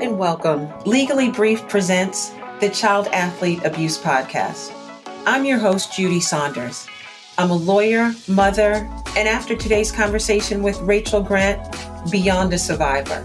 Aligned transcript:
And 0.00 0.18
welcome. 0.18 0.68
Legally 0.84 1.30
Brief 1.30 1.66
presents 1.68 2.30
the 2.60 2.68
Child 2.68 3.08
Athlete 3.08 3.64
Abuse 3.64 3.96
Podcast. 3.96 4.70
I'm 5.24 5.46
your 5.46 5.58
host, 5.58 5.96
Judy 5.96 6.20
Saunders. 6.20 6.86
I'm 7.38 7.50
a 7.50 7.56
lawyer, 7.56 8.12
mother, 8.28 8.86
and 9.16 9.26
after 9.26 9.56
today's 9.56 9.90
conversation 9.90 10.62
with 10.62 10.78
Rachel 10.80 11.22
Grant, 11.22 11.62
beyond 12.10 12.52
a 12.52 12.58
survivor. 12.58 13.24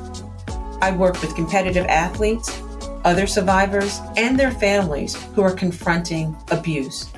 I 0.81 0.95
work 0.95 1.21
with 1.21 1.35
competitive 1.35 1.85
athletes, 1.87 2.61
other 3.03 3.27
survivors, 3.27 3.99
and 4.15 4.39
their 4.39 4.51
families 4.51 5.21
who 5.33 5.41
are 5.41 5.53
confronting 5.53 6.37
abuse. 6.51 7.11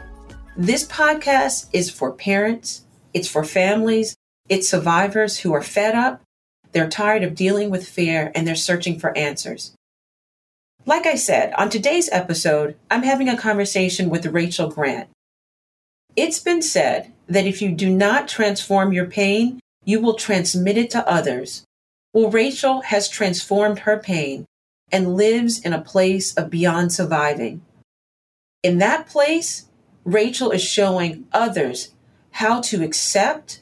This 0.58 0.88
podcast 0.88 1.68
is 1.74 1.92
for 1.92 2.12
parents, 2.12 2.86
it's 3.14 3.28
for 3.28 3.44
families, 3.44 4.16
it's 4.50 4.68
survivors 4.68 5.38
who 5.38 5.54
are 5.54 5.62
fed 5.62 5.94
up, 5.94 6.24
they're 6.74 6.90
tired 6.90 7.24
of 7.24 7.36
dealing 7.36 7.70
with 7.70 7.88
fear, 7.88 8.32
and 8.36 8.46
they're 8.48 8.56
searching 8.56 9.00
for 9.00 9.18
answers. 9.18 9.74
Like 10.86 11.06
I 11.06 11.16
said, 11.16 11.54
on 11.54 11.70
today's 11.70 12.10
episode, 12.12 12.76
I'm 12.92 13.04
having 13.04 13.30
a 13.30 13.38
conversation 13.38 14.10
with 14.10 14.26
Rachel 14.26 14.70
Grant. 14.70 15.10
It's 16.16 16.40
been 16.40 16.62
said 16.62 17.12
that 17.28 17.48
if 17.48 17.62
you 17.62 17.72
do 17.72 17.90
not 17.90 18.28
transform 18.28 18.92
your 18.92 19.06
pain, 19.06 19.60
you 19.86 20.02
will 20.02 20.16
transmit 20.16 20.78
it 20.78 20.90
to 20.92 21.08
others. 21.10 21.64
Well, 22.14 22.30
Rachel 22.30 22.82
has 22.82 23.10
transformed 23.10 23.80
her 23.80 23.98
pain 23.98 24.46
and 24.92 25.16
lives 25.16 25.60
in 25.60 25.74
a 25.74 25.82
place 25.82 26.34
of 26.36 26.50
beyond 26.50 26.92
surviving. 26.94 27.62
In 28.62 28.78
that 28.78 29.08
place, 29.08 29.66
Rachel 30.04 30.52
is 30.52 30.64
showing 30.64 31.28
others 31.32 31.92
how 32.32 32.62
to 32.62 32.84
accept 32.84 33.62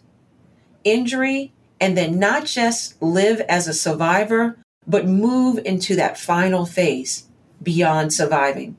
injury 0.84 1.54
and 1.82 1.98
then 1.98 2.20
not 2.20 2.46
just 2.46 3.02
live 3.02 3.42
as 3.42 3.68
a 3.68 3.74
survivor, 3.74 4.58
but 4.86 5.08
move 5.08 5.60
into 5.66 5.96
that 5.96 6.18
final 6.18 6.66
phase 6.66 7.28
beyond 7.62 8.14
surviving. 8.14 8.78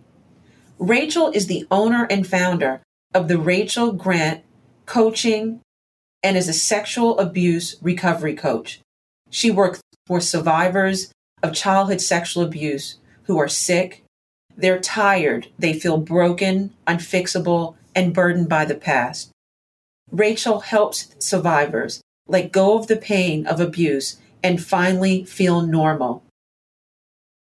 Rachel 0.79 1.31
is 1.35 1.49
the 1.49 1.67
owner 1.71 2.07
and 2.09 2.27
founder 2.27 2.81
of 3.13 3.29
the 3.29 3.39
Rachel 3.39 3.93
Grant 3.93 4.43
Coaching 4.87 5.61
and 6.23 6.37
is 6.37 6.49
a 6.49 6.53
sexual 6.53 7.19
abuse 7.19 7.77
recovery 7.83 8.35
coach. 8.35 8.81
She 9.31 9.51
works 9.51 9.81
for 10.07 10.21
survivors 10.21 11.13
of 11.43 11.55
childhood 11.55 12.01
sexual 12.01 12.45
abuse 12.45 12.99
who 13.25 13.39
are 13.39 13.49
sick, 13.49 14.05
they're 14.57 14.81
tired, 14.81 15.49
they 15.59 15.73
feel 15.73 15.99
broken, 15.99 16.73
unfixable, 16.87 17.75
and 17.95 18.15
burdened 18.15 18.49
by 18.49 18.65
the 18.65 18.75
past. 18.75 19.31
Rachel 20.11 20.61
helps 20.61 21.15
survivors 21.19 22.01
let 22.27 22.53
go 22.53 22.79
of 22.79 22.87
the 22.87 22.97
pain 22.97 23.47
of 23.47 23.61
abuse 23.61 24.19
and 24.43 24.63
finally 24.63 25.25
feel 25.25 25.63
normal. 25.63 26.25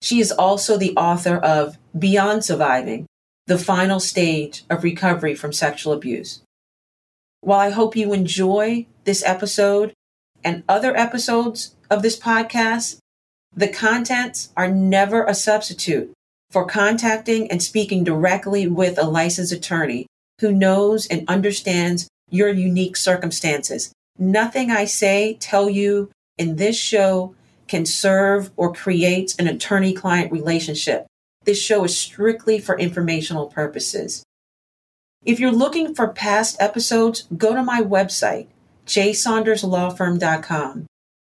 She 0.01 0.19
is 0.19 0.31
also 0.31 0.77
the 0.77 0.95
author 0.95 1.37
of 1.37 1.77
Beyond 1.97 2.45
Surviving, 2.45 3.07
the 3.47 3.57
final 3.57 3.99
stage 3.99 4.63
of 4.69 4.83
recovery 4.83 5.35
from 5.35 5.53
sexual 5.53 5.93
abuse. 5.93 6.41
While 7.41 7.59
I 7.59 7.69
hope 7.69 7.95
you 7.95 8.13
enjoy 8.13 8.87
this 9.05 9.23
episode 9.25 9.93
and 10.43 10.63
other 10.67 10.95
episodes 10.95 11.75
of 11.89 12.01
this 12.01 12.19
podcast, 12.19 12.97
the 13.55 13.67
contents 13.67 14.49
are 14.55 14.69
never 14.69 15.25
a 15.25 15.33
substitute 15.33 16.11
for 16.51 16.65
contacting 16.65 17.49
and 17.49 17.61
speaking 17.61 18.03
directly 18.03 18.67
with 18.67 18.97
a 18.97 19.05
licensed 19.05 19.51
attorney 19.51 20.05
who 20.39 20.51
knows 20.51 21.07
and 21.07 21.27
understands 21.27 22.07
your 22.29 22.49
unique 22.49 22.95
circumstances. 22.95 23.91
Nothing 24.17 24.71
I 24.71 24.85
say, 24.85 25.37
tell 25.39 25.69
you 25.69 26.09
in 26.37 26.55
this 26.55 26.77
show 26.77 27.35
can 27.67 27.85
serve 27.85 28.51
or 28.55 28.73
create 28.73 29.35
an 29.37 29.47
attorney 29.47 29.93
client 29.93 30.31
relationship. 30.31 31.05
This 31.43 31.61
show 31.61 31.83
is 31.83 31.97
strictly 31.97 32.59
for 32.59 32.77
informational 32.77 33.47
purposes. 33.47 34.23
If 35.23 35.39
you're 35.39 35.51
looking 35.51 35.93
for 35.93 36.07
past 36.07 36.57
episodes, 36.59 37.27
go 37.35 37.53
to 37.53 37.63
my 37.63 37.81
website, 37.81 38.47
jsaunderslawfirm.com. 38.85 40.85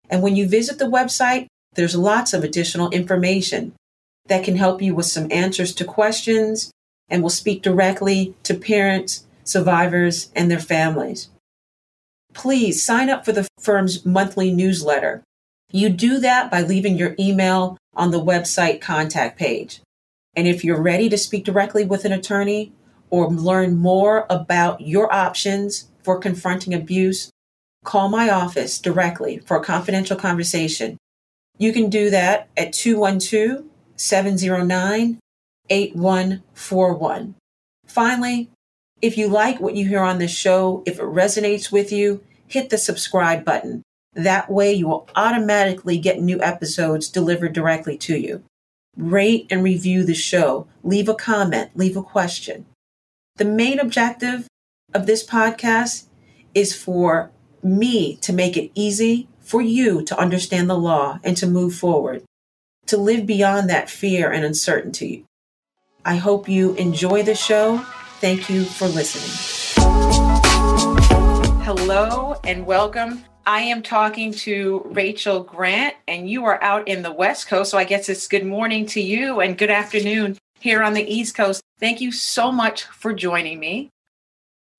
And 0.08 0.22
when 0.22 0.36
you 0.36 0.48
visit 0.48 0.78
the 0.78 0.84
website, 0.84 1.46
there's 1.74 1.96
lots 1.96 2.32
of 2.32 2.44
additional 2.44 2.90
information 2.90 3.72
that 4.26 4.44
can 4.44 4.56
help 4.56 4.82
you 4.82 4.94
with 4.94 5.06
some 5.06 5.30
answers 5.30 5.74
to 5.74 5.84
questions 5.84 6.70
and 7.08 7.22
will 7.22 7.30
speak 7.30 7.62
directly 7.62 8.34
to 8.42 8.54
parents, 8.54 9.24
survivors, 9.44 10.30
and 10.34 10.50
their 10.50 10.60
families. 10.60 11.28
Please 12.36 12.84
sign 12.84 13.08
up 13.08 13.24
for 13.24 13.32
the 13.32 13.48
firm's 13.58 14.04
monthly 14.04 14.52
newsletter. 14.52 15.24
You 15.72 15.88
do 15.88 16.18
that 16.20 16.50
by 16.50 16.60
leaving 16.60 16.98
your 16.98 17.16
email 17.18 17.78
on 17.94 18.10
the 18.10 18.22
website 18.22 18.82
contact 18.82 19.38
page. 19.38 19.80
And 20.36 20.46
if 20.46 20.62
you're 20.62 20.80
ready 20.80 21.08
to 21.08 21.16
speak 21.16 21.46
directly 21.46 21.86
with 21.86 22.04
an 22.04 22.12
attorney 22.12 22.72
or 23.08 23.30
learn 23.30 23.78
more 23.78 24.26
about 24.28 24.82
your 24.82 25.10
options 25.10 25.88
for 26.02 26.18
confronting 26.18 26.74
abuse, 26.74 27.30
call 27.84 28.10
my 28.10 28.28
office 28.28 28.78
directly 28.78 29.38
for 29.38 29.56
a 29.56 29.64
confidential 29.64 30.16
conversation. 30.16 30.98
You 31.56 31.72
can 31.72 31.88
do 31.88 32.10
that 32.10 32.50
at 32.54 32.74
212 32.74 33.64
709 33.96 35.18
8141. 35.70 37.34
Finally, 37.86 38.50
if 39.02 39.16
you 39.16 39.28
like 39.28 39.60
what 39.60 39.74
you 39.74 39.86
hear 39.86 40.00
on 40.00 40.18
this 40.18 40.34
show, 40.34 40.82
if 40.86 40.98
it 40.98 41.04
resonates 41.04 41.70
with 41.70 41.92
you, 41.92 42.22
hit 42.46 42.70
the 42.70 42.78
subscribe 42.78 43.44
button. 43.44 43.82
That 44.14 44.50
way 44.50 44.72
you 44.72 44.88
will 44.88 45.08
automatically 45.14 45.98
get 45.98 46.20
new 46.20 46.40
episodes 46.40 47.08
delivered 47.08 47.52
directly 47.52 47.98
to 47.98 48.16
you 48.16 48.42
rate 48.96 49.46
and 49.50 49.62
review 49.62 50.04
the 50.04 50.14
show, 50.14 50.66
leave 50.82 51.08
a 51.08 51.14
comment, 51.14 51.70
leave 51.74 51.96
a 51.96 52.02
question. 52.02 52.66
The 53.36 53.44
main 53.44 53.78
objective 53.78 54.48
of 54.94 55.06
this 55.06 55.24
podcast 55.24 56.06
is 56.54 56.74
for 56.74 57.30
me 57.62 58.16
to 58.16 58.32
make 58.32 58.56
it 58.56 58.70
easy 58.74 59.28
for 59.40 59.60
you 59.60 60.02
to 60.02 60.18
understand 60.18 60.70
the 60.70 60.78
law 60.78 61.20
and 61.22 61.36
to 61.36 61.46
move 61.46 61.74
forward, 61.74 62.22
to 62.86 62.96
live 62.96 63.26
beyond 63.26 63.68
that 63.68 63.90
fear 63.90 64.30
and 64.30 64.44
uncertainty. 64.44 65.24
I 66.04 66.16
hope 66.16 66.48
you 66.48 66.74
enjoy 66.74 67.22
the 67.22 67.34
show. 67.34 67.84
Thank 68.20 68.48
you 68.50 68.64
for 68.64 68.88
listening. 68.88 69.30
Hello 71.62 72.36
and 72.44 72.66
welcome 72.66 73.24
I 73.48 73.60
am 73.60 73.80
talking 73.80 74.32
to 74.32 74.82
Rachel 74.86 75.44
Grant, 75.44 75.94
and 76.08 76.28
you 76.28 76.44
are 76.46 76.60
out 76.64 76.88
in 76.88 77.02
the 77.02 77.12
West 77.12 77.46
Coast. 77.46 77.70
So 77.70 77.78
I 77.78 77.84
guess 77.84 78.08
it's 78.08 78.26
good 78.26 78.44
morning 78.44 78.86
to 78.86 79.00
you 79.00 79.38
and 79.38 79.56
good 79.56 79.70
afternoon 79.70 80.36
here 80.58 80.82
on 80.82 80.94
the 80.94 81.04
East 81.04 81.36
Coast. 81.36 81.62
Thank 81.78 82.00
you 82.00 82.10
so 82.10 82.50
much 82.50 82.82
for 82.82 83.12
joining 83.12 83.60
me. 83.60 83.90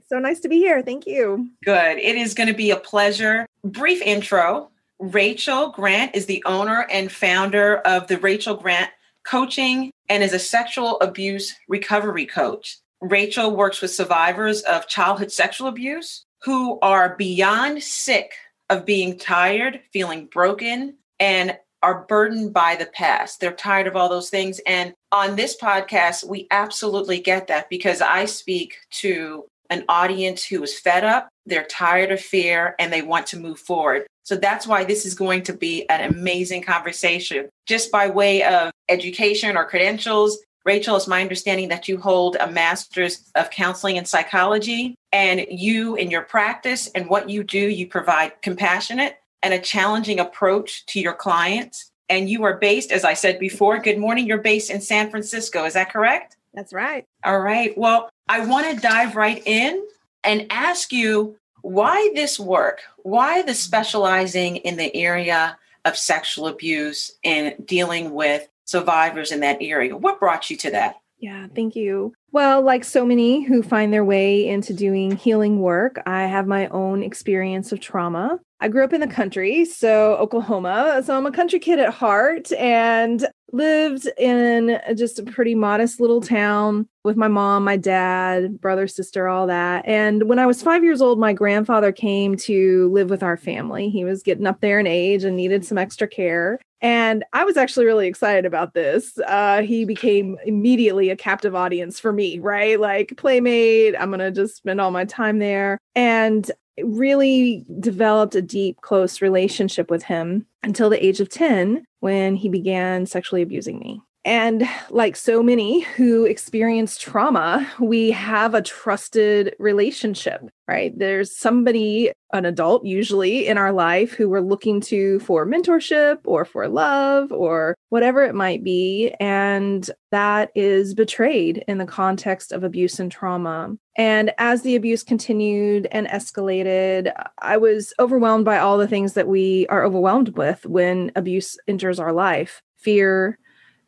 So 0.07 0.19
nice 0.19 0.41
to 0.41 0.49
be 0.49 0.57
here. 0.57 0.81
Thank 0.81 1.07
you. 1.07 1.49
Good. 1.63 1.97
It 1.97 2.17
is 2.17 2.33
going 2.33 2.49
to 2.49 2.53
be 2.53 2.71
a 2.71 2.77
pleasure. 2.77 3.45
Brief 3.63 4.01
intro 4.01 4.69
Rachel 4.99 5.69
Grant 5.69 6.13
is 6.13 6.25
the 6.25 6.43
owner 6.45 6.85
and 6.91 7.09
founder 7.09 7.77
of 7.77 8.07
the 8.07 8.17
Rachel 8.17 8.55
Grant 8.55 8.91
Coaching 9.23 9.91
and 10.09 10.23
is 10.23 10.33
a 10.33 10.39
sexual 10.39 10.99
abuse 10.99 11.55
recovery 11.69 12.25
coach. 12.25 12.79
Rachel 13.01 13.55
works 13.55 13.81
with 13.81 13.91
survivors 13.91 14.61
of 14.61 14.87
childhood 14.87 15.31
sexual 15.31 15.67
abuse 15.67 16.23
who 16.43 16.79
are 16.81 17.15
beyond 17.15 17.83
sick 17.83 18.33
of 18.69 18.85
being 18.85 19.17
tired, 19.17 19.81
feeling 19.93 20.25
broken, 20.25 20.95
and 21.19 21.57
are 21.83 22.05
burdened 22.07 22.53
by 22.53 22.75
the 22.75 22.87
past. 22.87 23.39
They're 23.39 23.51
tired 23.51 23.87
of 23.87 23.95
all 23.95 24.09
those 24.09 24.29
things. 24.29 24.59
And 24.65 24.93
on 25.11 25.35
this 25.35 25.55
podcast, 25.55 26.27
we 26.27 26.47
absolutely 26.51 27.19
get 27.19 27.47
that 27.47 27.69
because 27.69 28.01
I 28.01 28.25
speak 28.25 28.75
to 28.93 29.45
an 29.69 29.83
audience 29.87 30.43
who 30.45 30.63
is 30.63 30.79
fed 30.79 31.03
up, 31.03 31.29
they're 31.45 31.65
tired 31.65 32.11
of 32.11 32.19
fear, 32.21 32.75
and 32.79 32.91
they 32.91 33.01
want 33.01 33.27
to 33.27 33.39
move 33.39 33.59
forward. 33.59 34.07
So 34.23 34.35
that's 34.35 34.67
why 34.67 34.83
this 34.83 35.05
is 35.05 35.13
going 35.13 35.43
to 35.43 35.53
be 35.53 35.87
an 35.89 36.09
amazing 36.09 36.63
conversation. 36.63 37.49
Just 37.65 37.91
by 37.91 38.09
way 38.09 38.43
of 38.43 38.71
education 38.89 39.55
or 39.55 39.65
credentials, 39.65 40.39
Rachel, 40.67 40.97
it's 40.97 41.07
my 41.07 41.21
understanding 41.21 41.69
that 41.69 41.87
you 41.87 41.97
hold 41.97 42.35
a 42.41 42.51
master's 42.51 43.31
of 43.35 43.49
counseling 43.49 43.97
and 43.97 44.05
psychology, 44.05 44.95
and 45.13 45.45
you, 45.49 45.95
in 45.95 46.11
your 46.11 46.23
practice 46.23 46.89
and 46.93 47.09
what 47.09 47.29
you 47.29 47.41
do, 47.45 47.57
you 47.57 47.87
provide 47.87 48.33
compassionate 48.41 49.15
and 49.41 49.53
a 49.53 49.59
challenging 49.59 50.19
approach 50.19 50.85
to 50.87 50.99
your 50.99 51.13
clients. 51.13 51.89
And 52.09 52.29
you 52.29 52.43
are 52.43 52.57
based, 52.57 52.91
as 52.91 53.05
I 53.05 53.13
said 53.13 53.39
before, 53.39 53.79
good 53.79 53.97
morning, 53.97 54.27
you're 54.27 54.39
based 54.39 54.69
in 54.69 54.81
San 54.81 55.09
Francisco. 55.09 55.63
Is 55.63 55.73
that 55.75 55.91
correct? 55.91 56.35
That's 56.53 56.73
right. 56.73 57.05
All 57.23 57.39
right. 57.39 57.77
Well, 57.77 58.09
I 58.27 58.45
want 58.45 58.69
to 58.69 58.81
dive 58.81 59.15
right 59.15 59.41
in 59.45 59.81
and 60.25 60.47
ask 60.49 60.91
you 60.91 61.37
why 61.61 62.11
this 62.13 62.37
work? 62.37 62.81
Why 62.97 63.41
the 63.41 63.53
specializing 63.53 64.57
in 64.57 64.75
the 64.75 64.93
area 64.93 65.57
of 65.85 65.95
sexual 65.97 66.47
abuse 66.47 67.13
and 67.23 67.55
dealing 67.65 68.13
with 68.13 68.49
survivors 68.67 69.31
in 69.31 69.39
that 69.39 69.57
area. 69.59 69.97
What 69.97 70.19
brought 70.19 70.49
you 70.49 70.57
to 70.57 70.71
that? 70.71 70.97
Yeah, 71.19 71.47
thank 71.55 71.75
you. 71.75 72.13
Well, 72.31 72.61
like 72.61 72.83
so 72.83 73.03
many 73.03 73.43
who 73.43 73.63
find 73.63 73.91
their 73.91 74.05
way 74.05 74.47
into 74.47 74.73
doing 74.73 75.15
healing 75.15 75.59
work, 75.59 75.99
I 76.05 76.23
have 76.23 76.45
my 76.45 76.67
own 76.67 77.01
experience 77.01 77.71
of 77.71 77.79
trauma. 77.79 78.39
I 78.59 78.67
grew 78.67 78.83
up 78.83 78.93
in 78.93 79.01
the 79.01 79.07
country, 79.07 79.65
so 79.65 80.15
Oklahoma. 80.17 81.01
So 81.03 81.17
I'm 81.17 81.25
a 81.25 81.31
country 81.31 81.59
kid 81.59 81.79
at 81.79 81.93
heart. 81.93 82.51
And 82.53 83.27
lived 83.51 84.07
in 84.17 84.79
just 84.95 85.19
a 85.19 85.23
pretty 85.23 85.55
modest 85.55 85.99
little 85.99 86.21
town 86.21 86.87
with 87.03 87.15
my 87.15 87.27
mom, 87.27 87.63
my 87.63 87.77
dad, 87.77 88.59
brother, 88.59 88.87
sister, 88.87 89.27
all 89.27 89.47
that. 89.47 89.85
And 89.87 90.27
when 90.27 90.39
I 90.39 90.45
was 90.45 90.61
five 90.61 90.83
years 90.83 91.01
old, 91.01 91.19
my 91.19 91.33
grandfather 91.33 91.91
came 91.91 92.35
to 92.37 92.89
live 92.91 93.09
with 93.09 93.23
our 93.23 93.37
family. 93.37 93.89
He 93.89 94.03
was 94.03 94.23
getting 94.23 94.47
up 94.47 94.59
there 94.61 94.79
in 94.79 94.87
age 94.87 95.23
and 95.23 95.35
needed 95.35 95.65
some 95.65 95.77
extra 95.77 96.07
care. 96.07 96.59
And 96.81 97.23
I 97.33 97.43
was 97.43 97.57
actually 97.57 97.87
really 97.87 98.07
excited 98.07 98.45
about 98.45 98.73
this. 98.73 99.17
Uh, 99.25 99.63
he 99.63 99.83
became 99.85 100.37
immediately 100.45 101.09
a 101.09 101.15
captive 101.15 101.55
audience 101.55 101.99
for 101.99 102.13
me, 102.13 102.37
right? 102.39 102.79
Like, 102.79 103.13
playmate, 103.17 103.95
I'm 103.97 104.09
going 104.09 104.19
to 104.19 104.31
just 104.31 104.57
spend 104.57 104.79
all 104.79 104.91
my 104.91 105.05
time 105.05 105.39
there. 105.39 105.79
And 105.95 106.49
really 106.83 107.65
developed 107.79 108.35
a 108.35 108.41
deep, 108.41 108.81
close 108.81 109.21
relationship 109.21 109.89
with 109.89 110.03
him 110.03 110.45
until 110.63 110.89
the 110.89 111.03
age 111.03 111.19
of 111.19 111.29
10 111.29 111.85
when 111.99 112.35
he 112.35 112.49
began 112.49 113.05
sexually 113.05 113.41
abusing 113.41 113.79
me. 113.79 114.01
And 114.27 114.67
like 114.89 115.15
so 115.15 115.41
many 115.41 115.79
who 115.79 116.25
experience 116.25 116.97
trauma, 116.97 117.65
we 117.79 118.11
have 118.11 118.53
a 118.53 118.61
trusted 118.61 119.55
relationship, 119.57 120.41
right? 120.67 120.91
There's 120.99 121.33
somebody, 121.33 122.11
an 122.33 122.43
adult 122.43 122.85
usually 122.85 123.47
in 123.47 123.57
our 123.57 123.71
life, 123.71 124.11
who 124.11 124.27
we're 124.27 124.41
looking 124.41 124.81
to 124.81 125.21
for 125.21 125.45
mentorship 125.45 126.17
or 126.25 126.43
for 126.43 126.67
love 126.67 127.31
or 127.31 127.73
whatever 127.87 128.21
it 128.25 128.35
might 128.35 128.65
be. 128.65 129.15
And 129.21 129.89
that 130.11 130.51
is 130.55 130.93
betrayed 130.93 131.63
in 131.65 131.77
the 131.77 131.85
context 131.85 132.51
of 132.51 132.65
abuse 132.65 132.99
and 132.99 133.09
trauma. 133.09 133.77
And 133.95 134.33
as 134.39 134.61
the 134.61 134.75
abuse 134.75 135.03
continued 135.03 135.87
and 135.89 136.05
escalated, 136.05 137.13
I 137.39 137.55
was 137.55 137.93
overwhelmed 137.97 138.43
by 138.43 138.57
all 138.57 138.77
the 138.77 138.89
things 138.89 139.13
that 139.13 139.29
we 139.29 139.67
are 139.67 139.85
overwhelmed 139.85 140.35
with 140.37 140.65
when 140.65 141.13
abuse 141.15 141.57
enters 141.65 141.97
our 141.97 142.11
life 142.11 142.61
fear, 142.77 143.39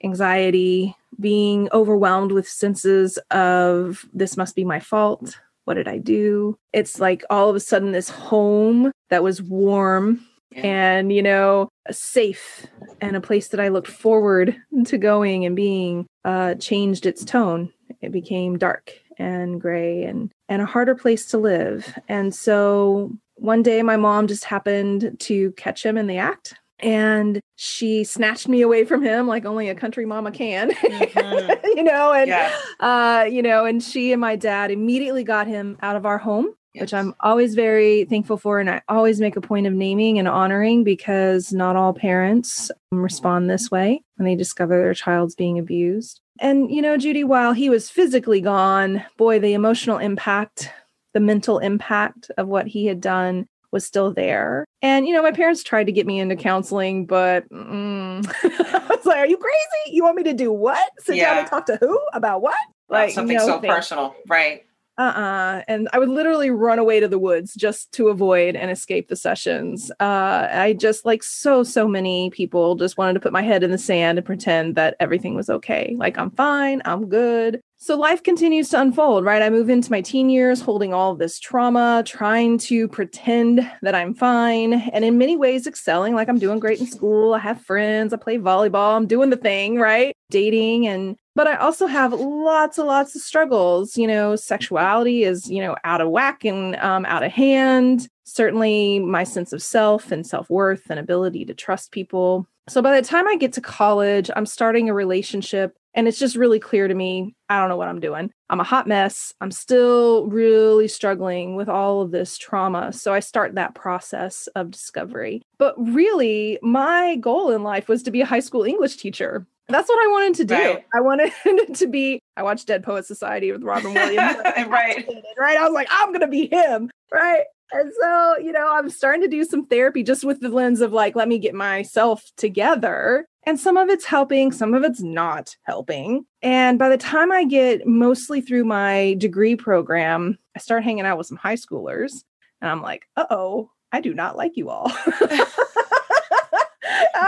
anxiety, 0.04 0.96
being 1.20 1.70
overwhelmed 1.72 2.32
with 2.32 2.48
senses 2.48 3.18
of 3.32 4.06
this 4.14 4.38
must 4.38 4.56
be 4.56 4.64
my 4.64 4.80
fault. 4.80 5.40
What 5.66 5.76
did 5.76 5.88
I 5.88 5.98
do? 5.98 6.58
It's 6.74 7.00
like 7.00 7.24
all 7.30 7.50
of 7.50 7.56
a 7.56 7.60
sudden 7.60 7.92
this 7.92 8.10
home 8.10 8.92
that 9.10 9.24
was 9.24 9.42
warm 9.42 10.26
and, 10.56 11.14
you 11.14 11.22
know, 11.22 11.70
safe 11.92 12.66
and 13.02 13.16
a 13.16 13.22
place 13.22 13.50
that 13.50 13.60
I 13.60 13.68
looked 13.68 13.88
forward 13.88 14.56
to 14.86 14.98
going 14.98 15.46
and 15.46 15.56
being 15.56 16.08
uh, 16.26 16.56
changed 16.56 17.06
its 17.06 17.24
tone. 17.24 17.72
It 18.02 18.12
became 18.12 18.58
dark 18.58 18.94
and 19.18 19.60
gray 19.60 20.04
and 20.04 20.32
and 20.48 20.62
a 20.62 20.66
harder 20.66 20.96
place 20.96 21.26
to 21.28 21.38
live. 21.38 21.94
And 22.08 22.34
so 22.34 23.12
one 23.36 23.62
day 23.62 23.84
my 23.84 23.98
mom 23.98 24.28
just 24.28 24.46
happened 24.46 25.18
to 25.20 25.52
catch 25.52 25.86
him 25.86 25.98
in 25.98 26.08
the 26.08 26.18
act 26.18 26.56
and 26.82 27.42
she 27.56 28.04
snatched 28.04 28.48
me 28.48 28.62
away 28.62 28.86
from 28.86 29.04
him 29.04 29.28
like 29.28 29.46
only 29.46 29.70
a 29.70 29.76
country 29.76 30.06
mama 30.06 30.32
can 30.32 30.72
mm-hmm. 30.76 31.68
you 31.78 31.84
know 31.84 32.14
and 32.14 32.30
yeah. 32.30 32.52
uh 32.80 33.26
you 33.30 33.42
know 33.42 33.66
and 33.66 33.84
she 33.84 34.12
and 34.12 34.22
my 34.22 34.36
dad 34.36 34.72
immediately 34.72 35.24
got 35.24 35.48
him 35.48 35.78
out 35.82 35.96
of 35.96 36.06
our 36.06 36.18
home 36.18 36.54
yes. 36.74 36.82
which 36.82 36.94
i'm 36.94 37.14
always 37.20 37.56
very 37.56 38.06
thankful 38.06 38.38
for 38.38 38.60
and 38.60 38.70
i 38.70 38.82
always 38.88 39.20
make 39.20 39.36
a 39.36 39.42
point 39.42 39.68
of 39.68 39.74
naming 39.74 40.18
and 40.18 40.28
honoring 40.28 40.84
because 40.84 41.52
not 41.52 41.76
all 41.76 41.94
parents 41.94 42.72
respond 42.92 43.50
this 43.50 43.70
way 43.70 44.02
when 44.16 44.26
they 44.26 44.36
discover 44.36 44.78
their 44.78 44.94
child's 44.94 45.36
being 45.36 45.60
abused 45.60 46.22
and 46.40 46.72
you 46.72 46.82
know 46.82 46.98
judy 46.98 47.24
while 47.24 47.54
he 47.54 47.70
was 47.70 47.90
physically 47.90 48.42
gone 48.42 49.04
boy 49.18 49.40
the 49.40 49.54
emotional 49.54 49.98
impact 49.98 50.72
the 51.14 51.20
mental 51.20 51.60
impact 51.60 52.30
of 52.38 52.48
what 52.48 52.68
he 52.68 52.86
had 52.86 53.02
done 53.02 53.48
was 53.72 53.86
still 53.86 54.14
there. 54.14 54.66
And, 54.82 55.08
you 55.08 55.14
know, 55.14 55.22
my 55.22 55.32
parents 55.32 55.64
tried 55.64 55.86
to 55.86 55.92
get 55.92 56.08
me 56.08 56.20
into 56.20 56.36
counseling, 56.36 57.06
but 57.06 57.48
mm, 57.50 58.26
I 58.44 58.88
was 58.90 59.06
like, 59.06 59.18
are 59.18 59.28
you 59.28 59.38
crazy? 59.38 59.96
You 59.96 60.04
want 60.04 60.16
me 60.16 60.24
to 60.24 60.34
do 60.34 60.52
what? 60.52 60.90
Sit 61.00 61.18
yeah. 61.18 61.30
down 61.30 61.38
and 61.40 61.48
talk 61.48 61.66
to 61.68 61.78
who 61.80 62.00
about 62.14 62.42
what? 62.42 62.56
Like 62.90 63.12
something 63.12 63.38
no 63.38 63.46
so 63.46 63.60
personal, 63.60 64.16
right? 64.28 64.64
uh-uh 65.00 65.64
and 65.68 65.88
i 65.94 65.98
would 65.98 66.10
literally 66.10 66.50
run 66.50 66.78
away 66.78 67.00
to 67.00 67.08
the 67.08 67.18
woods 67.18 67.56
just 67.56 67.92
to 67.94 68.10
avoid 68.10 68.56
and 68.56 68.70
escape 68.70 69.08
the 69.08 69.16
sessions 69.16 69.90
uh 70.02 70.48
i 70.52 70.76
just 70.78 71.06
like 71.06 71.24
so 71.24 71.64
so 71.64 71.88
many 71.88 72.30
people 72.32 72.76
just 72.76 72.98
wanted 72.98 73.14
to 73.14 73.20
put 73.20 73.32
my 73.32 73.42
head 73.42 73.64
in 73.64 73.72
the 73.72 73.78
sand 73.78 74.18
and 74.18 74.26
pretend 74.26 74.76
that 74.76 74.96
everything 75.00 75.36
was 75.36 75.50
okay 75.50 75.96
like 75.98 76.18
i'm 76.18 76.30
fine 76.32 76.82
i'm 76.84 77.08
good 77.08 77.62
so 77.82 77.98
life 77.98 78.22
continues 78.24 78.70
to 78.70 78.80
unfold 78.80 79.24
right 79.24 79.42
i 79.42 79.50
move 79.50 79.70
into 79.70 79.92
my 79.92 80.02
teen 80.02 80.30
years 80.30 80.62
holding 80.62 80.94
all 80.94 81.16
this 81.16 81.40
trauma 81.40 82.04
trying 82.06 82.58
to 82.58 82.88
pretend 82.88 83.70
that 83.82 83.96
i'm 83.96 84.14
fine 84.14 84.74
and 84.74 85.06
in 85.06 85.18
many 85.18 85.38
ways 85.38 85.66
excelling 85.66 86.14
like 86.14 86.28
i'm 86.28 86.40
doing 86.40 86.60
great 86.60 86.80
in 86.80 86.86
school 86.86 87.34
i 87.34 87.40
have 87.40 87.62
friends 87.62 88.14
i 88.14 88.18
play 88.18 88.38
volleyball 88.38 88.96
i'm 88.96 89.08
doing 89.08 89.30
the 89.30 89.38
thing 89.38 89.78
right 89.78 90.14
dating 90.30 90.88
and 90.88 91.16
but 91.40 91.48
I 91.48 91.56
also 91.56 91.88
have 91.88 92.12
lots 92.12 92.78
and 92.78 92.88
lots 92.88 93.16
of 93.16 93.22
struggles. 93.22 93.96
You 93.96 94.08
know, 94.08 94.36
sexuality 94.36 95.24
is, 95.24 95.50
you 95.50 95.62
know, 95.62 95.78
out 95.86 96.02
of 96.02 96.10
whack 96.10 96.44
and 96.44 96.76
um, 96.78 97.06
out 97.06 97.24
of 97.24 97.32
hand. 97.32 98.10
Certainly, 98.26 99.00
my 99.00 99.24
sense 99.24 99.54
of 99.54 99.64
self 99.64 100.12
and 100.12 100.28
self 100.28 100.50
worth 100.50 100.90
and 100.90 101.00
ability 101.00 101.46
to 101.46 101.54
trust 101.54 101.94
people. 101.94 102.46
So 102.68 102.82
by 102.82 103.00
the 103.00 103.08
time 103.08 103.26
I 103.26 103.38
get 103.38 103.54
to 103.54 103.62
college, 103.62 104.30
I'm 104.36 104.46
starting 104.46 104.90
a 104.90 104.94
relationship 104.94 105.78
and 105.94 106.08
it's 106.08 106.20
just 106.20 106.36
really 106.36 106.60
clear 106.60 106.88
to 106.88 106.94
me 106.94 107.36
I 107.50 107.60
don't 107.60 107.70
know 107.70 107.78
what 107.78 107.88
I'm 107.88 108.00
doing. 108.00 108.32
I'm 108.50 108.60
a 108.60 108.64
hot 108.64 108.88
mess. 108.88 109.34
I'm 109.42 109.52
still 109.52 110.28
really 110.28 110.88
struggling 110.88 111.56
with 111.56 111.68
all 111.68 112.02
of 112.02 112.12
this 112.12 112.38
trauma. 112.38 112.94
So 112.94 113.14
I 113.14 113.20
start 113.22 113.56
that 113.56 113.74
process 113.74 114.48
of 114.56 114.72
discovery. 114.72 115.42
But 115.58 115.74
really, 115.78 116.60
my 116.62 117.16
goal 117.16 117.52
in 117.52 117.64
life 117.64 117.88
was 117.88 118.04
to 118.04 118.12
be 118.12 118.22
a 118.22 118.26
high 118.26 118.40
school 118.40 118.64
English 118.64 118.98
teacher. 118.98 119.48
That's 119.70 119.88
what 119.88 120.04
I 120.04 120.08
wanted 120.08 120.36
to 120.36 120.46
do. 120.46 120.56
Right. 120.56 120.86
I 120.94 121.00
wanted 121.02 121.32
to 121.76 121.88
be. 121.88 122.20
I 122.36 122.44
watched 122.44 122.68
Dead 122.68 122.84
Poet 122.84 123.06
Society 123.06 123.52
with 123.52 123.64
Robin 123.64 123.94
Williams. 123.94 124.38
right. 124.68 125.08
Right. 125.38 125.58
I 125.58 125.64
was 125.64 125.74
like, 125.74 125.88
I'm 125.90 126.12
gonna 126.12 126.28
be 126.28 126.48
him. 126.48 126.90
Right. 127.14 127.46
And 127.72 127.92
so, 128.02 128.38
you 128.40 128.52
know, 128.52 128.74
I'm 128.74 128.90
starting 128.90 129.22
to 129.22 129.28
do 129.28 129.44
some 129.44 129.66
therapy 129.66 130.04
just 130.04 130.24
with 130.24 130.40
the 130.40 130.50
lens 130.50 130.82
of 130.82 130.92
like, 130.92 131.16
let 131.16 131.28
me 131.28 131.38
get 131.38 131.54
myself 131.54 132.24
together. 132.36 133.28
And 133.44 133.60
some 133.60 133.78
of 133.78 133.90
it's 133.90 134.06
helping, 134.06 134.52
some 134.52 134.74
of 134.74 134.84
it's 134.84 135.02
not 135.02 135.56
helping. 135.64 136.26
And 136.42 136.80
by 136.80 136.90
the 136.90 136.98
time 136.98 137.32
I 137.32 137.46
get 137.46 137.86
mostly 137.86 138.42
through 138.42 138.66
my 138.66 139.16
degree 139.18 139.56
program, 139.56 140.38
I 140.56 140.60
start 140.60 140.84
hanging 140.84 141.06
out 141.06 141.18
with 141.18 141.28
some 141.28 141.38
high 141.38 141.56
schoolers. 141.56 142.24
And 142.62 142.70
I'm 142.70 142.82
like, 142.82 143.08
uh 143.16 143.26
oh, 143.30 143.72
I 143.92 144.02
do 144.02 144.14
not 144.14 144.36
like 144.36 144.58
you 144.58 144.70
all. 144.70 144.92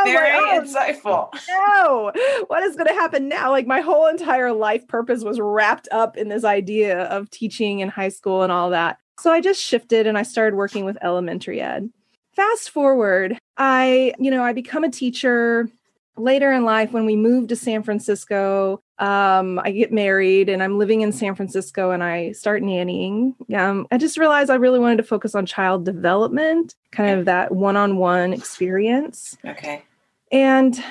Very 0.04 0.34
like, 0.34 0.44
oh, 0.44 0.62
insightful. 0.64 1.30
No, 1.48 2.12
what 2.48 2.64
is 2.64 2.76
going 2.76 2.88
to 2.88 2.94
happen 2.94 3.28
now? 3.28 3.52
Like 3.52 3.68
my 3.68 3.82
whole 3.82 4.08
entire 4.08 4.52
life 4.52 4.88
purpose 4.88 5.24
was 5.24 5.40
wrapped 5.40 5.88
up 5.92 6.18
in 6.18 6.28
this 6.30 6.44
idea 6.44 7.04
of 7.04 7.30
teaching 7.30 7.80
in 7.80 7.90
high 7.90 8.10
school 8.10 8.42
and 8.42 8.52
all 8.52 8.72
that. 8.72 8.98
So 9.22 9.32
I 9.32 9.40
just 9.40 9.62
shifted 9.62 10.08
and 10.08 10.18
I 10.18 10.24
started 10.24 10.56
working 10.56 10.84
with 10.84 10.98
elementary 11.02 11.62
ed. 11.62 11.90
Fast 12.36 12.70
forward, 12.72 13.38
I, 13.58 14.14
you 14.20 14.32
know, 14.32 14.44
I 14.44 14.54
become 14.54 14.84
a 14.84 14.90
teacher 14.90 15.70
later 16.18 16.52
in 16.52 16.66
life 16.66 16.92
when 16.92 17.06
we 17.06 17.16
moved 17.16 17.50
to 17.50 17.56
San 17.56 17.84
Francisco 17.84 18.82
um, 19.02 19.58
I 19.58 19.72
get 19.72 19.92
married 19.92 20.48
and 20.48 20.62
I'm 20.62 20.78
living 20.78 21.02
in 21.02 21.12
San 21.12 21.34
Francisco 21.34 21.90
and 21.90 22.04
I 22.04 22.34
start 22.34 22.62
nannying. 22.62 23.34
Um, 23.52 23.88
I 23.90 23.98
just 23.98 24.16
realized 24.16 24.52
I 24.52 24.56
really 24.56 24.78
wanted 24.78 24.98
to 24.98 25.04
focus 25.04 25.34
on 25.34 25.48
child 25.48 25.86
development, 25.86 26.76
kind 26.92 27.18
of 27.20 27.26
that 27.26 27.52
one 27.52 27.76
on 27.76 27.98
one 27.98 28.32
experience. 28.32 29.36
Okay. 29.44 29.84
And, 30.32 30.82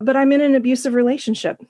but 0.00 0.16
I'm 0.16 0.32
in 0.32 0.40
an 0.40 0.54
abusive 0.54 0.94
relationship 0.94 1.62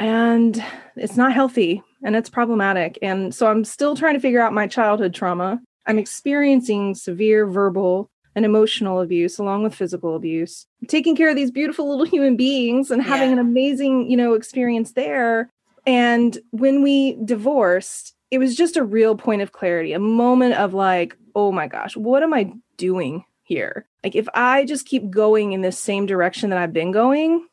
and 0.00 0.62
it's 0.96 1.16
not 1.16 1.32
healthy 1.32 1.84
and 2.02 2.16
it's 2.16 2.30
problematic. 2.30 2.98
And 3.02 3.34
so 3.34 3.48
I'm 3.48 3.64
still 3.64 3.96
trying 3.96 4.14
to 4.14 4.20
figure 4.20 4.40
out 4.40 4.52
my 4.52 4.66
childhood 4.66 5.14
trauma. 5.14 5.60
I'm 5.86 5.98
experiencing 5.98 6.94
severe 6.94 7.46
verbal 7.46 8.10
and 8.38 8.44
emotional 8.44 9.00
abuse 9.00 9.38
along 9.38 9.64
with 9.64 9.74
physical 9.74 10.14
abuse 10.14 10.66
taking 10.86 11.16
care 11.16 11.28
of 11.28 11.34
these 11.34 11.50
beautiful 11.50 11.88
little 11.88 12.04
human 12.14 12.36
beings 12.36 12.90
and 12.90 13.02
having 13.02 13.30
yeah. 13.30 13.32
an 13.32 13.38
amazing 13.40 14.08
you 14.08 14.16
know 14.16 14.34
experience 14.34 14.92
there 14.92 15.50
and 15.86 16.38
when 16.50 16.82
we 16.82 17.18
divorced 17.24 18.14
it 18.30 18.38
was 18.38 18.54
just 18.54 18.76
a 18.76 18.84
real 18.84 19.16
point 19.16 19.42
of 19.42 19.50
clarity 19.50 19.92
a 19.92 19.98
moment 19.98 20.54
of 20.54 20.72
like 20.72 21.16
oh 21.34 21.50
my 21.50 21.66
gosh 21.66 21.96
what 21.96 22.22
am 22.22 22.32
i 22.32 22.52
doing 22.76 23.24
here 23.42 23.84
like 24.04 24.14
if 24.14 24.28
i 24.34 24.64
just 24.64 24.86
keep 24.86 25.10
going 25.10 25.52
in 25.52 25.62
this 25.62 25.78
same 25.78 26.06
direction 26.06 26.48
that 26.50 26.60
i've 26.60 26.72
been 26.72 26.92
going 26.92 27.44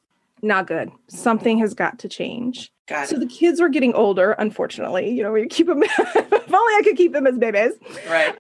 not 0.44 0.68
good 0.68 0.92
something 1.08 1.58
has 1.58 1.74
got 1.74 1.98
to 1.98 2.08
change 2.08 2.72
Got 2.88 3.08
so 3.08 3.18
the 3.18 3.26
kids 3.26 3.60
were 3.60 3.70
getting 3.70 3.94
older 3.94 4.34
unfortunately 4.34 5.10
you 5.10 5.24
know 5.24 5.32
we 5.32 5.48
keep 5.48 5.68
them 5.68 5.82
if 5.84 6.54
only 6.54 6.74
i 6.76 6.82
could 6.84 6.96
keep 6.96 7.14
them 7.14 7.26
as 7.26 7.38
babies 7.38 7.74
right 8.08 8.38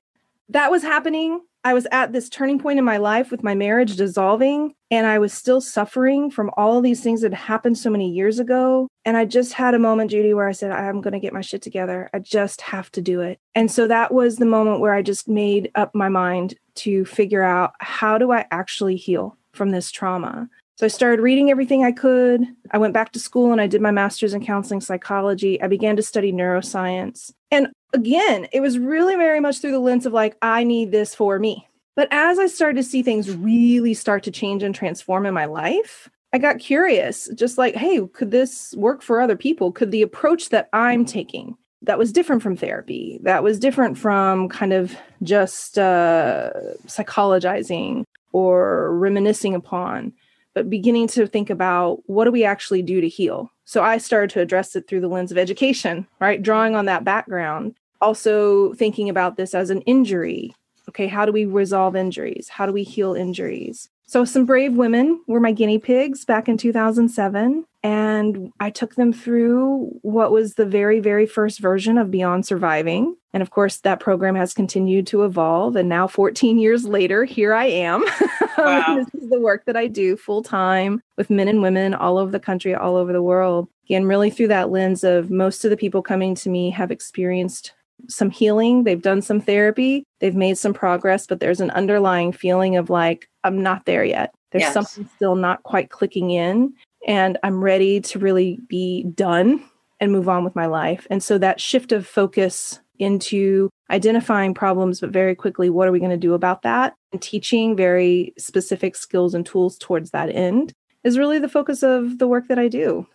that 0.49 0.69
was 0.69 0.83
happening 0.83 1.41
I 1.65 1.73
was 1.73 1.87
at 1.91 2.13
this 2.13 2.29
turning 2.29 2.59
point 2.59 2.77
in 2.77 2.85
my 2.85 2.97
life 2.97 3.31
with 3.31 3.41
my 3.41 3.55
marriage 3.55 3.95
dissolving, 3.95 4.75
and 4.91 5.07
I 5.07 5.17
was 5.17 5.33
still 5.33 5.59
suffering 5.59 6.29
from 6.29 6.51
all 6.55 6.77
of 6.77 6.83
these 6.83 7.01
things 7.01 7.21
that 7.21 7.33
happened 7.33 7.75
so 7.75 7.89
many 7.89 8.07
years 8.07 8.37
ago. 8.37 8.87
And 9.03 9.17
I 9.17 9.25
just 9.25 9.53
had 9.53 9.73
a 9.73 9.79
moment, 9.79 10.11
Judy, 10.11 10.35
where 10.35 10.47
I 10.47 10.51
said, 10.51 10.71
I'm 10.71 11.01
going 11.01 11.13
to 11.13 11.19
get 11.19 11.33
my 11.33 11.41
shit 11.41 11.63
together. 11.63 12.07
I 12.13 12.19
just 12.19 12.61
have 12.61 12.91
to 12.91 13.01
do 13.01 13.21
it. 13.21 13.39
And 13.55 13.71
so 13.71 13.87
that 13.87 14.13
was 14.13 14.35
the 14.35 14.45
moment 14.45 14.79
where 14.79 14.93
I 14.93 15.01
just 15.01 15.27
made 15.27 15.71
up 15.73 15.95
my 15.95 16.07
mind 16.07 16.53
to 16.75 17.03
figure 17.03 17.41
out 17.41 17.73
how 17.79 18.19
do 18.19 18.31
I 18.31 18.45
actually 18.51 18.95
heal 18.95 19.35
from 19.51 19.71
this 19.71 19.89
trauma? 19.89 20.47
So 20.77 20.85
I 20.85 20.89
started 20.89 21.21
reading 21.21 21.49
everything 21.49 21.85
I 21.85 21.93
could. 21.93 22.45
I 22.71 22.77
went 22.77 22.93
back 22.93 23.13
to 23.13 23.19
school 23.19 23.53
and 23.53 23.61
I 23.61 23.67
did 23.67 23.81
my 23.81 23.91
master's 23.91 24.33
in 24.33 24.45
counseling 24.45 24.81
psychology. 24.81 25.61
I 25.61 25.67
began 25.67 25.95
to 25.95 26.03
study 26.03 26.33
neuroscience. 26.33 27.31
And 27.49 27.67
again, 27.93 28.47
it 28.51 28.59
was 28.59 28.77
really 28.77 29.15
very 29.15 29.39
much 29.39 29.59
through 29.59 29.71
the 29.71 29.79
lens 29.79 30.05
of 30.05 30.11
like, 30.11 30.35
I 30.41 30.65
need 30.65 30.91
this 30.91 31.15
for 31.15 31.39
me. 31.39 31.67
But 31.95 32.09
as 32.11 32.39
I 32.39 32.47
started 32.47 32.75
to 32.75 32.83
see 32.83 33.03
things 33.03 33.33
really 33.33 33.93
start 33.93 34.23
to 34.23 34.31
change 34.31 34.63
and 34.63 34.75
transform 34.75 35.25
in 35.25 35.33
my 35.33 35.45
life, 35.45 36.09
I 36.33 36.39
got 36.39 36.59
curious, 36.59 37.29
just 37.35 37.57
like, 37.57 37.75
hey, 37.75 38.05
could 38.11 38.31
this 38.31 38.73
work 38.75 39.01
for 39.01 39.21
other 39.21 39.37
people? 39.37 39.71
Could 39.71 39.91
the 39.91 40.01
approach 40.01 40.49
that 40.49 40.67
I'm 40.73 41.05
taking 41.05 41.55
that 41.83 41.97
was 41.97 42.11
different 42.11 42.41
from 42.41 42.57
therapy, 42.57 43.19
that 43.23 43.43
was 43.43 43.59
different 43.59 43.97
from 43.97 44.49
kind 44.49 44.73
of 44.73 44.95
just 45.23 45.77
uh, 45.77 46.51
psychologizing 46.87 48.03
or 48.33 48.93
reminiscing 48.97 49.55
upon, 49.55 50.11
but 50.55 50.69
beginning 50.69 51.07
to 51.09 51.27
think 51.27 51.51
about 51.51 52.01
what 52.07 52.25
do 52.25 52.31
we 52.31 52.43
actually 52.43 52.81
do 52.81 53.01
to 53.01 53.07
heal? 53.07 53.51
So 53.65 53.83
I 53.83 53.99
started 53.99 54.31
to 54.31 54.39
address 54.41 54.75
it 54.75 54.87
through 54.87 55.01
the 55.01 55.07
lens 55.07 55.31
of 55.31 55.37
education, 55.37 56.07
right? 56.19 56.41
Drawing 56.41 56.75
on 56.75 56.85
that 56.85 57.03
background. 57.03 57.75
Also 58.01 58.73
thinking 58.73 59.09
about 59.09 59.37
this 59.37 59.53
as 59.53 59.69
an 59.69 59.81
injury. 59.81 60.55
Okay, 60.89 61.07
how 61.07 61.25
do 61.25 61.31
we 61.31 61.45
resolve 61.45 61.95
injuries? 61.95 62.47
How 62.49 62.65
do 62.65 62.71
we 62.71 62.83
heal 62.83 63.13
injuries? 63.13 63.89
So, 64.07 64.23
some 64.23 64.45
brave 64.45 64.73
women 64.73 65.21
were 65.27 65.39
my 65.39 65.51
guinea 65.51 65.79
pigs 65.79 66.25
back 66.25 66.47
in 66.47 66.57
2007. 66.57 67.65
And 67.83 68.51
I 68.59 68.71
took 68.71 68.95
them 68.95 69.13
through 69.13 69.91
what 70.01 70.31
was 70.31 70.55
the 70.55 70.65
very, 70.65 70.99
very 70.99 71.27
first 71.27 71.59
version 71.59 71.99
of 71.99 72.09
Beyond 72.09 72.45
Surviving. 72.45 73.15
And 73.31 73.43
of 73.43 73.51
course, 73.51 73.77
that 73.81 73.99
program 73.99 74.33
has 74.33 74.55
continued 74.55 75.05
to 75.07 75.23
evolve. 75.23 75.75
And 75.75 75.87
now, 75.87 76.07
14 76.07 76.57
years 76.57 76.85
later, 76.85 77.25
here 77.25 77.53
I 77.53 77.65
am. 77.65 78.03
Wow. 78.57 78.95
this 78.95 79.21
is 79.21 79.29
the 79.29 79.39
work 79.41 79.65
that 79.65 79.75
I 79.75 79.87
do 79.87 80.15
full 80.15 80.41
time 80.41 81.01
with 81.17 81.29
men 81.29 81.49
and 81.49 81.61
women 81.61 81.93
all 81.93 82.17
over 82.17 82.31
the 82.31 82.39
country, 82.39 82.73
all 82.73 82.95
over 82.95 83.11
the 83.11 83.21
world. 83.21 83.67
Again, 83.85 84.05
really 84.05 84.29
through 84.29 84.47
that 84.47 84.71
lens 84.71 85.03
of 85.03 85.29
most 85.29 85.65
of 85.65 85.71
the 85.71 85.77
people 85.77 86.01
coming 86.01 86.35
to 86.35 86.49
me 86.49 86.69
have 86.69 86.89
experienced 86.89 87.73
some 88.07 88.29
healing, 88.29 88.83
they've 88.83 89.01
done 89.01 89.21
some 89.21 89.39
therapy, 89.39 90.03
they've 90.19 90.35
made 90.35 90.57
some 90.57 90.73
progress, 90.73 91.27
but 91.27 91.39
there's 91.39 91.61
an 91.61 91.71
underlying 91.71 92.31
feeling 92.31 92.75
of 92.75 92.89
like, 92.89 93.27
I'm 93.43 93.61
not 93.61 93.85
there 93.85 94.03
yet. 94.03 94.33
There's 94.51 94.63
yes. 94.63 94.73
something 94.73 95.09
still 95.15 95.35
not 95.35 95.63
quite 95.63 95.89
clicking 95.89 96.31
in, 96.31 96.73
and 97.07 97.37
I'm 97.43 97.63
ready 97.63 97.99
to 98.01 98.19
really 98.19 98.59
be 98.67 99.03
done 99.03 99.63
and 99.99 100.11
move 100.11 100.29
on 100.29 100.43
with 100.43 100.55
my 100.55 100.65
life. 100.65 101.07
And 101.09 101.23
so 101.23 101.37
that 101.37 101.59
shift 101.59 101.91
of 101.91 102.05
focus 102.07 102.79
into 102.99 103.69
identifying 103.89 104.53
problems, 104.53 105.01
but 105.01 105.09
very 105.09 105.35
quickly, 105.35 105.69
what 105.69 105.87
are 105.87 105.91
we 105.91 105.99
going 105.99 106.11
to 106.11 106.17
do 106.17 106.33
about 106.33 106.61
that? 106.61 106.95
And 107.11 107.21
teaching 107.21 107.75
very 107.75 108.33
specific 108.37 108.95
skills 108.95 109.33
and 109.33 109.45
tools 109.45 109.77
towards 109.77 110.11
that 110.11 110.33
end 110.33 110.73
is 111.03 111.17
really 111.17 111.39
the 111.39 111.49
focus 111.49 111.83
of 111.83 112.17
the 112.17 112.27
work 112.27 112.47
that 112.47 112.59
I 112.59 112.67
do. 112.67 113.07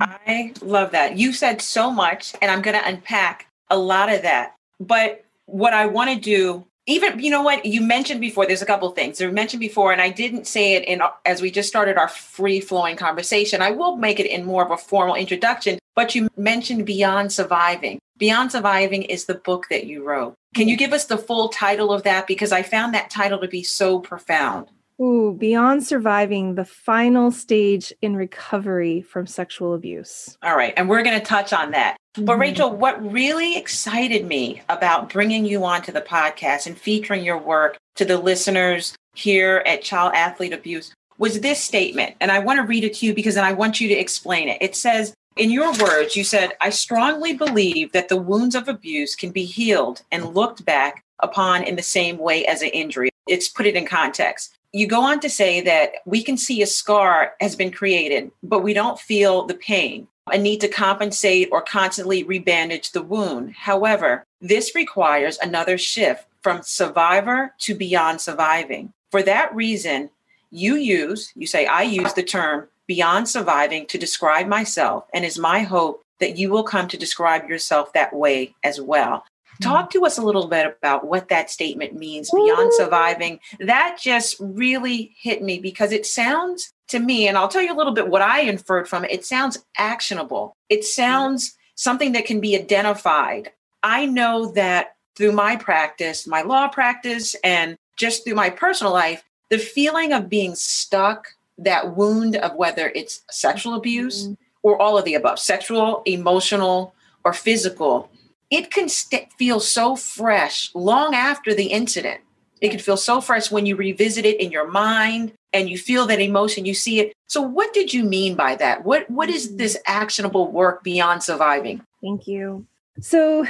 I 0.00 0.52
love 0.62 0.90
that. 0.92 1.16
You 1.16 1.32
said 1.32 1.62
so 1.62 1.90
much, 1.90 2.34
and 2.42 2.50
I'm 2.50 2.62
going 2.62 2.78
to 2.78 2.86
unpack 2.86 3.46
a 3.72 3.76
lot 3.76 4.12
of 4.12 4.22
that. 4.22 4.54
But 4.78 5.24
what 5.46 5.72
I 5.72 5.86
want 5.86 6.10
to 6.10 6.20
do, 6.20 6.66
even 6.86 7.20
you 7.20 7.30
know 7.30 7.42
what 7.42 7.64
you 7.64 7.80
mentioned 7.80 8.20
before, 8.20 8.46
there's 8.46 8.62
a 8.62 8.66
couple 8.66 8.90
things 8.90 9.20
you 9.20 9.30
mentioned 9.30 9.60
before, 9.60 9.92
and 9.92 10.00
I 10.00 10.10
didn't 10.10 10.46
say 10.46 10.74
it 10.74 10.84
in 10.84 11.00
as 11.24 11.40
we 11.40 11.50
just 11.50 11.68
started 11.68 11.96
our 11.96 12.08
free 12.08 12.60
flowing 12.60 12.96
conversation. 12.96 13.62
I 13.62 13.70
will 13.70 13.96
make 13.96 14.20
it 14.20 14.26
in 14.26 14.44
more 14.44 14.64
of 14.64 14.70
a 14.70 14.76
formal 14.76 15.14
introduction. 15.14 15.78
But 15.94 16.14
you 16.14 16.28
mentioned 16.36 16.86
Beyond 16.86 17.32
Surviving. 17.32 17.98
Beyond 18.16 18.52
Surviving 18.52 19.02
is 19.02 19.26
the 19.26 19.34
book 19.34 19.66
that 19.68 19.86
you 19.86 20.02
wrote. 20.02 20.34
Can 20.54 20.68
you 20.68 20.76
give 20.76 20.92
us 20.92 21.04
the 21.04 21.18
full 21.18 21.48
title 21.48 21.92
of 21.92 22.02
that? 22.04 22.26
Because 22.26 22.52
I 22.52 22.62
found 22.62 22.94
that 22.94 23.10
title 23.10 23.40
to 23.40 23.48
be 23.48 23.62
so 23.62 24.00
profound. 24.00 24.68
Ooh, 25.00 25.34
beyond 25.36 25.84
surviving 25.84 26.54
the 26.54 26.64
final 26.64 27.32
stage 27.32 27.92
in 28.02 28.14
recovery 28.14 29.02
from 29.02 29.26
sexual 29.26 29.74
abuse. 29.74 30.36
All 30.42 30.56
right. 30.56 30.74
And 30.76 30.88
we're 30.88 31.02
going 31.02 31.18
to 31.18 31.24
touch 31.24 31.52
on 31.52 31.72
that. 31.72 31.96
Mm-hmm. 32.14 32.24
But 32.24 32.38
Rachel, 32.38 32.70
what 32.70 33.12
really 33.12 33.56
excited 33.56 34.26
me 34.26 34.62
about 34.68 35.08
bringing 35.08 35.44
you 35.44 35.64
onto 35.64 35.92
the 35.92 36.02
podcast 36.02 36.66
and 36.66 36.76
featuring 36.76 37.24
your 37.24 37.38
work 37.38 37.78
to 37.96 38.04
the 38.04 38.18
listeners 38.18 38.94
here 39.14 39.62
at 39.66 39.82
Child 39.82 40.14
Athlete 40.14 40.52
Abuse 40.52 40.94
was 41.18 41.40
this 41.40 41.60
statement. 41.60 42.16
And 42.20 42.30
I 42.30 42.38
want 42.40 42.58
to 42.58 42.66
read 42.66 42.84
it 42.84 42.94
to 42.94 43.06
you 43.06 43.14
because 43.14 43.36
then 43.36 43.44
I 43.44 43.52
want 43.52 43.80
you 43.80 43.88
to 43.88 43.94
explain 43.94 44.48
it. 44.48 44.58
It 44.60 44.76
says, 44.76 45.14
in 45.36 45.50
your 45.50 45.72
words, 45.78 46.16
you 46.16 46.24
said, 46.24 46.52
I 46.60 46.70
strongly 46.70 47.34
believe 47.34 47.92
that 47.92 48.08
the 48.08 48.20
wounds 48.20 48.54
of 48.54 48.68
abuse 48.68 49.14
can 49.14 49.30
be 49.30 49.44
healed 49.44 50.02
and 50.10 50.34
looked 50.34 50.64
back 50.64 51.04
upon 51.20 51.62
in 51.62 51.76
the 51.76 51.82
same 51.82 52.18
way 52.18 52.44
as 52.46 52.60
an 52.60 52.68
injury. 52.68 53.10
It's 53.26 53.48
put 53.48 53.66
it 53.66 53.76
in 53.76 53.86
context 53.86 54.54
you 54.72 54.86
go 54.86 55.02
on 55.02 55.20
to 55.20 55.28
say 55.28 55.60
that 55.60 55.92
we 56.06 56.22
can 56.22 56.38
see 56.38 56.62
a 56.62 56.66
scar 56.66 57.34
has 57.40 57.54
been 57.54 57.70
created, 57.70 58.30
but 58.42 58.62
we 58.62 58.72
don't 58.72 58.98
feel 58.98 59.44
the 59.44 59.54
pain, 59.54 60.08
a 60.30 60.38
need 60.38 60.60
to 60.60 60.68
compensate 60.68 61.48
or 61.50 61.62
constantly 61.62 62.24
rebandage 62.24 62.92
the 62.92 63.02
wound. 63.02 63.54
However, 63.54 64.24
this 64.40 64.74
requires 64.74 65.38
another 65.38 65.76
shift 65.78 66.26
from 66.42 66.62
survivor 66.62 67.54
to 67.60 67.74
beyond 67.74 68.20
surviving. 68.20 68.92
For 69.10 69.22
that 69.22 69.54
reason, 69.54 70.10
you 70.50 70.76
use, 70.76 71.32
you 71.34 71.46
say, 71.46 71.66
I 71.66 71.82
use 71.82 72.12
the 72.12 72.22
term 72.22 72.68
beyond 72.86 73.28
surviving 73.28 73.86
to 73.86 73.98
describe 73.98 74.46
myself, 74.46 75.04
and 75.14 75.24
is 75.24 75.38
my 75.38 75.60
hope 75.60 76.02
that 76.20 76.36
you 76.36 76.50
will 76.50 76.62
come 76.62 76.88
to 76.88 76.96
describe 76.96 77.48
yourself 77.48 77.92
that 77.92 78.14
way 78.14 78.54
as 78.62 78.80
well. 78.80 79.24
Talk 79.62 79.90
to 79.90 80.04
us 80.04 80.18
a 80.18 80.22
little 80.22 80.48
bit 80.48 80.66
about 80.66 81.06
what 81.06 81.28
that 81.28 81.50
statement 81.50 81.94
means 81.94 82.30
beyond 82.30 82.72
surviving. 82.74 83.40
That 83.60 83.98
just 84.00 84.36
really 84.40 85.14
hit 85.18 85.42
me 85.42 85.58
because 85.58 85.92
it 85.92 86.06
sounds 86.06 86.72
to 86.88 86.98
me, 86.98 87.26
and 87.26 87.38
I'll 87.38 87.48
tell 87.48 87.62
you 87.62 87.72
a 87.72 87.76
little 87.76 87.94
bit 87.94 88.08
what 88.08 88.22
I 88.22 88.40
inferred 88.40 88.88
from 88.88 89.04
it. 89.04 89.10
It 89.10 89.24
sounds 89.24 89.64
actionable, 89.76 90.56
it 90.68 90.84
sounds 90.84 91.56
something 91.74 92.12
that 92.12 92.26
can 92.26 92.40
be 92.40 92.56
identified. 92.56 93.50
I 93.82 94.06
know 94.06 94.52
that 94.52 94.96
through 95.16 95.32
my 95.32 95.56
practice, 95.56 96.26
my 96.26 96.42
law 96.42 96.68
practice, 96.68 97.34
and 97.42 97.76
just 97.96 98.24
through 98.24 98.34
my 98.34 98.50
personal 98.50 98.92
life, 98.92 99.22
the 99.48 99.58
feeling 99.58 100.12
of 100.12 100.28
being 100.28 100.54
stuck, 100.54 101.28
that 101.58 101.96
wound 101.96 102.36
of 102.36 102.54
whether 102.54 102.90
it's 102.94 103.22
sexual 103.30 103.74
abuse 103.74 104.24
mm-hmm. 104.24 104.34
or 104.62 104.80
all 104.80 104.96
of 104.96 105.04
the 105.04 105.14
above 105.14 105.38
sexual, 105.38 106.02
emotional, 106.06 106.94
or 107.24 107.32
physical 107.32 108.10
it 108.52 108.70
can 108.70 108.88
st- 108.88 109.32
feel 109.32 109.58
so 109.58 109.96
fresh 109.96 110.70
long 110.74 111.14
after 111.14 111.54
the 111.54 111.66
incident. 111.66 112.20
It 112.60 112.70
can 112.70 112.78
feel 112.78 112.98
so 112.98 113.20
fresh 113.20 113.50
when 113.50 113.66
you 113.66 113.74
revisit 113.74 114.24
it 114.26 114.38
in 114.40 114.52
your 114.52 114.70
mind 114.70 115.32
and 115.52 115.68
you 115.68 115.78
feel 115.78 116.06
that 116.06 116.20
emotion, 116.20 116.64
you 116.64 116.74
see 116.74 117.00
it. 117.00 117.12
So 117.26 117.40
what 117.40 117.72
did 117.72 117.92
you 117.92 118.04
mean 118.04 118.36
by 118.36 118.54
that? 118.56 118.84
What 118.84 119.10
what 119.10 119.30
is 119.30 119.56
this 119.56 119.76
actionable 119.86 120.52
work 120.52 120.84
beyond 120.84 121.22
surviving? 121.22 121.82
Thank 122.02 122.28
you. 122.28 122.66
So 123.00 123.46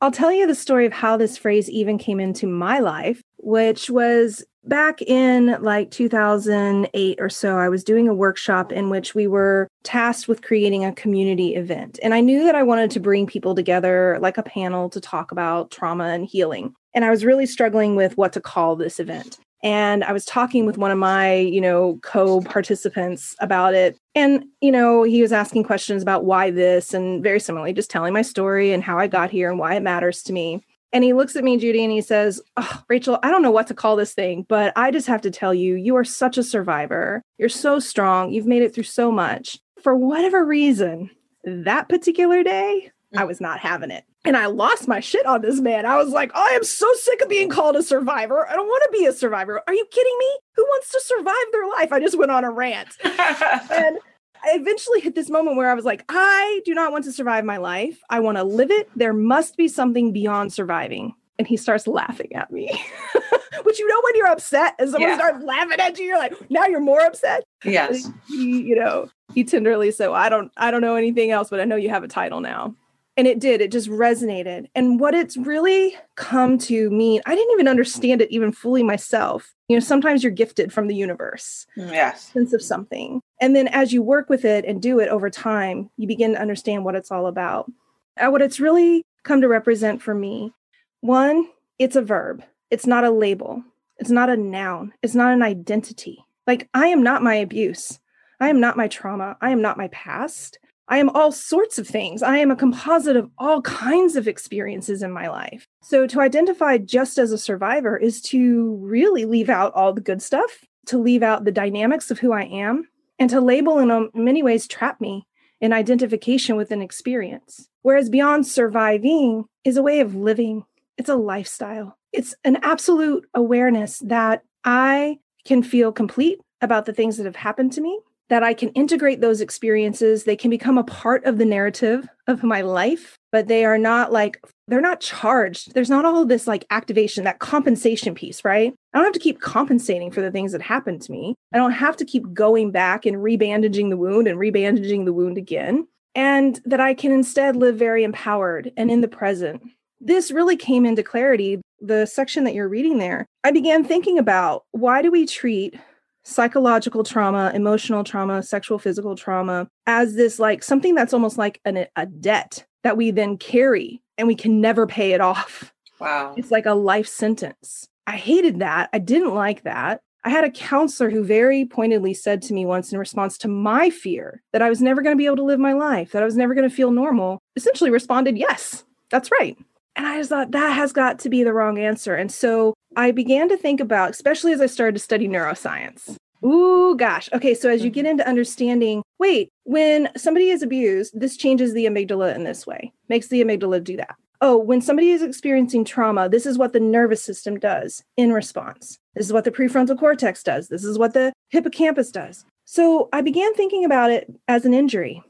I'll 0.00 0.12
tell 0.12 0.32
you 0.32 0.46
the 0.46 0.54
story 0.54 0.86
of 0.86 0.92
how 0.92 1.16
this 1.16 1.36
phrase 1.36 1.68
even 1.68 1.98
came 1.98 2.20
into 2.20 2.46
my 2.46 2.78
life, 2.78 3.22
which 3.38 3.90
was 3.90 4.44
back 4.66 5.02
in 5.02 5.56
like 5.60 5.90
2008 5.90 7.20
or 7.20 7.28
so, 7.28 7.58
I 7.58 7.68
was 7.68 7.84
doing 7.84 8.08
a 8.08 8.14
workshop 8.14 8.72
in 8.72 8.90
which 8.90 9.14
we 9.14 9.26
were 9.26 9.68
tasked 9.82 10.28
with 10.28 10.42
creating 10.42 10.84
a 10.84 10.92
community 10.92 11.54
event. 11.54 11.98
And 12.02 12.14
I 12.14 12.20
knew 12.20 12.44
that 12.44 12.54
I 12.54 12.62
wanted 12.62 12.90
to 12.92 13.00
bring 13.00 13.26
people 13.26 13.54
together, 13.54 14.18
like 14.20 14.38
a 14.38 14.42
panel, 14.42 14.88
to 14.90 15.00
talk 15.00 15.32
about 15.32 15.70
trauma 15.70 16.04
and 16.04 16.26
healing. 16.26 16.74
And 16.94 17.04
I 17.04 17.10
was 17.10 17.24
really 17.24 17.46
struggling 17.46 17.96
with 17.96 18.16
what 18.16 18.32
to 18.34 18.40
call 18.40 18.76
this 18.76 19.00
event. 19.00 19.38
And 19.62 20.04
I 20.04 20.12
was 20.12 20.26
talking 20.26 20.66
with 20.66 20.76
one 20.76 20.90
of 20.90 20.98
my, 20.98 21.36
you 21.36 21.60
know, 21.60 21.98
co 22.02 22.42
participants 22.42 23.34
about 23.40 23.72
it. 23.72 23.96
And, 24.14 24.44
you 24.60 24.70
know, 24.70 25.04
he 25.04 25.22
was 25.22 25.32
asking 25.32 25.64
questions 25.64 26.02
about 26.02 26.26
why 26.26 26.50
this, 26.50 26.92
and 26.92 27.22
very 27.22 27.40
similarly, 27.40 27.72
just 27.72 27.90
telling 27.90 28.12
my 28.12 28.20
story 28.20 28.72
and 28.72 28.82
how 28.82 28.98
I 28.98 29.06
got 29.06 29.30
here 29.30 29.48
and 29.48 29.58
why 29.58 29.74
it 29.74 29.82
matters 29.82 30.22
to 30.24 30.34
me. 30.34 30.62
And 30.94 31.02
he 31.02 31.12
looks 31.12 31.34
at 31.34 31.42
me, 31.42 31.56
Judy, 31.56 31.82
and 31.82 31.92
he 31.92 32.00
says, 32.00 32.40
oh, 32.56 32.82
Rachel, 32.88 33.18
I 33.24 33.32
don't 33.32 33.42
know 33.42 33.50
what 33.50 33.66
to 33.66 33.74
call 33.74 33.96
this 33.96 34.14
thing, 34.14 34.46
but 34.48 34.72
I 34.76 34.92
just 34.92 35.08
have 35.08 35.20
to 35.22 35.30
tell 35.30 35.52
you, 35.52 35.74
you 35.74 35.96
are 35.96 36.04
such 36.04 36.38
a 36.38 36.42
survivor. 36.44 37.20
You're 37.36 37.48
so 37.48 37.80
strong. 37.80 38.30
You've 38.30 38.46
made 38.46 38.62
it 38.62 38.72
through 38.72 38.84
so 38.84 39.10
much. 39.10 39.58
For 39.82 39.96
whatever 39.96 40.44
reason, 40.44 41.10
that 41.42 41.88
particular 41.88 42.44
day, 42.44 42.92
I 43.16 43.24
was 43.24 43.40
not 43.40 43.58
having 43.58 43.90
it. 43.90 44.04
And 44.24 44.36
I 44.36 44.46
lost 44.46 44.86
my 44.86 45.00
shit 45.00 45.26
on 45.26 45.42
this 45.42 45.60
man. 45.60 45.84
I 45.84 45.96
was 45.96 46.10
like, 46.10 46.30
I 46.34 46.50
am 46.50 46.62
so 46.62 46.90
sick 46.94 47.20
of 47.20 47.28
being 47.28 47.50
called 47.50 47.74
a 47.74 47.82
survivor. 47.82 48.48
I 48.48 48.54
don't 48.54 48.68
want 48.68 48.84
to 48.84 48.96
be 48.96 49.04
a 49.04 49.12
survivor. 49.12 49.60
Are 49.66 49.74
you 49.74 49.86
kidding 49.90 50.16
me? 50.18 50.38
Who 50.54 50.62
wants 50.62 50.92
to 50.92 51.00
survive 51.04 51.34
their 51.50 51.68
life? 51.70 51.92
I 51.92 51.98
just 51.98 52.16
went 52.16 52.30
on 52.30 52.44
a 52.44 52.50
rant. 52.52 52.88
and 53.04 53.98
I 54.44 54.56
eventually 54.56 55.00
hit 55.00 55.14
this 55.14 55.30
moment 55.30 55.56
where 55.56 55.70
I 55.70 55.74
was 55.74 55.84
like, 55.84 56.04
I 56.08 56.60
do 56.64 56.74
not 56.74 56.92
want 56.92 57.04
to 57.04 57.12
survive 57.12 57.44
my 57.44 57.56
life. 57.56 58.00
I 58.10 58.20
want 58.20 58.36
to 58.36 58.44
live 58.44 58.70
it. 58.70 58.88
There 58.94 59.12
must 59.12 59.56
be 59.56 59.68
something 59.68 60.12
beyond 60.12 60.52
surviving. 60.52 61.14
And 61.38 61.48
he 61.48 61.56
starts 61.56 61.86
laughing 61.86 62.32
at 62.34 62.52
me. 62.52 62.68
Which 63.62 63.78
you 63.78 63.88
know 63.88 64.00
when 64.04 64.16
you're 64.16 64.26
upset 64.28 64.74
and 64.78 64.90
someone 64.90 65.10
yeah. 65.10 65.16
starts 65.16 65.42
laughing 65.42 65.80
at 65.80 65.98
you, 65.98 66.04
you're 66.04 66.18
like, 66.18 66.34
now 66.50 66.66
you're 66.66 66.80
more 66.80 67.00
upset. 67.00 67.44
Yes. 67.64 68.10
He, 68.28 68.60
you 68.62 68.76
know, 68.76 69.08
he 69.32 69.42
tenderly 69.42 69.90
said, 69.90 70.08
well, 70.08 70.20
I 70.20 70.28
don't 70.28 70.52
I 70.56 70.70
don't 70.70 70.82
know 70.82 70.96
anything 70.96 71.30
else, 71.30 71.48
but 71.48 71.60
I 71.60 71.64
know 71.64 71.76
you 71.76 71.88
have 71.88 72.04
a 72.04 72.08
title 72.08 72.40
now. 72.40 72.74
and 73.16 73.26
it 73.26 73.38
did 73.38 73.60
it 73.60 73.70
just 73.70 73.88
resonated 73.88 74.66
and 74.74 74.98
what 74.98 75.14
it's 75.14 75.36
really 75.36 75.96
come 76.16 76.58
to 76.58 76.90
mean 76.90 77.20
i 77.26 77.34
didn't 77.34 77.52
even 77.52 77.68
understand 77.68 78.20
it 78.20 78.30
even 78.30 78.52
fully 78.52 78.82
myself 78.82 79.54
you 79.68 79.76
know 79.76 79.80
sometimes 79.80 80.22
you're 80.22 80.32
gifted 80.32 80.72
from 80.72 80.88
the 80.88 80.94
universe 80.94 81.66
mm, 81.76 81.90
yes 81.90 82.32
sense 82.32 82.52
of 82.52 82.62
something 82.62 83.20
and 83.44 83.54
then 83.54 83.68
as 83.68 83.92
you 83.92 84.02
work 84.02 84.30
with 84.30 84.46
it 84.46 84.64
and 84.64 84.80
do 84.80 85.00
it 85.00 85.10
over 85.10 85.28
time 85.28 85.90
you 85.98 86.06
begin 86.06 86.32
to 86.32 86.40
understand 86.40 86.82
what 86.82 86.94
it's 86.94 87.10
all 87.10 87.26
about. 87.26 87.70
And 88.16 88.32
what 88.32 88.40
it's 88.40 88.58
really 88.58 89.04
come 89.22 89.42
to 89.42 89.48
represent 89.48 90.00
for 90.00 90.14
me 90.14 90.54
one 91.02 91.46
it's 91.78 91.94
a 91.94 92.00
verb. 92.00 92.42
It's 92.70 92.86
not 92.86 93.04
a 93.04 93.10
label. 93.10 93.62
It's 93.98 94.08
not 94.08 94.30
a 94.30 94.36
noun. 94.38 94.94
It's 95.02 95.14
not 95.14 95.34
an 95.34 95.42
identity. 95.42 96.24
Like 96.46 96.70
i 96.72 96.86
am 96.86 97.02
not 97.02 97.22
my 97.22 97.34
abuse. 97.34 98.00
I 98.40 98.48
am 98.48 98.60
not 98.60 98.78
my 98.78 98.88
trauma. 98.88 99.36
I 99.42 99.50
am 99.50 99.60
not 99.60 99.76
my 99.76 99.88
past. 99.88 100.58
I 100.88 100.96
am 100.96 101.10
all 101.10 101.30
sorts 101.30 101.78
of 101.78 101.86
things. 101.86 102.22
I 102.22 102.38
am 102.38 102.50
a 102.50 102.56
composite 102.56 103.16
of 103.16 103.30
all 103.36 103.60
kinds 103.60 104.16
of 104.16 104.26
experiences 104.26 105.02
in 105.02 105.12
my 105.12 105.28
life. 105.28 105.68
So 105.82 106.06
to 106.06 106.20
identify 106.22 106.78
just 106.78 107.18
as 107.18 107.30
a 107.30 107.36
survivor 107.36 107.98
is 107.98 108.22
to 108.22 108.76
really 108.76 109.26
leave 109.26 109.50
out 109.50 109.74
all 109.74 109.92
the 109.92 110.00
good 110.00 110.22
stuff, 110.22 110.64
to 110.86 110.96
leave 110.96 111.22
out 111.22 111.44
the 111.44 111.52
dynamics 111.52 112.10
of 112.10 112.18
who 112.18 112.32
I 112.32 112.44
am, 112.44 112.88
and 113.18 113.30
to 113.30 113.40
label 113.40 113.78
in 113.78 113.90
um, 113.90 114.10
many 114.14 114.42
ways 114.42 114.66
trap 114.66 115.00
me 115.00 115.26
in 115.60 115.72
identification 115.72 116.56
with 116.56 116.70
an 116.70 116.82
experience. 116.82 117.68
Whereas 117.82 118.10
beyond 118.10 118.46
surviving 118.46 119.44
is 119.64 119.76
a 119.76 119.82
way 119.82 120.00
of 120.00 120.14
living, 120.14 120.64
it's 120.98 121.08
a 121.08 121.16
lifestyle. 121.16 121.98
It's 122.12 122.34
an 122.44 122.58
absolute 122.62 123.26
awareness 123.34 123.98
that 124.00 124.42
I 124.64 125.18
can 125.44 125.62
feel 125.62 125.92
complete 125.92 126.40
about 126.60 126.86
the 126.86 126.92
things 126.92 127.16
that 127.16 127.26
have 127.26 127.36
happened 127.36 127.72
to 127.72 127.80
me 127.80 127.98
that 128.28 128.42
I 128.42 128.54
can 128.54 128.70
integrate 128.70 129.20
those 129.20 129.40
experiences. 129.40 130.24
They 130.24 130.36
can 130.36 130.50
become 130.50 130.78
a 130.78 130.84
part 130.84 131.24
of 131.24 131.38
the 131.38 131.44
narrative 131.44 132.08
of 132.26 132.42
my 132.42 132.62
life, 132.62 133.18
but 133.34 133.48
they 133.48 133.64
are 133.64 133.78
not 133.78 134.12
like, 134.12 134.40
they're 134.68 134.80
not 134.80 135.00
charged. 135.00 135.74
There's 135.74 135.90
not 135.90 136.04
all 136.04 136.24
this 136.24 136.46
like 136.46 136.64
activation, 136.70 137.24
that 137.24 137.40
compensation 137.40 138.14
piece, 138.14 138.44
right? 138.44 138.72
I 138.92 138.96
don't 138.96 139.06
have 139.06 139.12
to 139.14 139.18
keep 139.18 139.40
compensating 139.40 140.12
for 140.12 140.20
the 140.20 140.30
things 140.30 140.52
that 140.52 140.62
happened 140.62 141.02
to 141.02 141.10
me. 141.10 141.34
I 141.52 141.56
don't 141.56 141.72
have 141.72 141.96
to 141.96 142.04
keep 142.04 142.32
going 142.32 142.70
back 142.70 143.04
and 143.04 143.16
rebandaging 143.16 143.90
the 143.90 143.96
wound 143.96 144.28
and 144.28 144.38
rebandaging 144.38 145.04
the 145.04 145.12
wound 145.12 145.36
again. 145.36 145.88
And 146.14 146.60
that 146.64 146.78
I 146.78 146.94
can 146.94 147.10
instead 147.10 147.56
live 147.56 147.76
very 147.76 148.04
empowered 148.04 148.70
and 148.76 148.88
in 148.88 149.00
the 149.00 149.08
present. 149.08 149.64
This 150.00 150.30
really 150.30 150.56
came 150.56 150.86
into 150.86 151.02
clarity. 151.02 151.60
The 151.80 152.06
section 152.06 152.44
that 152.44 152.54
you're 152.54 152.68
reading 152.68 152.98
there, 152.98 153.26
I 153.42 153.50
began 153.50 153.82
thinking 153.82 154.16
about 154.16 154.62
why 154.70 155.02
do 155.02 155.10
we 155.10 155.26
treat 155.26 155.74
psychological 156.22 157.02
trauma, 157.02 157.50
emotional 157.52 158.04
trauma, 158.04 158.44
sexual, 158.44 158.78
physical 158.78 159.16
trauma 159.16 159.66
as 159.88 160.14
this 160.14 160.38
like 160.38 160.62
something 160.62 160.94
that's 160.94 161.12
almost 161.12 161.36
like 161.36 161.60
an, 161.64 161.88
a 161.96 162.06
debt 162.06 162.64
that 162.84 162.96
we 162.96 163.10
then 163.10 163.36
carry 163.36 164.00
and 164.16 164.28
we 164.28 164.36
can 164.36 164.60
never 164.60 164.86
pay 164.86 165.12
it 165.12 165.20
off. 165.20 165.72
Wow. 165.98 166.34
It's 166.36 166.50
like 166.50 166.66
a 166.66 166.74
life 166.74 167.08
sentence. 167.08 167.88
I 168.06 168.16
hated 168.16 168.60
that. 168.60 168.90
I 168.92 168.98
didn't 168.98 169.34
like 169.34 169.62
that. 169.62 170.00
I 170.22 170.30
had 170.30 170.44
a 170.44 170.50
counselor 170.50 171.10
who 171.10 171.22
very 171.22 171.66
pointedly 171.66 172.14
said 172.14 172.40
to 172.42 172.54
me 172.54 172.64
once 172.64 172.92
in 172.92 172.98
response 172.98 173.36
to 173.38 173.48
my 173.48 173.90
fear 173.90 174.42
that 174.52 174.62
I 174.62 174.70
was 174.70 174.80
never 174.80 175.02
going 175.02 175.14
to 175.14 175.18
be 175.18 175.26
able 175.26 175.36
to 175.36 175.44
live 175.44 175.60
my 175.60 175.74
life, 175.74 176.12
that 176.12 176.22
I 176.22 176.26
was 176.26 176.36
never 176.36 176.54
going 176.54 176.68
to 176.68 176.74
feel 176.74 176.90
normal, 176.90 177.40
essentially 177.56 177.90
responded, 177.90 178.38
Yes, 178.38 178.84
that's 179.10 179.30
right. 179.30 179.56
And 179.96 180.06
I 180.06 180.18
just 180.18 180.30
thought 180.30 180.50
that 180.52 180.70
has 180.70 180.92
got 180.92 181.18
to 181.20 181.28
be 181.28 181.44
the 181.44 181.52
wrong 181.52 181.78
answer. 181.78 182.14
And 182.14 182.32
so 182.32 182.74
I 182.96 183.10
began 183.10 183.48
to 183.50 183.56
think 183.56 183.80
about, 183.80 184.10
especially 184.10 184.52
as 184.52 184.60
I 184.60 184.66
started 184.66 184.94
to 184.94 184.98
study 184.98 185.28
neuroscience. 185.28 186.16
Ooh, 186.44 186.94
gosh. 186.96 187.28
Okay. 187.32 187.54
So 187.54 187.70
as 187.70 187.82
you 187.82 187.90
get 187.90 188.02
mm-hmm. 188.02 188.12
into 188.12 188.28
understanding, 188.28 189.02
wait, 189.18 189.50
when 189.64 190.10
somebody 190.16 190.50
is 190.50 190.62
abused, 190.62 191.18
this 191.18 191.36
changes 191.36 191.72
the 191.72 191.86
amygdala 191.86 192.34
in 192.34 192.44
this 192.44 192.66
way, 192.66 192.92
makes 193.08 193.28
the 193.28 193.42
amygdala 193.42 193.82
do 193.82 193.96
that. 193.96 194.16
Oh, 194.40 194.58
when 194.58 194.82
somebody 194.82 195.10
is 195.10 195.22
experiencing 195.22 195.84
trauma, 195.84 196.28
this 196.28 196.44
is 196.44 196.58
what 196.58 196.74
the 196.74 196.80
nervous 196.80 197.22
system 197.22 197.58
does 197.58 198.02
in 198.16 198.32
response. 198.32 198.98
This 199.14 199.26
is 199.26 199.32
what 199.32 199.44
the 199.44 199.50
prefrontal 199.50 199.98
cortex 199.98 200.42
does. 200.42 200.68
This 200.68 200.84
is 200.84 200.98
what 200.98 201.14
the 201.14 201.32
hippocampus 201.48 202.10
does. 202.10 202.44
So 202.66 203.08
I 203.12 203.22
began 203.22 203.54
thinking 203.54 203.84
about 203.84 204.10
it 204.10 204.30
as 204.48 204.66
an 204.66 204.74
injury. 204.74 205.22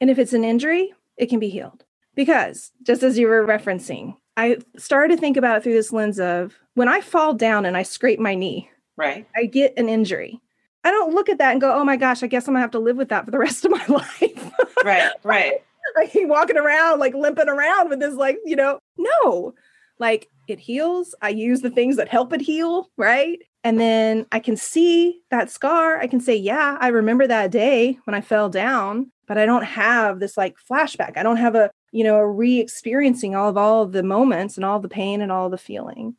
And 0.00 0.08
if 0.08 0.18
it's 0.18 0.32
an 0.32 0.44
injury, 0.44 0.94
it 1.18 1.26
can 1.26 1.38
be 1.38 1.48
healed. 1.48 1.84
Because 2.14 2.72
just 2.82 3.02
as 3.02 3.18
you 3.18 3.26
were 3.26 3.46
referencing, 3.46 4.16
I 4.38 4.58
started 4.78 5.16
to 5.16 5.20
think 5.20 5.36
about 5.36 5.58
it 5.58 5.62
through 5.62 5.74
this 5.74 5.92
lens 5.92 6.18
of 6.18 6.54
when 6.74 6.88
I 6.88 7.00
fall 7.00 7.34
down 7.34 7.66
and 7.66 7.76
I 7.76 7.82
scrape 7.82 8.18
my 8.18 8.34
knee, 8.34 8.70
right? 8.96 9.26
I 9.36 9.46
get 9.46 9.74
an 9.78 9.88
injury. 9.88 10.40
I 10.86 10.90
don't 10.90 11.14
look 11.14 11.28
at 11.28 11.38
that 11.38 11.50
and 11.50 11.60
go, 11.60 11.74
"Oh 11.74 11.84
my 11.84 11.96
gosh, 11.96 12.22
I 12.22 12.28
guess 12.28 12.46
I'm 12.46 12.54
gonna 12.54 12.60
have 12.60 12.70
to 12.70 12.78
live 12.78 12.96
with 12.96 13.08
that 13.08 13.24
for 13.24 13.32
the 13.32 13.38
rest 13.38 13.64
of 13.64 13.72
my 13.72 13.84
life." 13.88 14.52
right, 14.84 15.10
right. 15.24 15.54
like 15.96 16.10
walking 16.14 16.56
around, 16.56 17.00
like 17.00 17.14
limping 17.14 17.48
around 17.48 17.90
with 17.90 17.98
this, 17.98 18.14
like 18.14 18.38
you 18.44 18.54
know, 18.54 18.78
no, 18.96 19.54
like 19.98 20.28
it 20.46 20.60
heals. 20.60 21.14
I 21.20 21.30
use 21.30 21.60
the 21.60 21.70
things 21.70 21.96
that 21.96 22.08
help 22.08 22.32
it 22.32 22.40
heal, 22.40 22.88
right? 22.96 23.40
And 23.64 23.80
then 23.80 24.26
I 24.30 24.38
can 24.38 24.56
see 24.56 25.20
that 25.30 25.50
scar. 25.50 25.98
I 25.98 26.06
can 26.06 26.20
say, 26.20 26.36
"Yeah, 26.36 26.76
I 26.80 26.88
remember 26.88 27.26
that 27.26 27.50
day 27.50 27.98
when 28.04 28.14
I 28.14 28.20
fell 28.20 28.48
down." 28.48 29.10
But 29.26 29.38
I 29.38 29.46
don't 29.46 29.64
have 29.64 30.20
this 30.20 30.36
like 30.36 30.54
flashback. 30.70 31.16
I 31.16 31.24
don't 31.24 31.38
have 31.38 31.56
a 31.56 31.70
you 31.90 32.04
know, 32.04 32.16
a 32.16 32.30
re-experiencing 32.30 33.34
all 33.34 33.48
of 33.48 33.56
all 33.56 33.82
of 33.82 33.92
the 33.92 34.02
moments 34.02 34.56
and 34.56 34.64
all 34.64 34.78
the 34.78 34.88
pain 34.88 35.20
and 35.22 35.32
all 35.32 35.48
the 35.48 35.58
feeling. 35.58 36.14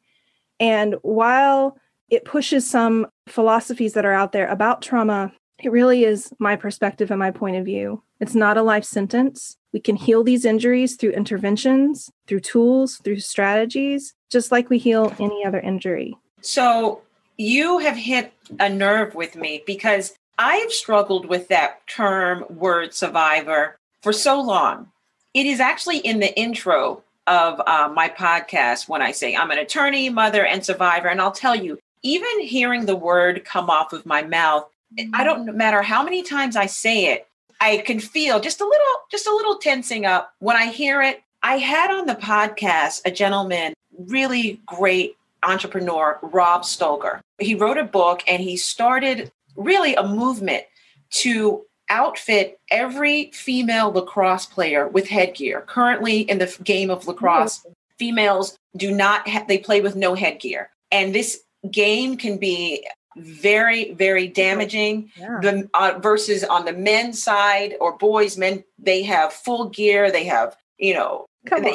And 0.60 0.96
while 1.04 1.78
it 2.10 2.26
pushes 2.26 2.70
some 2.70 3.08
philosophies 3.28 3.94
that 3.94 4.06
are 4.06 4.14
out 4.14 4.32
there 4.32 4.48
about 4.48 4.82
trauma, 4.82 5.34
it 5.60 5.72
really 5.72 6.04
is 6.04 6.32
my 6.40 6.56
perspective 6.56 7.12
and 7.12 7.20
my 7.20 7.32
point 7.32 7.58
of 7.58 7.66
view. 7.66 8.04
It's 8.20 8.36
not 8.36 8.58
a 8.58 8.64
life 8.64 8.84
sentence. 8.84 9.58
We 9.74 9.80
can 9.80 9.96
heal 9.96 10.24
these 10.24 10.46
injuries 10.46 10.96
through 10.96 11.12
interventions, 11.12 12.10
through 12.28 12.42
tools, 12.42 12.98
through 13.04 13.20
strategies, 13.20 14.14
just 14.30 14.52
like 14.52 14.70
we 14.70 14.78
heal 14.78 15.14
any 15.20 15.46
other 15.46 15.60
injury. 15.60 16.16
So, 16.42 17.02
you 17.38 17.78
have 17.80 17.96
hit 17.96 18.34
a 18.60 18.70
nerve 18.70 19.14
with 19.14 19.36
me 19.36 19.64
because 19.66 20.16
I've 20.40 20.72
struggled 20.72 21.28
with 21.28 21.48
that 21.50 21.86
term 21.88 22.46
word 22.50 22.94
survivor 22.94 23.78
for 24.02 24.12
so 24.12 24.42
long. 24.42 24.92
It 25.34 25.46
is 25.46 25.60
actually 25.60 26.00
in 26.00 26.20
the 26.20 26.36
intro 26.40 27.04
of 27.28 27.62
uh, 27.68 27.92
my 27.94 28.10
podcast 28.10 28.88
when 28.88 29.02
I 29.02 29.12
say 29.12 29.36
I'm 29.36 29.52
an 29.52 29.60
attorney, 29.60 30.10
mother, 30.10 30.46
and 30.46 30.66
survivor. 30.66 31.10
And 31.10 31.22
I'll 31.22 31.32
tell 31.32 31.56
you, 31.56 31.78
even 32.04 32.42
hearing 32.42 32.86
the 32.86 32.96
word 32.96 33.46
come 33.46 33.70
off 33.70 33.94
of 33.94 34.06
my 34.06 34.22
mouth, 34.22 34.70
I 35.14 35.24
don't 35.24 35.46
mm-hmm. 35.46 35.58
matter 35.58 35.82
how 35.82 36.04
many 36.04 36.24
times 36.24 36.56
I 36.56 36.66
say 36.66 37.14
it, 37.14 37.28
I 37.60 37.78
can 37.78 38.00
feel 38.00 38.40
just 38.40 38.62
a 38.62 38.66
little, 38.66 38.96
just 39.12 39.28
a 39.28 39.36
little 39.36 39.58
tensing 39.58 40.06
up 40.06 40.34
when 40.40 40.56
I 40.56 40.68
hear 40.68 41.02
it. 41.02 41.22
I 41.44 41.58
had 41.58 41.92
on 41.92 42.06
the 42.06 42.16
podcast 42.16 43.02
a 43.06 43.12
gentleman, 43.12 43.74
really 43.98 44.60
great 44.66 45.18
entrepreneur, 45.44 46.20
Rob 46.22 46.66
Stoker. 46.66 47.22
He 47.40 47.56
wrote 47.56 47.78
a 47.78 47.84
book 47.84 48.24
and 48.28 48.42
he 48.42 48.58
started 48.58 49.32
really 49.56 49.96
a 49.96 50.08
movement 50.08 50.64
to 51.10 51.64
outfit 51.90 52.60
every 52.70 53.32
female 53.32 53.92
lacrosse 53.92 54.46
player 54.46 54.88
with 54.88 55.08
headgear. 55.08 55.62
Currently 55.62 56.22
in 56.22 56.40
the 56.40 56.56
game 56.64 56.90
of 56.90 57.08
lacrosse, 57.08 57.66
females 57.98 58.58
do 58.76 58.92
not 58.92 59.28
ha- 59.28 59.46
they 59.48 59.58
play 59.58 59.82
with 59.82 59.96
no 59.96 60.14
headgear. 60.14 60.70
And 60.92 61.14
this 61.16 61.44
game 61.72 62.18
can 62.18 62.38
be 62.38 62.88
very 63.18 63.94
very 63.94 64.28
damaging 64.28 65.12
yeah. 65.18 65.40
the 65.42 65.68
uh, 65.74 65.98
versus 66.02 66.44
on 66.44 66.66
the 66.66 66.74
men's 66.74 67.22
side 67.22 67.76
or 67.82 67.98
boys 67.98 68.38
men 68.38 68.64
they 68.78 69.02
have 69.02 69.34
full 69.34 69.70
gear 69.70 70.12
they 70.12 70.24
have 70.24 70.56
you 70.78 70.94
know 70.94 71.26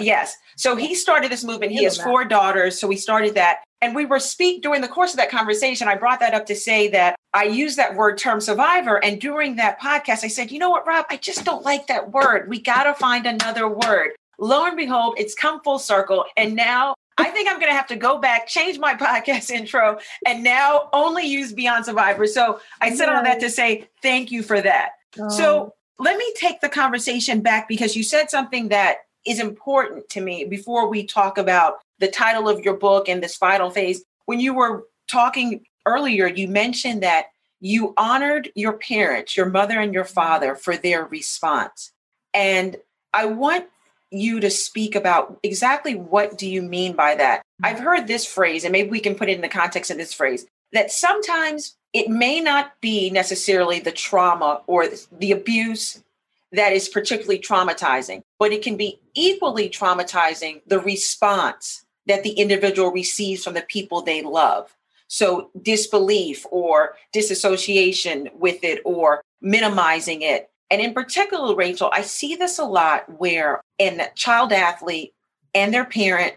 yes 0.01 0.37
so 0.57 0.77
he 0.77 0.95
started 0.95 1.33
this 1.33 1.43
movement 1.43 1.73
he 1.73 1.83
has 1.83 2.01
four 2.01 2.25
daughters 2.25 2.79
so 2.79 2.87
we 2.87 2.97
started 2.97 3.35
that 3.35 3.65
and 3.81 3.93
we 3.95 4.05
were 4.05 4.21
speak 4.21 4.63
during 4.63 4.81
the 4.81 4.89
course 4.89 5.13
of 5.13 5.17
that 5.17 5.31
conversation 5.31 5.89
i 5.89 5.97
brought 5.97 6.21
that 6.21 6.33
up 6.33 6.47
to 6.47 6.55
say 6.55 6.87
that 6.89 7.17
I 7.35 7.45
use 7.45 7.77
that 7.77 7.97
word 7.97 8.19
term 8.19 8.41
survivor. 8.41 9.03
And 9.03 9.21
during 9.21 9.57
that 9.57 9.81
podcast, 9.81 10.23
I 10.23 10.29
said, 10.29 10.51
you 10.51 10.59
know 10.59 10.71
what, 10.71 10.87
Rob, 10.87 11.07
I 11.09 11.17
just 11.17 11.45
don't 11.45 11.65
like 11.65 11.87
that 11.87 12.13
word. 12.13 12.49
We 12.49 12.61
got 12.61 12.85
to 12.85 12.95
find 12.95 13.27
another 13.27 13.69
word. 13.69 14.11
Lo 14.39 14.67
and 14.67 14.77
behold, 14.77 15.15
it's 15.17 15.35
come 15.35 15.63
full 15.63 15.79
circle. 15.79 16.25
And 16.37 16.55
now 16.55 16.95
I 17.19 17.31
think 17.31 17.49
I'm 17.49 17.57
going 17.57 17.71
to 17.71 17.77
have 17.77 17.89
to 17.89 17.97
go 17.97 18.19
back, 18.19 18.47
change 18.47 18.79
my 18.79 18.95
podcast 18.97 19.51
intro, 19.51 19.99
and 20.27 20.43
now 20.43 20.89
only 20.93 21.27
use 21.27 21.53
Beyond 21.53 21.85
Survivor. 21.85 22.27
So 22.27 22.61
I 22.81 22.95
said 22.95 23.09
all 23.09 23.23
that 23.23 23.41
to 23.41 23.51
say 23.51 23.89
thank 24.03 24.31
you 24.31 24.43
for 24.43 24.61
that. 24.61 24.93
Oh. 25.19 25.29
So 25.29 25.75
let 25.99 26.17
me 26.17 26.33
take 26.37 26.61
the 26.61 26.69
conversation 26.69 27.41
back 27.41 27.69
because 27.69 27.95
you 27.95 28.03
said 28.03 28.31
something 28.31 28.69
that 28.69 28.99
is 29.27 29.39
important 29.39 30.09
to 30.11 30.21
me 30.21 30.45
before 30.45 30.89
we 30.89 31.05
talk 31.05 31.39
about 31.39 31.79
the 31.99 32.09
title 32.09 32.49
of 32.49 32.61
your 32.61 32.77
book 32.77 33.09
and 33.09 33.23
this 33.23 33.37
final 33.37 33.71
phase. 33.71 34.03
When 34.25 34.41
you 34.41 34.55
were 34.55 34.85
talking 35.09 35.65
earlier, 35.87 36.27
you 36.27 36.49
mentioned 36.49 37.03
that 37.03 37.27
you 37.61 37.95
honored 37.97 38.51
your 38.57 38.73
parents, 38.73 39.37
your 39.37 39.47
mother 39.47 39.79
and 39.79 39.95
your 39.95 40.05
father, 40.05 40.57
for 40.57 40.77
their 40.77 41.05
response. 41.05 41.93
And 42.35 42.77
I 43.15 43.27
want 43.27 43.67
you 44.13 44.41
to 44.41 44.51
speak 44.51 44.95
about 44.95 45.39
exactly 45.43 45.95
what 45.95 46.39
do 46.39 46.49
you 46.49 46.63
mean 46.63 46.95
by 46.95 47.15
that. 47.15 47.41
Mm-hmm. 47.41 47.67
I've 47.67 47.81
heard 47.81 48.07
this 48.07 48.27
phrase, 48.27 48.65
and 48.65 48.73
maybe 48.73 48.91
we 48.91 49.01
can 49.01 49.15
put 49.15 49.29
it 49.29 49.37
in 49.37 49.41
the 49.41 49.49
context 49.49 49.91
of 49.91 49.97
this 49.97 50.13
phrase, 50.13 50.47
that 50.73 50.91
sometimes 50.91 51.77
it 51.93 52.09
may 52.09 52.41
not 52.41 52.73
be 52.81 53.11
necessarily 53.11 53.81
the 53.81 53.93
trauma 53.93 54.63
or 54.67 54.87
the 55.11 55.33
abuse 55.33 56.03
that 56.53 56.73
is 56.73 56.89
particularly 56.89 57.39
traumatizing, 57.39 58.23
but 58.39 58.53
it 58.53 58.63
can 58.63 58.77
be 58.77 59.01
equally 59.15 59.69
traumatizing 59.69 60.61
the 60.67 60.79
response 60.79 61.85
that 62.07 62.23
the 62.23 62.33
individual 62.33 62.91
receives 62.91 63.45
from 63.45 63.55
the 63.55 63.63
people 63.63 64.03
they 64.03 64.23
love. 64.23 64.77
So, 65.09 65.51
disbelief 65.61 66.47
or 66.51 66.95
disassociation 67.13 68.31
with 68.35 68.65
it 68.65 68.81
or 68.85 69.23
minimizing 69.41 70.23
it. 70.23 70.51
And 70.73 70.81
in 70.81 70.95
particular, 70.95 71.55
Rachel, 71.55 71.91
I 71.93 72.01
see 72.01 72.35
this 72.35 72.59
a 72.59 72.65
lot 72.65 73.05
where 73.19 73.61
a 73.79 74.09
child 74.15 74.55
athlete 74.55 75.13
and 75.55 75.73
their 75.73 75.85
parent 75.85 76.33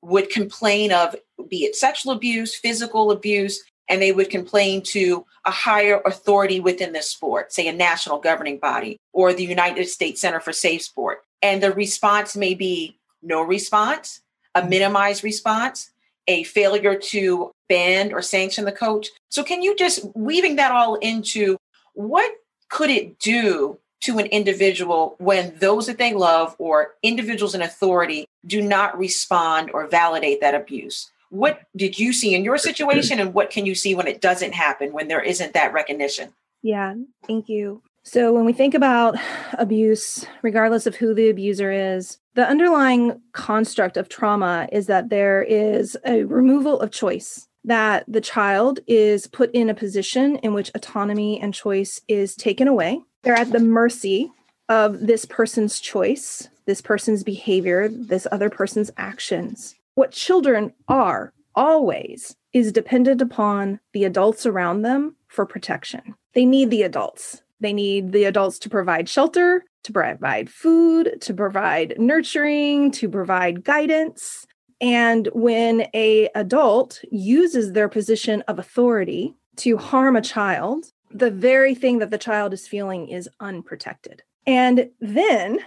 would 0.00 0.30
complain 0.30 0.90
of 0.90 1.14
be 1.50 1.64
it 1.64 1.76
sexual 1.76 2.14
abuse, 2.14 2.54
physical 2.54 3.10
abuse, 3.10 3.62
and 3.90 4.00
they 4.00 4.10
would 4.10 4.30
complain 4.30 4.82
to 4.84 5.26
a 5.44 5.50
higher 5.50 6.00
authority 6.06 6.60
within 6.60 6.94
the 6.94 7.02
sport, 7.02 7.52
say 7.52 7.68
a 7.68 7.74
national 7.74 8.20
governing 8.20 8.56
body 8.56 8.96
or 9.12 9.34
the 9.34 9.44
United 9.44 9.86
States 9.86 10.22
Center 10.22 10.40
for 10.40 10.54
Safe 10.54 10.80
Sport. 10.80 11.18
And 11.42 11.62
the 11.62 11.70
response 11.70 12.34
may 12.34 12.54
be 12.54 12.98
no 13.22 13.42
response, 13.42 14.22
a 14.54 14.66
minimized 14.66 15.22
response, 15.22 15.90
a 16.26 16.44
failure 16.44 16.94
to 16.96 17.50
ban 17.68 18.14
or 18.14 18.22
sanction 18.22 18.64
the 18.64 18.72
coach. 18.72 19.10
So, 19.28 19.44
can 19.44 19.60
you 19.60 19.76
just 19.76 20.06
weaving 20.16 20.56
that 20.56 20.72
all 20.72 20.94
into 20.94 21.58
what 21.92 22.32
could 22.74 22.90
it 22.90 23.20
do 23.20 23.78
to 24.00 24.18
an 24.18 24.26
individual 24.26 25.14
when 25.18 25.56
those 25.60 25.86
that 25.86 25.96
they 25.96 26.12
love 26.12 26.56
or 26.58 26.94
individuals 27.04 27.54
in 27.54 27.62
authority 27.62 28.26
do 28.44 28.60
not 28.60 28.98
respond 28.98 29.70
or 29.72 29.86
validate 29.86 30.40
that 30.40 30.56
abuse? 30.56 31.08
What 31.30 31.60
did 31.76 32.00
you 32.00 32.12
see 32.12 32.34
in 32.34 32.42
your 32.42 32.58
situation, 32.58 33.20
and 33.20 33.32
what 33.32 33.50
can 33.50 33.64
you 33.64 33.76
see 33.76 33.94
when 33.94 34.08
it 34.08 34.20
doesn't 34.20 34.54
happen, 34.54 34.92
when 34.92 35.06
there 35.06 35.22
isn't 35.22 35.54
that 35.54 35.72
recognition? 35.72 36.32
Yeah, 36.62 36.94
thank 37.28 37.48
you. 37.48 37.80
So, 38.02 38.32
when 38.32 38.44
we 38.44 38.52
think 38.52 38.74
about 38.74 39.14
abuse, 39.52 40.26
regardless 40.42 40.86
of 40.86 40.96
who 40.96 41.14
the 41.14 41.30
abuser 41.30 41.70
is, 41.70 42.18
the 42.34 42.46
underlying 42.46 43.20
construct 43.32 43.96
of 43.96 44.08
trauma 44.08 44.68
is 44.72 44.86
that 44.88 45.10
there 45.10 45.44
is 45.44 45.96
a 46.04 46.24
removal 46.24 46.80
of 46.80 46.90
choice, 46.90 47.48
that 47.64 48.04
the 48.06 48.20
child 48.20 48.80
is 48.86 49.26
put 49.26 49.50
in 49.52 49.70
a 49.70 49.74
position 49.74 50.36
in 50.36 50.54
which 50.54 50.70
autonomy 50.74 51.40
and 51.40 51.54
choice 51.54 52.00
is 52.08 52.34
taken 52.34 52.68
away. 52.68 53.00
They're 53.22 53.34
at 53.34 53.52
the 53.52 53.60
mercy 53.60 54.30
of 54.68 55.00
this 55.06 55.24
person's 55.24 55.80
choice, 55.80 56.48
this 56.66 56.80
person's 56.80 57.22
behavior, 57.22 57.88
this 57.88 58.26
other 58.30 58.50
person's 58.50 58.90
actions 58.96 59.74
what 59.94 60.10
children 60.10 60.72
are 60.88 61.32
always 61.54 62.36
is 62.52 62.72
dependent 62.72 63.22
upon 63.22 63.80
the 63.92 64.04
adults 64.04 64.46
around 64.46 64.82
them 64.82 65.16
for 65.28 65.46
protection. 65.46 66.14
They 66.34 66.44
need 66.44 66.70
the 66.70 66.82
adults. 66.82 67.42
They 67.60 67.72
need 67.72 68.12
the 68.12 68.24
adults 68.24 68.58
to 68.60 68.68
provide 68.68 69.08
shelter, 69.08 69.64
to 69.84 69.92
provide 69.92 70.50
food, 70.50 71.18
to 71.20 71.34
provide 71.34 71.94
nurturing, 71.98 72.90
to 72.92 73.08
provide 73.08 73.64
guidance. 73.64 74.46
And 74.84 75.30
when 75.32 75.86
a 75.94 76.28
adult 76.34 77.02
uses 77.10 77.72
their 77.72 77.88
position 77.88 78.42
of 78.42 78.58
authority 78.58 79.34
to 79.56 79.78
harm 79.78 80.14
a 80.14 80.20
child, 80.20 80.92
the 81.10 81.30
very 81.30 81.74
thing 81.74 82.00
that 82.00 82.10
the 82.10 82.18
child 82.18 82.52
is 82.52 82.68
feeling 82.68 83.08
is 83.08 83.26
unprotected. 83.40 84.22
And 84.46 84.90
then 85.00 85.60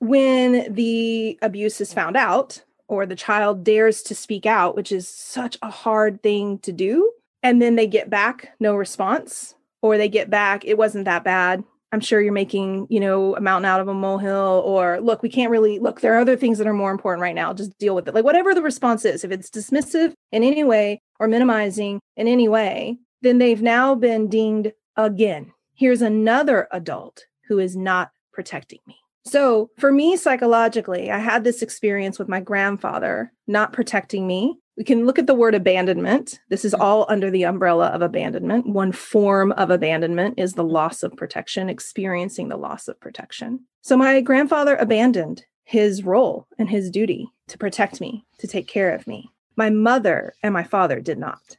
when 0.00 0.74
the 0.74 1.38
abuse 1.40 1.80
is 1.80 1.94
found 1.94 2.16
out, 2.16 2.64
or 2.88 3.06
the 3.06 3.14
child 3.14 3.62
dares 3.62 4.02
to 4.02 4.14
speak 4.14 4.44
out, 4.44 4.74
which 4.74 4.90
is 4.90 5.08
such 5.08 5.56
a 5.62 5.70
hard 5.70 6.20
thing 6.20 6.58
to 6.60 6.72
do. 6.72 7.12
And 7.44 7.62
then 7.62 7.76
they 7.76 7.86
get 7.86 8.10
back 8.10 8.56
no 8.58 8.74
response, 8.74 9.54
or 9.82 9.96
they 9.96 10.08
get 10.08 10.30
back, 10.30 10.64
it 10.64 10.76
wasn't 10.76 11.04
that 11.04 11.22
bad. 11.22 11.62
I'm 11.92 12.00
sure 12.00 12.20
you're 12.20 12.32
making, 12.32 12.86
you 12.90 13.00
know, 13.00 13.34
a 13.36 13.40
mountain 13.40 13.64
out 13.64 13.80
of 13.80 13.88
a 13.88 13.94
molehill, 13.94 14.62
or 14.64 15.00
look, 15.00 15.22
we 15.22 15.28
can't 15.28 15.50
really 15.50 15.78
look, 15.78 16.00
there 16.00 16.14
are 16.14 16.20
other 16.20 16.36
things 16.36 16.58
that 16.58 16.66
are 16.66 16.74
more 16.74 16.90
important 16.90 17.22
right 17.22 17.34
now. 17.34 17.54
Just 17.54 17.76
deal 17.78 17.94
with 17.94 18.06
it. 18.08 18.14
Like 18.14 18.24
whatever 18.24 18.54
the 18.54 18.62
response 18.62 19.04
is, 19.04 19.24
if 19.24 19.30
it's 19.30 19.50
dismissive 19.50 20.12
in 20.30 20.42
any 20.42 20.64
way 20.64 21.00
or 21.18 21.28
minimizing 21.28 22.00
in 22.16 22.28
any 22.28 22.48
way, 22.48 22.98
then 23.22 23.38
they've 23.38 23.62
now 23.62 23.94
been 23.94 24.28
dinged 24.28 24.72
again. 24.96 25.52
Here's 25.74 26.02
another 26.02 26.68
adult 26.72 27.24
who 27.46 27.58
is 27.58 27.76
not 27.76 28.10
protecting 28.32 28.80
me. 28.86 28.96
So, 29.24 29.70
for 29.78 29.92
me, 29.92 30.16
psychologically, 30.16 31.10
I 31.10 31.18
had 31.18 31.44
this 31.44 31.60
experience 31.60 32.18
with 32.18 32.28
my 32.28 32.40
grandfather 32.40 33.32
not 33.46 33.72
protecting 33.72 34.26
me. 34.26 34.58
We 34.78 34.84
can 34.84 35.06
look 35.06 35.18
at 35.18 35.26
the 35.26 35.34
word 35.34 35.56
abandonment. 35.56 36.38
This 36.50 36.64
is 36.64 36.72
mm-hmm. 36.72 36.82
all 36.82 37.04
under 37.08 37.32
the 37.32 37.42
umbrella 37.42 37.88
of 37.88 38.00
abandonment. 38.00 38.64
One 38.64 38.92
form 38.92 39.50
of 39.52 39.70
abandonment 39.70 40.38
is 40.38 40.52
the 40.52 40.62
mm-hmm. 40.62 40.72
loss 40.72 41.02
of 41.02 41.16
protection, 41.16 41.68
experiencing 41.68 42.48
the 42.48 42.56
loss 42.56 42.86
of 42.86 42.98
protection. 43.00 43.64
So, 43.82 43.96
my 43.96 44.20
grandfather 44.20 44.76
abandoned 44.76 45.44
his 45.64 46.04
role 46.04 46.46
and 46.58 46.70
his 46.70 46.90
duty 46.90 47.28
to 47.48 47.58
protect 47.58 48.00
me, 48.00 48.24
to 48.38 48.46
take 48.46 48.68
care 48.68 48.94
of 48.94 49.06
me. 49.08 49.32
My 49.56 49.68
mother 49.68 50.34
and 50.44 50.54
my 50.54 50.62
father 50.62 51.00
did 51.00 51.18
not. 51.18 51.58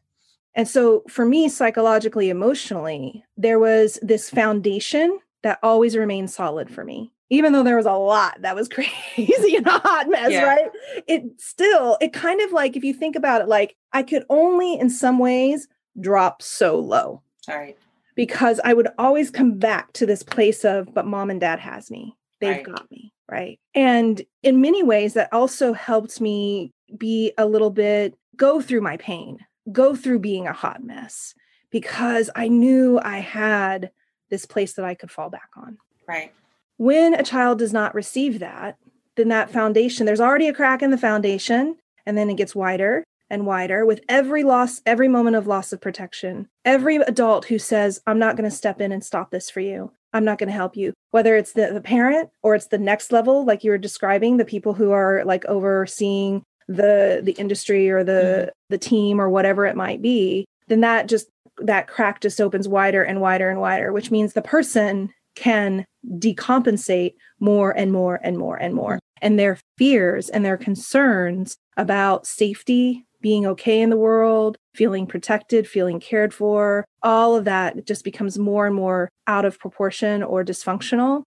And 0.55 0.67
so, 0.67 1.03
for 1.09 1.25
me, 1.25 1.49
psychologically, 1.49 2.29
emotionally, 2.29 3.25
there 3.35 3.59
was 3.59 3.99
this 4.01 4.29
foundation 4.29 5.19
that 5.43 5.59
always 5.61 5.97
remained 5.97 6.31
solid 6.31 6.69
for 6.69 6.85
me 6.85 7.11
even 7.29 7.53
though 7.53 7.63
there 7.63 7.77
was 7.77 7.85
a 7.85 7.93
lot 7.93 8.41
that 8.41 8.55
was 8.55 8.67
crazy 9.15 9.55
and 9.55 9.67
a 9.67 9.79
hot 9.79 10.09
mess, 10.09 10.31
yeah. 10.31 10.43
right? 10.43 10.69
It 11.07 11.23
still, 11.37 11.97
it 12.01 12.13
kind 12.13 12.41
of 12.41 12.51
like, 12.51 12.75
if 12.75 12.83
you 12.83 12.93
think 12.93 13.15
about 13.15 13.41
it, 13.41 13.47
like 13.47 13.75
I 13.93 14.03
could 14.03 14.25
only 14.29 14.79
in 14.79 14.89
some 14.89 15.19
ways 15.19 15.67
drop 15.99 16.41
so 16.41 16.77
low. 16.79 17.21
All 17.47 17.57
right. 17.57 17.77
Because 18.15 18.59
I 18.63 18.73
would 18.73 18.89
always 18.97 19.31
come 19.31 19.57
back 19.57 19.93
to 19.93 20.05
this 20.05 20.23
place 20.23 20.65
of, 20.65 20.93
but 20.93 21.05
mom 21.05 21.29
and 21.29 21.39
dad 21.39 21.59
has 21.59 21.89
me. 21.89 22.17
They've 22.41 22.57
right. 22.57 22.65
got 22.65 22.89
me. 22.91 23.13
Right. 23.29 23.59
And 23.75 24.21
in 24.43 24.59
many 24.59 24.81
ways, 24.81 25.13
that 25.13 25.31
also 25.31 25.73
helped 25.73 26.19
me 26.19 26.73
be 26.97 27.31
a 27.37 27.45
little 27.45 27.69
bit, 27.69 28.15
go 28.35 28.59
through 28.59 28.81
my 28.81 28.97
pain, 28.97 29.39
go 29.71 29.95
through 29.95 30.19
being 30.19 30.47
a 30.47 30.53
hot 30.53 30.83
mess, 30.83 31.35
because 31.69 32.29
I 32.35 32.47
knew 32.47 32.99
I 32.99 33.19
had 33.19 33.91
this 34.29 34.45
place 34.45 34.73
that 34.73 34.85
I 34.85 34.95
could 34.95 35.11
fall 35.11 35.29
back 35.29 35.49
on. 35.55 35.77
Right. 36.07 36.33
When 36.79 37.13
a 37.13 37.23
child 37.23 37.59
does 37.59 37.73
not 37.73 37.93
receive 37.93 38.39
that, 38.39 38.77
then 39.17 39.27
that 39.27 39.51
foundation, 39.51 40.05
there's 40.05 40.21
already 40.21 40.47
a 40.47 40.53
crack 40.53 40.81
in 40.81 40.91
the 40.91 40.97
foundation, 40.97 41.75
and 42.05 42.17
then 42.17 42.29
it 42.29 42.37
gets 42.37 42.55
wider 42.55 43.03
and 43.29 43.45
wider 43.45 43.85
with 43.85 43.99
every 44.07 44.45
loss, 44.45 44.81
every 44.85 45.09
moment 45.09 45.35
of 45.35 45.45
loss 45.45 45.73
of 45.73 45.81
protection. 45.81 46.47
Every 46.63 46.95
adult 46.95 47.43
who 47.43 47.59
says, 47.59 47.99
I'm 48.07 48.17
not 48.17 48.37
going 48.37 48.49
to 48.49 48.55
step 48.55 48.79
in 48.79 48.93
and 48.93 49.03
stop 49.03 49.29
this 49.29 49.49
for 49.49 49.59
you. 49.59 49.91
I'm 50.13 50.23
not 50.23 50.37
going 50.37 50.47
to 50.47 50.55
help 50.55 50.77
you. 50.77 50.93
Whether 51.11 51.35
it's 51.35 51.51
the, 51.51 51.69
the 51.73 51.81
parent 51.81 52.29
or 52.43 52.55
it's 52.55 52.67
the 52.67 52.77
next 52.77 53.11
level, 53.11 53.43
like 53.43 53.65
you 53.65 53.71
were 53.71 53.77
describing, 53.77 54.37
the 54.37 54.45
people 54.45 54.73
who 54.73 54.91
are 54.91 55.25
like 55.25 55.43
overseeing 55.45 56.43
the 56.69 57.19
the 57.21 57.33
industry 57.33 57.89
or 57.89 58.05
the 58.05 58.11
mm-hmm. 58.11 58.49
the 58.69 58.77
team 58.77 59.19
or 59.19 59.29
whatever 59.29 59.65
it 59.65 59.75
might 59.75 60.01
be, 60.01 60.45
then 60.69 60.79
that 60.79 61.09
just 61.09 61.27
that 61.57 61.87
crack 61.87 62.21
just 62.21 62.39
opens 62.39 62.69
wider 62.69 63.03
and 63.03 63.19
wider 63.19 63.49
and 63.49 63.59
wider, 63.59 63.91
which 63.91 64.11
means 64.11 64.31
the 64.31 64.41
person 64.41 65.13
can 65.35 65.85
decompensate 66.17 67.15
more 67.39 67.71
and 67.71 67.91
more 67.91 68.19
and 68.23 68.37
more 68.37 68.57
and 68.57 68.73
more. 68.73 68.99
And 69.21 69.37
their 69.37 69.57
fears 69.77 70.29
and 70.29 70.45
their 70.45 70.57
concerns 70.57 71.57
about 71.77 72.25
safety, 72.25 73.05
being 73.21 73.45
okay 73.45 73.81
in 73.81 73.89
the 73.89 73.97
world, 73.97 74.57
feeling 74.75 75.05
protected, 75.05 75.67
feeling 75.67 75.99
cared 75.99 76.33
for, 76.33 76.85
all 77.03 77.35
of 77.35 77.45
that 77.45 77.85
just 77.85 78.03
becomes 78.03 78.39
more 78.39 78.65
and 78.65 78.75
more 78.75 79.09
out 79.27 79.45
of 79.45 79.59
proportion 79.59 80.23
or 80.23 80.43
dysfunctional. 80.43 81.23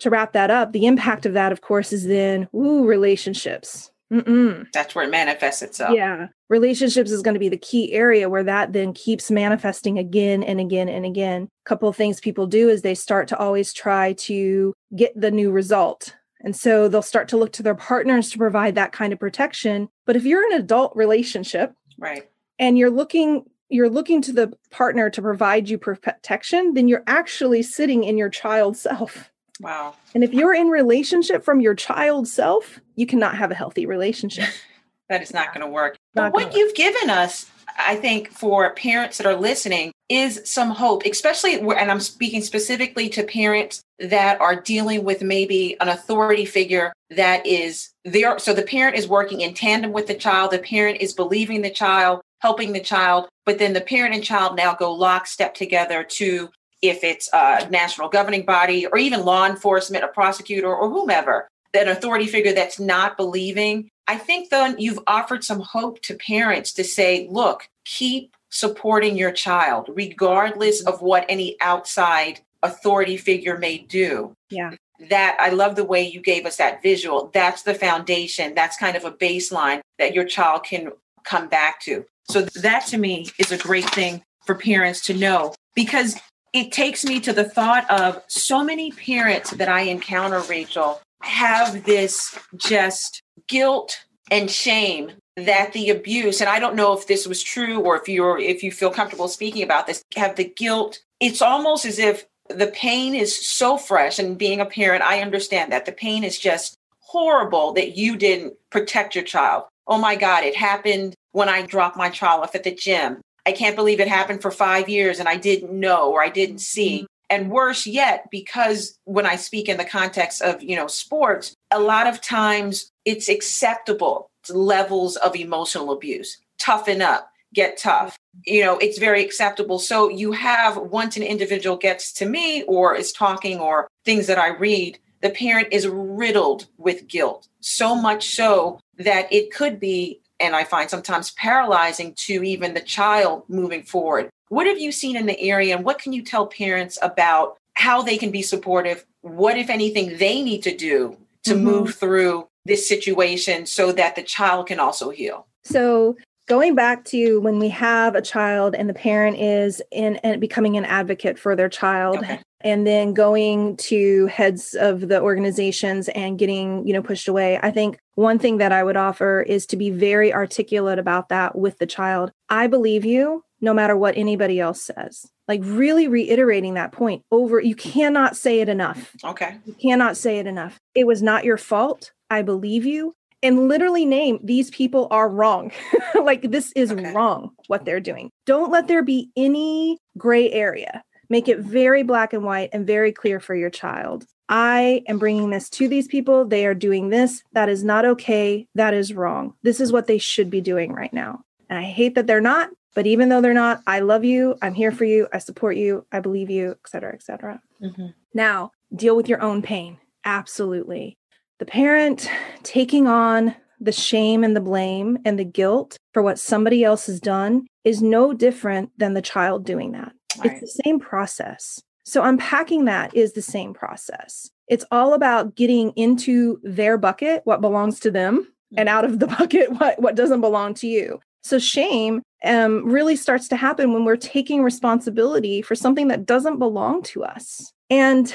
To 0.00 0.10
wrap 0.10 0.32
that 0.32 0.50
up, 0.50 0.72
the 0.72 0.86
impact 0.86 1.26
of 1.26 1.34
that, 1.34 1.52
of 1.52 1.60
course, 1.60 1.92
is 1.92 2.06
then, 2.06 2.48
ooh, 2.54 2.84
relationships. 2.84 3.90
Mm-mm. 4.14 4.70
That's 4.72 4.94
where 4.94 5.04
it 5.04 5.10
manifests 5.10 5.60
itself. 5.60 5.96
Yeah. 5.96 6.28
Relationships 6.48 7.10
is 7.10 7.20
going 7.20 7.34
to 7.34 7.40
be 7.40 7.48
the 7.48 7.56
key 7.56 7.92
area 7.92 8.28
where 8.28 8.44
that 8.44 8.72
then 8.72 8.92
keeps 8.92 9.28
manifesting 9.28 9.98
again 9.98 10.44
and 10.44 10.60
again 10.60 10.88
and 10.88 11.04
again. 11.04 11.48
A 11.66 11.68
couple 11.68 11.88
of 11.88 11.96
things 11.96 12.20
people 12.20 12.46
do 12.46 12.68
is 12.68 12.82
they 12.82 12.94
start 12.94 13.26
to 13.28 13.38
always 13.38 13.72
try 13.72 14.12
to 14.12 14.72
get 14.94 15.20
the 15.20 15.32
new 15.32 15.50
result. 15.50 16.14
And 16.42 16.54
so 16.54 16.86
they'll 16.86 17.02
start 17.02 17.26
to 17.28 17.36
look 17.36 17.52
to 17.54 17.62
their 17.62 17.74
partners 17.74 18.30
to 18.30 18.38
provide 18.38 18.76
that 18.76 18.92
kind 18.92 19.12
of 19.12 19.18
protection. 19.18 19.88
But 20.06 20.14
if 20.14 20.24
you're 20.24 20.46
in 20.46 20.52
an 20.52 20.60
adult 20.60 20.94
relationship, 20.94 21.72
right, 21.98 22.30
and 22.58 22.78
you're 22.78 22.90
looking 22.90 23.44
you're 23.70 23.90
looking 23.90 24.20
to 24.22 24.32
the 24.32 24.52
partner 24.70 25.10
to 25.10 25.22
provide 25.22 25.68
you 25.68 25.78
protection, 25.78 26.74
then 26.74 26.86
you're 26.86 27.02
actually 27.06 27.62
sitting 27.62 28.04
in 28.04 28.16
your 28.16 28.28
child 28.28 28.76
self. 28.76 29.32
Wow. 29.58 29.94
And 30.14 30.22
if 30.22 30.32
you're 30.32 30.54
in 30.54 30.68
relationship 30.68 31.44
from 31.44 31.60
your 31.60 31.74
child 31.74 32.28
self, 32.28 32.80
you 32.96 33.06
cannot 33.06 33.36
have 33.36 33.50
a 33.50 33.54
healthy 33.54 33.86
relationship. 33.86 34.48
that 35.08 35.22
is 35.22 35.32
not 35.32 35.52
going 35.52 35.66
to 35.66 35.70
work. 35.70 35.96
Not 36.14 36.32
but 36.32 36.34
what 36.34 36.44
work. 36.46 36.56
you've 36.56 36.74
given 36.74 37.10
us, 37.10 37.50
I 37.78 37.96
think, 37.96 38.30
for 38.30 38.72
parents 38.74 39.18
that 39.18 39.26
are 39.26 39.36
listening, 39.36 39.92
is 40.08 40.42
some 40.44 40.70
hope, 40.70 41.04
especially, 41.06 41.54
and 41.54 41.90
I'm 41.90 42.00
speaking 42.00 42.42
specifically 42.42 43.08
to 43.10 43.22
parents 43.24 43.82
that 43.98 44.40
are 44.40 44.60
dealing 44.60 45.04
with 45.04 45.22
maybe 45.22 45.76
an 45.80 45.88
authority 45.88 46.44
figure 46.44 46.92
that 47.10 47.46
is 47.46 47.90
there. 48.04 48.38
So 48.38 48.52
the 48.52 48.62
parent 48.62 48.96
is 48.96 49.08
working 49.08 49.40
in 49.40 49.54
tandem 49.54 49.92
with 49.92 50.06
the 50.06 50.14
child, 50.14 50.50
the 50.50 50.58
parent 50.58 51.00
is 51.00 51.14
believing 51.14 51.62
the 51.62 51.70
child, 51.70 52.20
helping 52.40 52.72
the 52.72 52.80
child, 52.80 53.28
but 53.46 53.58
then 53.58 53.72
the 53.72 53.80
parent 53.80 54.14
and 54.14 54.22
child 54.22 54.56
now 54.56 54.74
go 54.74 54.92
lockstep 54.92 55.54
together 55.54 56.04
to 56.04 56.50
if 56.82 57.02
it's 57.02 57.30
a 57.32 57.66
national 57.70 58.10
governing 58.10 58.44
body 58.44 58.86
or 58.86 58.98
even 58.98 59.24
law 59.24 59.46
enforcement, 59.46 60.04
a 60.04 60.08
prosecutor 60.08 60.74
or 60.74 60.90
whomever, 60.90 61.48
an 61.74 61.88
authority 61.88 62.26
figure 62.26 62.52
that's 62.52 62.78
not 62.78 63.16
believing, 63.16 63.90
I 64.06 64.16
think 64.16 64.50
then 64.50 64.76
you've 64.78 65.00
offered 65.06 65.44
some 65.44 65.60
hope 65.60 66.00
to 66.02 66.14
parents 66.14 66.72
to 66.74 66.84
say, 66.84 67.26
look, 67.30 67.68
keep 67.84 68.36
supporting 68.50 69.16
your 69.16 69.32
child, 69.32 69.90
regardless 69.94 70.80
mm-hmm. 70.80 70.92
of 70.92 71.02
what 71.02 71.26
any 71.28 71.56
outside 71.60 72.40
authority 72.62 73.16
figure 73.16 73.58
may 73.58 73.78
do. 73.78 74.32
Yeah. 74.50 74.72
That 75.10 75.36
I 75.40 75.50
love 75.50 75.74
the 75.74 75.84
way 75.84 76.06
you 76.06 76.20
gave 76.20 76.46
us 76.46 76.56
that 76.56 76.82
visual. 76.82 77.30
That's 77.34 77.62
the 77.62 77.74
foundation. 77.74 78.54
That's 78.54 78.76
kind 78.76 78.96
of 78.96 79.04
a 79.04 79.10
baseline 79.10 79.80
that 79.98 80.14
your 80.14 80.24
child 80.24 80.64
can 80.64 80.92
come 81.24 81.48
back 81.48 81.80
to. 81.80 82.04
So 82.28 82.42
that 82.42 82.86
to 82.86 82.98
me 82.98 83.26
is 83.38 83.50
a 83.50 83.58
great 83.58 83.90
thing 83.90 84.22
for 84.46 84.54
parents 84.54 85.04
to 85.06 85.14
know 85.14 85.54
because 85.74 86.16
it 86.52 86.70
takes 86.70 87.04
me 87.04 87.18
to 87.20 87.32
the 87.32 87.44
thought 87.44 87.90
of 87.90 88.22
so 88.28 88.62
many 88.62 88.92
parents 88.92 89.50
that 89.50 89.68
I 89.68 89.82
encounter, 89.82 90.40
Rachel, 90.42 91.00
have 91.26 91.84
this 91.84 92.38
just 92.56 93.22
guilt 93.48 94.04
and 94.30 94.50
shame 94.50 95.12
that 95.36 95.72
the 95.72 95.90
abuse 95.90 96.40
and 96.40 96.48
i 96.48 96.58
don't 96.60 96.76
know 96.76 96.96
if 96.96 97.06
this 97.06 97.26
was 97.26 97.42
true 97.42 97.80
or 97.80 97.96
if 97.96 98.08
you're 98.08 98.38
if 98.38 98.62
you 98.62 98.70
feel 98.70 98.90
comfortable 98.90 99.28
speaking 99.28 99.62
about 99.62 99.86
this 99.86 100.02
have 100.16 100.36
the 100.36 100.44
guilt 100.44 101.00
it's 101.20 101.42
almost 101.42 101.84
as 101.84 101.98
if 101.98 102.26
the 102.48 102.68
pain 102.68 103.14
is 103.14 103.46
so 103.46 103.76
fresh 103.76 104.18
and 104.18 104.38
being 104.38 104.60
a 104.60 104.66
parent 104.66 105.02
i 105.02 105.20
understand 105.20 105.72
that 105.72 105.86
the 105.86 105.92
pain 105.92 106.22
is 106.22 106.38
just 106.38 106.76
horrible 107.00 107.72
that 107.72 107.96
you 107.96 108.16
didn't 108.16 108.54
protect 108.70 109.14
your 109.14 109.24
child 109.24 109.64
oh 109.88 109.98
my 109.98 110.14
god 110.14 110.44
it 110.44 110.56
happened 110.56 111.14
when 111.32 111.48
i 111.48 111.62
dropped 111.62 111.96
my 111.96 112.08
child 112.08 112.42
off 112.42 112.54
at 112.54 112.62
the 112.62 112.74
gym 112.74 113.20
i 113.44 113.52
can't 113.52 113.76
believe 113.76 113.98
it 113.98 114.08
happened 114.08 114.40
for 114.40 114.50
five 114.50 114.88
years 114.88 115.18
and 115.18 115.28
i 115.28 115.36
didn't 115.36 115.72
know 115.72 116.12
or 116.12 116.22
i 116.22 116.28
didn't 116.28 116.60
see. 116.60 117.06
And 117.30 117.50
worse 117.50 117.86
yet 117.86 118.28
because 118.30 118.98
when 119.04 119.26
i 119.26 119.36
speak 119.36 119.68
in 119.68 119.76
the 119.76 119.84
context 119.84 120.42
of 120.42 120.62
you 120.62 120.76
know 120.76 120.86
sports 120.86 121.54
a 121.70 121.80
lot 121.80 122.06
of 122.06 122.20
times 122.20 122.90
it's 123.04 123.28
acceptable 123.28 124.30
levels 124.50 125.16
of 125.16 125.36
emotional 125.36 125.92
abuse. 125.92 126.38
Toughen 126.58 127.02
up, 127.02 127.30
get 127.54 127.78
tough. 127.78 128.16
You 128.44 128.64
know, 128.64 128.78
it's 128.78 128.98
very 128.98 129.24
acceptable. 129.24 129.78
So 129.78 130.08
you 130.08 130.32
have 130.32 130.76
once 130.76 131.16
an 131.16 131.22
individual 131.22 131.76
gets 131.76 132.12
to 132.14 132.26
me 132.26 132.62
or 132.64 132.94
is 132.94 133.12
talking 133.12 133.60
or 133.60 133.88
things 134.04 134.26
that 134.26 134.38
I 134.38 134.48
read, 134.48 134.98
the 135.22 135.30
parent 135.30 135.68
is 135.70 135.88
riddled 135.88 136.66
with 136.76 137.08
guilt. 137.08 137.48
So 137.60 137.94
much 137.94 138.34
so 138.34 138.80
that 138.98 139.32
it 139.32 139.52
could 139.52 139.80
be, 139.80 140.20
and 140.40 140.54
I 140.54 140.64
find 140.64 140.90
sometimes 140.90 141.32
paralyzing 141.32 142.14
to 142.26 142.42
even 142.42 142.74
the 142.74 142.80
child 142.80 143.44
moving 143.48 143.82
forward. 143.82 144.30
What 144.48 144.66
have 144.66 144.78
you 144.78 144.92
seen 144.92 145.16
in 145.16 145.26
the 145.26 145.40
area 145.40 145.76
and 145.76 145.84
what 145.84 145.98
can 145.98 146.12
you 146.12 146.22
tell 146.22 146.46
parents 146.46 146.98
about 147.02 147.56
how 147.74 148.02
they 148.02 148.16
can 148.16 148.30
be 148.30 148.42
supportive? 148.42 149.04
What, 149.22 149.56
if 149.56 149.70
anything, 149.70 150.16
they 150.18 150.42
need 150.42 150.62
to 150.62 150.76
do 150.76 151.16
to 151.44 151.54
mm-hmm. 151.54 151.64
move 151.64 151.94
through 151.94 152.48
this 152.64 152.88
situation 152.88 153.66
so 153.66 153.92
that 153.92 154.16
the 154.16 154.22
child 154.22 154.66
can 154.66 154.80
also 154.80 155.10
heal? 155.10 155.46
So, 155.64 156.16
going 156.46 156.74
back 156.74 157.04
to 157.06 157.40
when 157.40 157.58
we 157.58 157.68
have 157.70 158.14
a 158.14 158.22
child 158.22 158.74
and 158.74 158.88
the 158.88 158.94
parent 158.94 159.38
is 159.38 159.82
in 159.90 160.16
and 160.16 160.40
becoming 160.40 160.76
an 160.76 160.84
advocate 160.84 161.38
for 161.38 161.56
their 161.56 161.68
child 161.68 162.18
okay. 162.18 162.40
and 162.60 162.86
then 162.86 163.14
going 163.14 163.76
to 163.78 164.26
heads 164.26 164.74
of 164.74 165.08
the 165.08 165.20
organizations 165.20 166.08
and 166.10 166.38
getting 166.38 166.86
you 166.86 166.92
know 166.92 167.02
pushed 167.02 167.28
away 167.28 167.58
i 167.62 167.70
think 167.70 167.98
one 168.14 168.38
thing 168.38 168.58
that 168.58 168.72
i 168.72 168.82
would 168.82 168.96
offer 168.96 169.42
is 169.42 169.66
to 169.66 169.76
be 169.76 169.90
very 169.90 170.32
articulate 170.32 170.98
about 170.98 171.28
that 171.28 171.56
with 171.56 171.78
the 171.78 171.86
child 171.86 172.30
i 172.48 172.66
believe 172.66 173.04
you 173.04 173.44
no 173.60 173.72
matter 173.72 173.96
what 173.96 174.16
anybody 174.16 174.60
else 174.60 174.82
says 174.82 175.26
like 175.48 175.60
really 175.64 176.08
reiterating 176.08 176.74
that 176.74 176.92
point 176.92 177.22
over 177.30 177.60
you 177.60 177.74
cannot 177.74 178.36
say 178.36 178.60
it 178.60 178.68
enough 178.68 179.14
okay 179.24 179.56
you 179.64 179.74
cannot 179.74 180.16
say 180.16 180.38
it 180.38 180.46
enough 180.46 180.78
it 180.94 181.06
was 181.06 181.22
not 181.22 181.44
your 181.44 181.56
fault 181.56 182.12
I 182.30 182.42
believe 182.42 182.84
you, 182.84 183.14
and 183.42 183.68
literally 183.68 184.04
name 184.04 184.40
these 184.42 184.70
people 184.70 185.06
are 185.10 185.28
wrong. 185.28 185.70
like 186.20 186.50
this 186.50 186.72
is 186.74 186.90
okay. 186.90 187.12
wrong 187.12 187.50
what 187.68 187.84
they're 187.84 188.00
doing. 188.00 188.30
Don't 188.46 188.72
let 188.72 188.88
there 188.88 189.02
be 189.02 189.30
any 189.36 189.98
gray 190.18 190.50
area. 190.50 191.02
Make 191.34 191.48
it 191.48 191.58
very 191.58 192.04
black 192.04 192.32
and 192.32 192.44
white 192.44 192.70
and 192.72 192.86
very 192.86 193.10
clear 193.10 193.40
for 193.40 193.56
your 193.56 193.68
child. 193.68 194.24
I 194.48 195.02
am 195.08 195.18
bringing 195.18 195.50
this 195.50 195.68
to 195.70 195.88
these 195.88 196.06
people. 196.06 196.44
They 196.44 196.64
are 196.64 196.74
doing 196.74 197.08
this. 197.08 197.42
That 197.54 197.68
is 197.68 197.82
not 197.82 198.04
okay. 198.04 198.68
That 198.76 198.94
is 198.94 199.12
wrong. 199.12 199.54
This 199.64 199.80
is 199.80 199.90
what 199.90 200.06
they 200.06 200.18
should 200.18 200.48
be 200.48 200.60
doing 200.60 200.92
right 200.92 201.12
now. 201.12 201.40
And 201.68 201.76
I 201.76 201.82
hate 201.82 202.14
that 202.14 202.28
they're 202.28 202.40
not, 202.40 202.70
but 202.94 203.08
even 203.08 203.30
though 203.30 203.40
they're 203.40 203.52
not, 203.52 203.82
I 203.84 203.98
love 203.98 204.24
you. 204.24 204.56
I'm 204.62 204.74
here 204.74 204.92
for 204.92 205.04
you. 205.06 205.26
I 205.32 205.38
support 205.38 205.76
you. 205.76 206.06
I 206.12 206.20
believe 206.20 206.50
you, 206.50 206.70
et 206.70 206.88
cetera, 206.88 207.12
et 207.12 207.24
cetera. 207.24 207.60
Mm-hmm. 207.82 208.06
Now, 208.32 208.70
deal 208.94 209.16
with 209.16 209.28
your 209.28 209.42
own 209.42 209.60
pain. 209.60 209.98
Absolutely 210.24 211.18
the 211.58 211.64
parent 211.66 212.30
taking 212.62 213.08
on 213.08 213.56
the 213.80 213.90
shame 213.90 214.44
and 214.44 214.54
the 214.54 214.60
blame 214.60 215.18
and 215.24 215.36
the 215.36 215.44
guilt 215.44 215.98
for 216.12 216.22
what 216.22 216.38
somebody 216.38 216.84
else 216.84 217.06
has 217.06 217.18
done 217.18 217.66
is 217.82 218.00
no 218.00 218.32
different 218.32 218.90
than 218.98 219.14
the 219.14 219.22
child 219.22 219.64
doing 219.64 219.90
that. 219.92 220.12
Right. 220.38 220.52
It's 220.52 220.60
the 220.60 220.82
same 220.84 221.00
process. 221.00 221.82
So 222.04 222.22
unpacking 222.22 222.84
that 222.84 223.14
is 223.14 223.32
the 223.32 223.42
same 223.42 223.72
process. 223.72 224.50
It's 224.68 224.84
all 224.90 225.14
about 225.14 225.54
getting 225.54 225.90
into 225.92 226.60
their 226.62 226.98
bucket, 226.98 227.42
what 227.44 227.60
belongs 227.60 228.00
to 228.00 228.10
them, 228.10 228.40
mm-hmm. 228.42 228.78
and 228.78 228.88
out 228.88 229.04
of 229.04 229.18
the 229.18 229.26
bucket, 229.38 229.72
what, 229.72 230.00
what 230.00 230.14
doesn't 230.14 230.40
belong 230.40 230.74
to 230.74 230.86
you. 230.86 231.20
So 231.42 231.58
shame 231.58 232.22
um, 232.44 232.84
really 232.86 233.16
starts 233.16 233.48
to 233.48 233.56
happen 233.56 233.92
when 233.92 234.04
we're 234.04 234.16
taking 234.16 234.62
responsibility 234.62 235.62
for 235.62 235.74
something 235.74 236.08
that 236.08 236.26
doesn't 236.26 236.58
belong 236.58 237.02
to 237.04 237.24
us. 237.24 237.72
And 237.90 238.32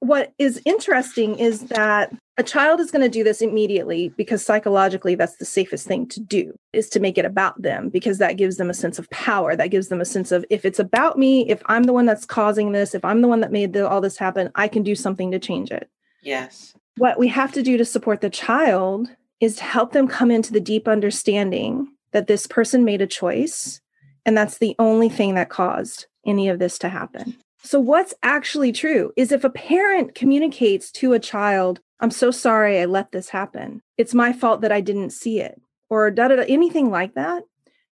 what 0.00 0.32
is 0.38 0.60
interesting 0.64 1.38
is 1.38 1.62
that 1.62 2.12
a 2.38 2.42
child 2.42 2.80
is 2.80 2.90
going 2.90 3.02
to 3.02 3.10
do 3.10 3.22
this 3.22 3.42
immediately 3.42 4.08
because 4.10 4.44
psychologically 4.44 5.14
that's 5.14 5.36
the 5.36 5.44
safest 5.44 5.86
thing 5.86 6.06
to 6.08 6.20
do 6.20 6.54
is 6.72 6.88
to 6.88 7.00
make 7.00 7.18
it 7.18 7.26
about 7.26 7.60
them 7.60 7.90
because 7.90 8.18
that 8.18 8.38
gives 8.38 8.56
them 8.56 8.70
a 8.70 8.74
sense 8.74 8.98
of 8.98 9.08
power. 9.10 9.54
That 9.54 9.70
gives 9.70 9.88
them 9.88 10.00
a 10.00 10.06
sense 10.06 10.32
of 10.32 10.44
if 10.48 10.64
it's 10.64 10.78
about 10.78 11.18
me 11.18 11.48
if 11.48 11.62
i'm 11.66 11.84
the 11.84 11.92
one 11.92 12.06
that's 12.06 12.24
causing 12.24 12.72
this 12.72 12.94
if 12.94 13.04
i'm 13.04 13.20
the 13.20 13.28
one 13.28 13.40
that 13.40 13.52
made 13.52 13.72
the, 13.72 13.88
all 13.88 14.00
this 14.00 14.16
happen 14.16 14.50
i 14.54 14.66
can 14.66 14.82
do 14.82 14.94
something 14.94 15.30
to 15.30 15.38
change 15.38 15.70
it. 15.70 15.90
Yes. 16.22 16.74
What 16.96 17.18
we 17.18 17.28
have 17.28 17.52
to 17.52 17.62
do 17.62 17.76
to 17.76 17.84
support 17.84 18.20
the 18.20 18.30
child 18.30 19.08
is 19.40 19.56
to 19.56 19.64
help 19.64 19.92
them 19.92 20.08
come 20.08 20.30
into 20.30 20.52
the 20.52 20.60
deep 20.60 20.88
understanding 20.88 21.88
that 22.12 22.28
this 22.28 22.46
person 22.46 22.84
made 22.84 23.02
a 23.02 23.06
choice 23.06 23.80
and 24.24 24.36
that's 24.36 24.58
the 24.58 24.76
only 24.78 25.08
thing 25.08 25.34
that 25.34 25.48
caused 25.48 26.06
any 26.24 26.48
of 26.48 26.58
this 26.58 26.78
to 26.78 26.88
happen. 26.88 27.36
So, 27.64 27.78
what's 27.78 28.14
actually 28.22 28.72
true 28.72 29.12
is 29.16 29.30
if 29.30 29.44
a 29.44 29.50
parent 29.50 30.14
communicates 30.14 30.90
to 30.92 31.12
a 31.12 31.20
child, 31.20 31.80
I'm 32.02 32.10
so 32.10 32.30
sorry 32.30 32.80
I 32.80 32.84
let 32.84 33.12
this 33.12 33.28
happen. 33.28 33.80
It's 33.96 34.12
my 34.12 34.32
fault 34.32 34.60
that 34.60 34.72
I 34.72 34.80
didn't 34.80 35.10
see 35.10 35.40
it, 35.40 35.60
or 35.88 36.10
da 36.10 36.28
da 36.28 36.36
da, 36.36 36.42
anything 36.42 36.90
like 36.90 37.14
that, 37.14 37.44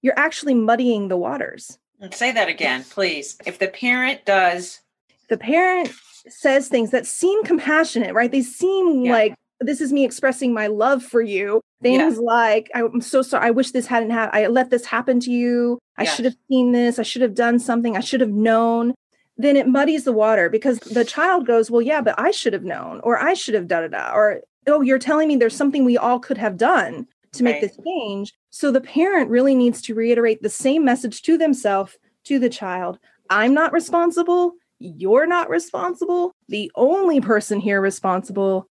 you're 0.02 0.17
actually 0.17 0.56
muddying 0.56 1.08
the 1.08 1.17
waters. 1.17 1.78
Mm, 2.02 2.13
say 2.13 2.32
that 2.32 2.50
again, 2.50 2.84
please. 2.84 3.38
If 3.45 3.60
the 3.60 3.67
parent 3.67 4.26
does, 4.26 4.82
the 5.30 5.38
parent 5.38 5.91
says 6.28 6.67
things 6.67 6.91
that 6.91 7.06
seem 7.06 7.43
compassionate, 7.43 8.13
right? 8.13 8.32
They 8.32 8.41
seem 8.41 9.06
yeah. 9.06 9.12
like 9.12 9.36
this 9.62 9.80
is 9.80 9.93
me 9.93 10.06
expressing 10.06 10.54
my 10.54 10.67
love 10.67 11.04
for 11.04 11.22
you. 11.22 11.62
Things 11.82 12.15
yeah. 12.15 12.22
like, 12.22 12.69
I'm 12.74 13.02
so 13.02 13.22
sorry. 13.22 13.48
I 13.48 13.52
wish 13.52 13.72
this 13.72 13.86
hadn't 13.86 14.10
happened. 14.10 14.43
I 14.43 14.48
let 14.48 14.69
this 14.69 14.86
happen 14.86 15.19
to 15.22 15.32
you. 15.32 15.80
I 15.98 16.04
yeah. 16.04 16.12
should 16.12 16.26
have 16.26 16.36
seen 16.50 16.72
this. 16.72 17.00
I 17.00 17.04
should 17.04 17.22
have 17.22 17.36
done 17.36 17.60
something. 17.60 17.95
I 17.95 18.02
should 18.02 18.22
have 18.22 18.32
known 18.32 18.95
then 19.39 19.56
it 19.56 19.67
muddies 19.67 20.04
the 20.04 20.12
water 20.12 20.49
because 20.49 20.80
the 20.80 21.06
child 21.06 21.47
goes, 21.47 21.71
Well, 21.71 21.82
yeah, 21.82 22.02
but 22.02 22.19
I 22.19 22.30
should 22.30 22.54
have 22.54 22.65
known, 22.65 22.99
or 23.04 23.17
I 23.17 23.34
should 23.34 23.54
have 23.54 23.67
da 23.67 23.82
da 23.82 23.88
da, 23.88 24.13
or 24.13 24.41
oh, 24.67 24.82
you're 24.82 24.99
telling 24.99 25.30
me 25.30 25.38
there's 25.38 25.56
something 25.56 25.86
we 25.86 25.97
all 25.97 26.19
could 26.19 26.38
have 26.38 26.58
done 26.58 27.08
to 27.32 27.43
make 27.43 27.56
right. 27.56 27.62
this 27.62 27.80
change. 27.86 28.34
So 28.49 28.69
the 28.69 28.82
parent 28.82 29.30
really 29.30 29.56
needs 29.56 29.82
to 29.84 29.95
reiterate 29.95 30.41
the 30.41 30.49
same 30.49 30.84
message 30.84 31.21
to 31.23 31.38
themselves, 31.38 31.97
to 32.25 32.38
the 32.38 32.49
child. 32.49 32.99
I'm 33.30 33.54
not 33.54 33.71
responsible. 33.71 34.54
You're 34.80 35.25
not 35.25 35.49
responsible. 35.49 36.34
The 36.49 36.69
only 36.75 37.21
person 37.21 37.60
here 37.60 37.80
responsible 37.80 38.67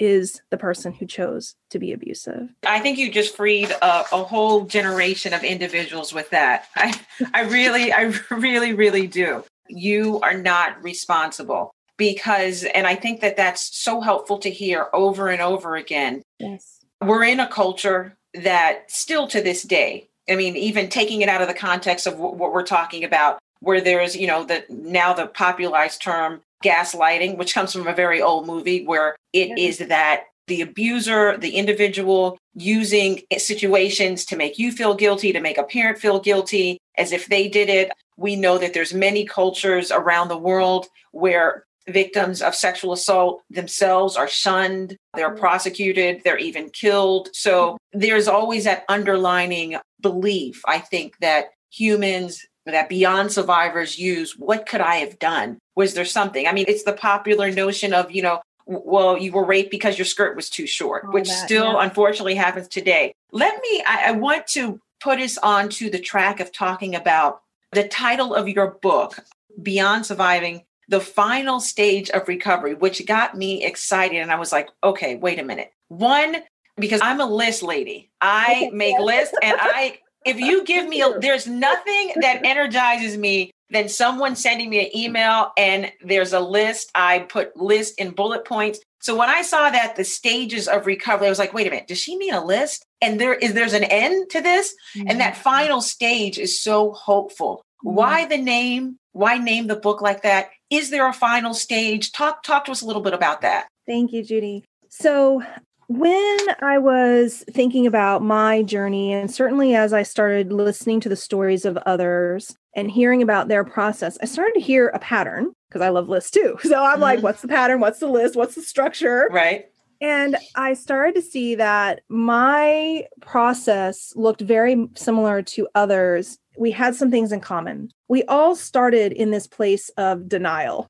is 0.00 0.42
the 0.50 0.56
person 0.56 0.92
who 0.92 1.06
chose 1.06 1.54
to 1.70 1.78
be 1.78 1.92
abusive. 1.92 2.48
I 2.66 2.80
think 2.80 2.98
you 2.98 3.10
just 3.10 3.36
freed 3.36 3.70
a, 3.70 4.04
a, 4.12 4.24
whole 4.24 4.64
generation 4.64 5.34
of 5.34 5.42
individuals 5.42 6.14
with 6.14 6.30
that. 6.30 6.66
I, 6.76 6.98
I 7.34 7.42
really, 7.42 7.92
I 7.92 8.02
really, 8.30 8.74
really 8.74 9.08
do 9.08 9.44
you 9.68 10.20
are 10.20 10.34
not 10.34 10.82
responsible 10.82 11.70
because 11.96 12.64
and 12.64 12.86
i 12.86 12.94
think 12.94 13.20
that 13.20 13.36
that's 13.36 13.76
so 13.76 14.00
helpful 14.00 14.38
to 14.38 14.50
hear 14.50 14.88
over 14.92 15.28
and 15.28 15.42
over 15.42 15.76
again. 15.76 16.22
Yes. 16.38 16.80
We're 17.00 17.24
in 17.24 17.38
a 17.38 17.46
culture 17.46 18.16
that 18.34 18.90
still 18.90 19.26
to 19.28 19.40
this 19.40 19.62
day 19.62 20.08
i 20.28 20.34
mean 20.34 20.56
even 20.56 20.88
taking 20.88 21.22
it 21.22 21.28
out 21.28 21.40
of 21.40 21.48
the 21.48 21.54
context 21.54 22.06
of 22.06 22.18
what 22.18 22.52
we're 22.52 22.62
talking 22.62 23.04
about 23.04 23.38
where 23.60 23.80
there's 23.80 24.16
you 24.16 24.26
know 24.26 24.44
the 24.44 24.64
now 24.68 25.12
the 25.12 25.26
popularized 25.26 26.02
term 26.02 26.40
gaslighting 26.64 27.36
which 27.36 27.54
comes 27.54 27.72
from 27.72 27.86
a 27.86 27.94
very 27.94 28.20
old 28.20 28.46
movie 28.46 28.84
where 28.84 29.16
it 29.32 29.58
is 29.58 29.78
that 29.78 30.24
the 30.48 30.62
abuser, 30.62 31.36
the 31.38 31.56
individual 31.56 32.38
using 32.54 33.20
situations 33.36 34.24
to 34.24 34.36
make 34.36 34.58
you 34.58 34.72
feel 34.72 34.94
guilty, 34.94 35.32
to 35.32 35.40
make 35.40 35.58
a 35.58 35.62
parent 35.62 35.98
feel 35.98 36.18
guilty 36.18 36.78
as 36.96 37.12
if 37.12 37.26
they 37.26 37.48
did 37.48 37.68
it. 37.68 37.92
We 38.16 38.34
know 38.34 38.58
that 38.58 38.74
there's 38.74 38.92
many 38.92 39.24
cultures 39.24 39.92
around 39.92 40.28
the 40.28 40.38
world 40.38 40.88
where 41.12 41.64
victims 41.88 42.42
of 42.42 42.54
sexual 42.54 42.92
assault 42.92 43.42
themselves 43.50 44.16
are 44.16 44.28
shunned, 44.28 44.96
they're 45.14 45.34
mm. 45.34 45.38
prosecuted, 45.38 46.22
they're 46.24 46.38
even 46.38 46.70
killed. 46.70 47.28
So 47.32 47.78
there's 47.92 48.28
always 48.28 48.64
that 48.64 48.84
underlining 48.88 49.76
belief, 50.00 50.62
I 50.66 50.78
think, 50.78 51.16
that 51.20 51.46
humans, 51.70 52.44
that 52.66 52.88
beyond 52.88 53.32
survivors 53.32 53.98
use, 53.98 54.34
what 54.36 54.66
could 54.66 54.80
I 54.80 54.96
have 54.96 55.18
done? 55.18 55.58
Was 55.76 55.94
there 55.94 56.04
something? 56.04 56.46
I 56.46 56.52
mean, 56.52 56.66
it's 56.68 56.84
the 56.84 56.92
popular 56.92 57.50
notion 57.50 57.94
of, 57.94 58.10
you 58.10 58.22
know, 58.22 58.40
well, 58.68 59.16
you 59.16 59.32
were 59.32 59.44
raped 59.44 59.70
because 59.70 59.98
your 59.98 60.04
skirt 60.04 60.36
was 60.36 60.50
too 60.50 60.66
short, 60.66 61.04
All 61.04 61.12
which 61.12 61.28
that, 61.28 61.44
still 61.44 61.72
yeah. 61.72 61.84
unfortunately 61.84 62.34
happens 62.34 62.68
today. 62.68 63.12
Let 63.32 63.60
me, 63.62 63.82
I, 63.86 64.08
I 64.08 64.10
want 64.12 64.46
to 64.48 64.80
put 65.00 65.18
us 65.18 65.38
onto 65.38 65.90
the 65.90 65.98
track 65.98 66.38
of 66.38 66.52
talking 66.52 66.94
about 66.94 67.40
the 67.72 67.88
title 67.88 68.34
of 68.34 68.48
your 68.48 68.78
book, 68.82 69.18
Beyond 69.62 70.06
Surviving 70.06 70.64
the 70.88 71.00
final 71.00 71.60
stage 71.60 72.10
of 72.10 72.26
recovery, 72.28 72.74
which 72.74 73.04
got 73.06 73.36
me 73.36 73.64
excited. 73.64 74.16
And 74.16 74.32
I 74.32 74.38
was 74.38 74.52
like, 74.52 74.70
okay, 74.82 75.16
wait 75.16 75.38
a 75.38 75.44
minute. 75.44 75.72
One, 75.88 76.38
because 76.76 77.00
I'm 77.02 77.20
a 77.20 77.26
list 77.26 77.62
lady, 77.62 78.10
I 78.20 78.70
make 78.72 78.98
lists 78.98 79.34
and 79.42 79.58
I, 79.60 79.98
if 80.24 80.38
you 80.38 80.64
give 80.64 80.88
me, 80.88 81.02
a, 81.02 81.18
there's 81.18 81.46
nothing 81.46 82.12
that 82.22 82.40
energizes 82.44 83.16
me 83.16 83.50
than 83.70 83.88
someone 83.88 84.36
sending 84.36 84.70
me 84.70 84.86
an 84.86 84.96
email 84.96 85.52
and 85.56 85.92
there's 86.02 86.32
a 86.32 86.40
list. 86.40 86.90
I 86.94 87.20
put 87.20 87.56
list 87.56 87.98
in 87.98 88.10
bullet 88.10 88.44
points. 88.44 88.80
So 89.00 89.16
when 89.16 89.28
I 89.28 89.42
saw 89.42 89.70
that 89.70 89.96
the 89.96 90.04
stages 90.04 90.68
of 90.68 90.86
recovery, 90.86 91.26
I 91.26 91.30
was 91.30 91.38
like, 91.38 91.52
wait 91.52 91.66
a 91.66 91.70
minute, 91.70 91.86
does 91.86 91.98
she 91.98 92.16
mean 92.16 92.34
a 92.34 92.44
list? 92.44 92.84
And 93.00 93.20
there 93.20 93.34
is 93.34 93.54
there's 93.54 93.74
an 93.74 93.84
end 93.84 94.30
to 94.30 94.40
this? 94.40 94.74
Mm-hmm. 94.96 95.08
And 95.08 95.20
that 95.20 95.34
mm-hmm. 95.34 95.42
final 95.42 95.80
stage 95.80 96.38
is 96.38 96.60
so 96.60 96.92
hopeful. 96.92 97.62
Mm-hmm. 97.84 97.96
Why 97.96 98.24
the 98.26 98.38
name? 98.38 98.96
Why 99.12 99.38
name 99.38 99.66
the 99.66 99.76
book 99.76 100.00
like 100.00 100.22
that? 100.22 100.50
Is 100.70 100.90
there 100.90 101.08
a 101.08 101.12
final 101.12 101.54
stage? 101.54 102.12
Talk 102.12 102.42
talk 102.42 102.64
to 102.64 102.72
us 102.72 102.82
a 102.82 102.86
little 102.86 103.02
bit 103.02 103.14
about 103.14 103.42
that. 103.42 103.68
Thank 103.86 104.12
you, 104.12 104.22
Judy. 104.22 104.64
So 104.88 105.42
when 105.88 106.38
I 106.60 106.78
was 106.78 107.44
thinking 107.50 107.86
about 107.86 108.22
my 108.22 108.62
journey, 108.62 109.12
and 109.12 109.30
certainly 109.30 109.74
as 109.74 109.92
I 109.92 110.02
started 110.02 110.52
listening 110.52 111.00
to 111.00 111.08
the 111.08 111.16
stories 111.16 111.64
of 111.64 111.78
others 111.78 112.54
and 112.78 112.90
hearing 112.90 113.22
about 113.22 113.48
their 113.48 113.64
process, 113.64 114.16
I 114.22 114.26
started 114.26 114.54
to 114.54 114.60
hear 114.60 114.88
a 114.88 115.00
pattern 115.00 115.52
because 115.68 115.82
I 115.82 115.88
love 115.88 116.08
lists 116.08 116.30
too. 116.30 116.56
So 116.62 116.80
I'm 116.80 116.92
mm-hmm. 116.92 117.02
like, 117.02 117.22
what's 117.22 117.42
the 117.42 117.48
pattern? 117.48 117.80
What's 117.80 117.98
the 117.98 118.06
list? 118.06 118.36
What's 118.36 118.54
the 118.54 118.62
structure? 118.62 119.28
Right. 119.32 119.66
And 120.00 120.36
I 120.54 120.74
started 120.74 121.16
to 121.16 121.22
see 121.22 121.56
that 121.56 122.02
my 122.08 123.04
process 123.20 124.12
looked 124.14 124.42
very 124.42 124.88
similar 124.94 125.42
to 125.42 125.66
others. 125.74 126.38
We 126.56 126.70
had 126.70 126.94
some 126.94 127.10
things 127.10 127.32
in 127.32 127.40
common. 127.40 127.90
We 128.06 128.22
all 128.24 128.54
started 128.54 129.12
in 129.12 129.32
this 129.32 129.48
place 129.48 129.88
of 129.96 130.28
denial. 130.28 130.88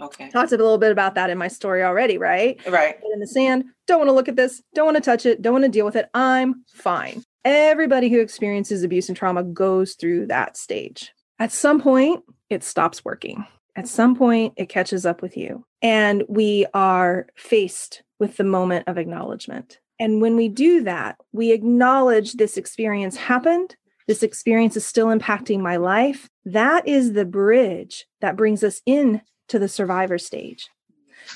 Okay. 0.00 0.28
Talked 0.28 0.52
a 0.52 0.56
little 0.56 0.78
bit 0.78 0.92
about 0.92 1.14
that 1.14 1.30
in 1.30 1.38
my 1.38 1.48
story 1.48 1.82
already, 1.82 2.18
right? 2.18 2.60
Right. 2.68 2.96
In 3.14 3.20
the 3.20 3.26
sand, 3.26 3.64
don't 3.86 3.98
want 3.98 4.08
to 4.08 4.12
look 4.12 4.28
at 4.28 4.36
this, 4.36 4.60
don't 4.74 4.84
want 4.84 4.96
to 4.96 5.02
touch 5.02 5.24
it, 5.24 5.40
don't 5.40 5.52
want 5.52 5.64
to 5.64 5.70
deal 5.70 5.86
with 5.86 5.96
it. 5.96 6.10
I'm 6.12 6.64
fine. 6.74 7.22
Everybody 7.44 8.10
who 8.10 8.20
experiences 8.20 8.82
abuse 8.82 9.08
and 9.08 9.16
trauma 9.16 9.44
goes 9.44 9.94
through 9.94 10.26
that 10.26 10.56
stage. 10.56 11.12
At 11.38 11.52
some 11.52 11.80
point, 11.80 12.24
it 12.50 12.62
stops 12.62 13.04
working. 13.04 13.46
At 13.74 13.84
mm-hmm. 13.84 13.88
some 13.88 14.16
point, 14.16 14.54
it 14.56 14.68
catches 14.68 15.06
up 15.06 15.22
with 15.22 15.36
you. 15.36 15.64
And 15.80 16.24
we 16.28 16.66
are 16.74 17.26
faced 17.34 18.02
with 18.18 18.36
the 18.36 18.44
moment 18.44 18.86
of 18.86 18.98
acknowledgement. 18.98 19.80
And 19.98 20.20
when 20.20 20.36
we 20.36 20.48
do 20.48 20.82
that, 20.84 21.16
we 21.32 21.52
acknowledge 21.52 22.34
this 22.34 22.56
experience 22.56 23.16
happened. 23.16 23.76
This 24.08 24.22
experience 24.22 24.76
is 24.76 24.84
still 24.84 25.06
impacting 25.06 25.60
my 25.60 25.76
life. 25.76 26.28
That 26.44 26.86
is 26.86 27.12
the 27.12 27.24
bridge 27.24 28.06
that 28.20 28.36
brings 28.36 28.64
us 28.64 28.82
in 28.84 29.22
to 29.48 29.58
the 29.58 29.68
survivor 29.68 30.18
stage, 30.18 30.68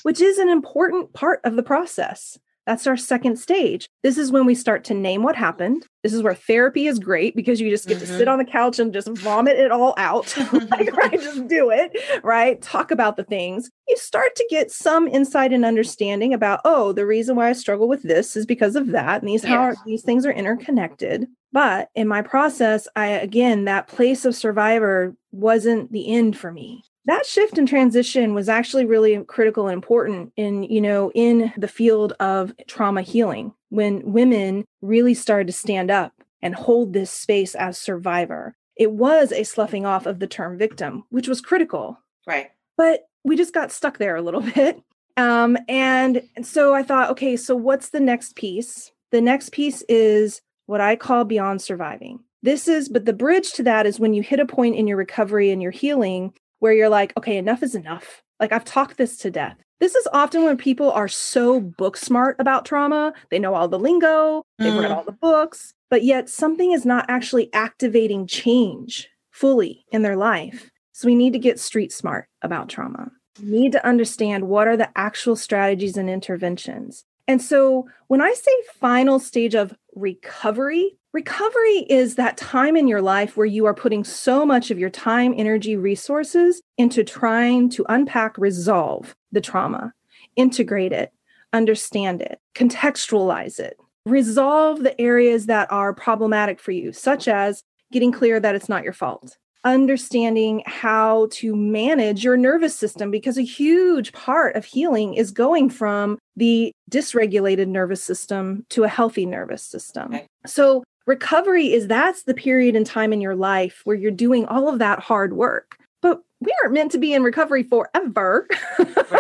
which 0.03 0.21
is 0.21 0.39
an 0.39 0.49
important 0.49 1.13
part 1.13 1.41
of 1.45 1.57
the 1.57 1.63
process. 1.63 2.39
That's 2.67 2.87
our 2.87 2.97
second 2.97 3.37
stage. 3.37 3.89
This 4.03 4.19
is 4.19 4.33
when 4.33 4.45
we 4.45 4.55
start 4.55 4.83
to 4.85 4.95
name 4.95 5.23
what 5.23 5.37
happened. 5.37 5.87
This 6.03 6.13
is 6.13 6.23
where 6.23 6.35
therapy 6.35 6.89
is 6.89 6.99
great 6.99 7.37
because 7.37 7.61
you 7.61 7.71
just 7.71 7.87
get 7.87 7.99
mm-hmm. 7.99 8.07
to 8.07 8.07
sit 8.07 8.21
mm-hmm. 8.23 8.31
on 8.31 8.39
the 8.39 8.45
couch 8.45 8.79
and 8.79 8.93
just 8.93 9.09
vomit 9.09 9.57
it 9.57 9.71
all 9.71 9.95
out. 9.97 10.37
like, 10.71 10.93
right? 10.97 11.21
Just 11.27 11.49
do 11.49 11.71
it, 11.71 11.97
right? 12.23 12.61
Talk 12.61 12.91
about 12.91 13.17
the 13.17 13.25
things. 13.25 13.71
You 13.89 13.97
start 13.97 14.35
to 14.37 14.47
get 14.51 14.71
some 14.71 15.09
insight 15.09 15.53
and 15.53 15.65
understanding 15.65 16.35
about, 16.35 16.61
oh, 16.65 16.93
the 16.93 17.07
reason 17.07 17.37
why 17.37 17.49
I 17.49 17.53
struggle 17.53 17.89
with 17.89 18.03
this 18.03 18.37
is 18.37 18.47
because 18.47 18.77
of 18.77 18.89
that. 18.89 19.23
And 19.23 19.29
these 19.29 19.45
yes. 19.45 19.51
how 19.51 19.85
these 19.85 20.03
things 20.03 20.27
are 20.27 20.33
interconnected. 20.33 21.27
But 21.53 21.89
in 21.95 22.09
my 22.09 22.23
process, 22.23 22.87
I 22.97 23.07
again, 23.07 23.65
that 23.65 23.89
place 23.89 24.25
of 24.25 24.35
survivor 24.35 25.17
wasn't 25.33 25.93
the 25.93 26.13
end 26.13 26.37
for 26.37 26.53
me 26.53 26.85
that 27.07 27.25
shift 27.25 27.57
and 27.57 27.66
transition 27.69 28.35
was 28.35 28.49
actually 28.49 28.85
really 28.85 29.25
critical 29.25 29.69
and 29.69 29.75
important 29.75 30.33
in 30.37 30.64
you 30.64 30.81
know 30.81 31.11
in 31.14 31.53
the 31.57 31.69
field 31.69 32.12
of 32.21 32.53
trauma 32.66 33.03
healing 33.03 33.55
when 33.71 34.12
women 34.12 34.64
really 34.83 35.14
started 35.14 35.47
to 35.47 35.53
stand 35.53 35.90
up 35.90 36.12
and 36.42 36.55
hold 36.55 36.92
this 36.92 37.11
space 37.11 37.55
as 37.55 37.79
survivor. 37.79 38.55
It 38.77 38.92
was 38.92 39.33
a 39.33 39.45
sloughing 39.45 39.87
off 39.87 40.07
of 40.07 40.19
the 40.19 40.27
term 40.27 40.59
victim 40.59 41.05
which 41.11 41.29
was 41.29 41.40
critical. 41.40 41.99
Right. 42.27 42.51
But 42.77 43.09
we 43.25 43.37
just 43.37 43.55
got 43.55 43.73
stuck 43.73 43.99
there 43.99 44.16
a 44.16 44.23
little 44.23 44.40
bit. 44.55 44.83
Um, 45.16 45.57
and 45.66 46.23
so 46.42 46.75
i 46.75 46.83
thought 46.83 47.11
okay 47.11 47.37
so 47.37 47.57
what's 47.57 47.90
the 47.90 48.01
next 48.01 48.37
piece? 48.37 48.90
The 49.12 49.21
next 49.21 49.53
piece 49.53 49.83
is 49.88 50.42
what 50.66 50.81
i 50.81 50.97
call 50.97 51.25
beyond 51.25 51.62
surviving. 51.62 52.21
This 52.42 52.69
is 52.69 52.88
but 52.88 53.05
the 53.05 53.12
bridge 53.12 53.53
to 53.53 53.62
that 53.62 53.87
is 53.87 54.01
when 54.01 54.12
you 54.12 54.23
hit 54.23 54.40
a 54.40 54.47
point 54.47 54.75
in 54.77 54.88
your 54.88 54.97
recovery 54.97 55.51
and 55.51 55.62
your 55.62 55.71
healing 55.71 56.35
where 56.59 56.73
you're 56.73 56.88
like, 56.88 57.12
okay, 57.16 57.37
enough 57.37 57.62
is 57.62 57.75
enough. 57.75 58.23
Like 58.40 58.53
I've 58.53 58.64
talked 58.64 58.97
this 58.97 59.16
to 59.19 59.31
death. 59.31 59.57
This 59.79 59.95
is 59.95 60.09
often 60.12 60.45
when 60.45 60.57
people 60.57 60.90
are 60.90 61.09
so 61.09 61.61
book 61.61 61.97
smart 61.97 62.37
about 62.38 62.64
trauma. 62.64 63.12
They 63.31 63.38
know 63.38 63.55
all 63.55 63.69
the 63.69 63.79
lingo, 63.79 64.42
they've 64.59 64.73
mm. 64.73 64.81
read 64.81 64.90
all 64.90 65.05
the 65.05 65.12
books, 65.12 65.75
but 65.90 66.03
yet 66.03 66.31
something 66.31 66.73
is 66.73 66.87
not 66.87 67.05
actually 67.09 67.53
activating 67.53 68.27
change 68.27 69.09
fully 69.31 69.85
in 69.92 70.03
their 70.03 70.16
life. 70.16 70.71
So 70.92 71.07
we 71.07 71.14
need 71.14 71.35
to 71.35 71.38
get 71.38 71.61
street 71.61 71.92
smart 71.92 72.29
about 72.40 72.71
trauma. 72.71 73.11
We 73.42 73.61
need 73.61 73.73
to 73.73 73.87
understand 73.87 74.49
what 74.49 74.66
are 74.66 74.79
the 74.79 74.88
actual 74.97 75.37
strategies 75.37 75.99
and 75.99 76.09
interventions. 76.09 77.05
And 77.29 77.42
so 77.42 77.87
when 78.07 78.23
I 78.23 78.33
say 78.33 78.53
final 78.81 79.19
stage 79.19 79.55
of 79.55 79.75
recovery, 79.95 80.97
Recovery 81.17 81.87
is 81.89 82.17
that 82.17 82.37
time 82.37 82.77
in 82.77 82.87
your 82.87 83.01
life 83.01 83.39
where 83.39 83.47
you 83.47 83.65
are 83.65 83.73
putting 83.73 84.05
so 84.05 84.45
much 84.45 84.71
of 84.71 84.79
your 84.79 84.91
time, 84.91 85.33
energy, 85.35 85.75
resources 85.75 86.61
into 86.77 87.03
trying 87.03 87.71
to 87.71 87.87
unpack, 87.89 88.37
resolve 88.37 89.17
the 89.33 89.41
trauma, 89.41 89.95
integrate 90.37 90.93
it, 90.93 91.15
understand 91.55 92.21
it, 92.21 92.39
contextualize 92.55 93.59
it, 93.59 93.79
resolve 94.05 94.83
the 94.83 95.01
areas 95.01 95.47
that 95.47 95.73
are 95.73 95.95
problematic 95.95 96.61
for 96.61 96.73
you, 96.73 96.93
such 96.93 97.29
as 97.29 97.63
getting 97.91 98.13
clear 98.13 98.39
that 98.39 98.55
it's 98.55 98.69
not 98.69 98.85
your 98.85 98.93
fault, 98.93 99.39
understanding 99.65 100.63
how 100.67 101.29
to 101.31 101.57
manage 101.57 102.25
your 102.25 102.37
nervous 102.37 102.77
system, 102.77 103.11
because 103.11 103.39
a 103.39 103.43
huge 103.43 104.13
part 104.13 104.55
of 104.55 104.67
healing 104.67 105.15
is 105.15 105.31
going 105.31 105.71
from 105.71 106.19
the 106.37 106.71
dysregulated 106.91 107.69
nervous 107.69 108.05
system 108.05 108.67
to 108.69 108.85
a 108.85 108.89
healthy 108.89 109.25
nervous 109.25 109.63
system. 109.63 110.15
Okay. 110.15 110.27
So, 110.45 110.85
recovery 111.07 111.73
is 111.73 111.87
that's 111.87 112.25
the 112.25 112.35
period 112.35 112.77
in 112.77 112.85
time 112.85 113.12
in 113.12 113.21
your 113.21 113.37
life 113.37 113.81
where 113.85 113.97
you're 113.97 114.11
doing 114.11 114.45
all 114.47 114.69
of 114.69 114.79
that 114.79 115.01
hard 115.01 115.35
work. 115.35 115.79
But 116.03 116.23
we 116.40 116.53
aren't 116.62 116.75
meant 116.75 116.92
to 116.92 116.99
be 116.99 117.14
in 117.14 117.23
recovery 117.23 117.62
forever. 117.62 118.47
right, 118.79 119.11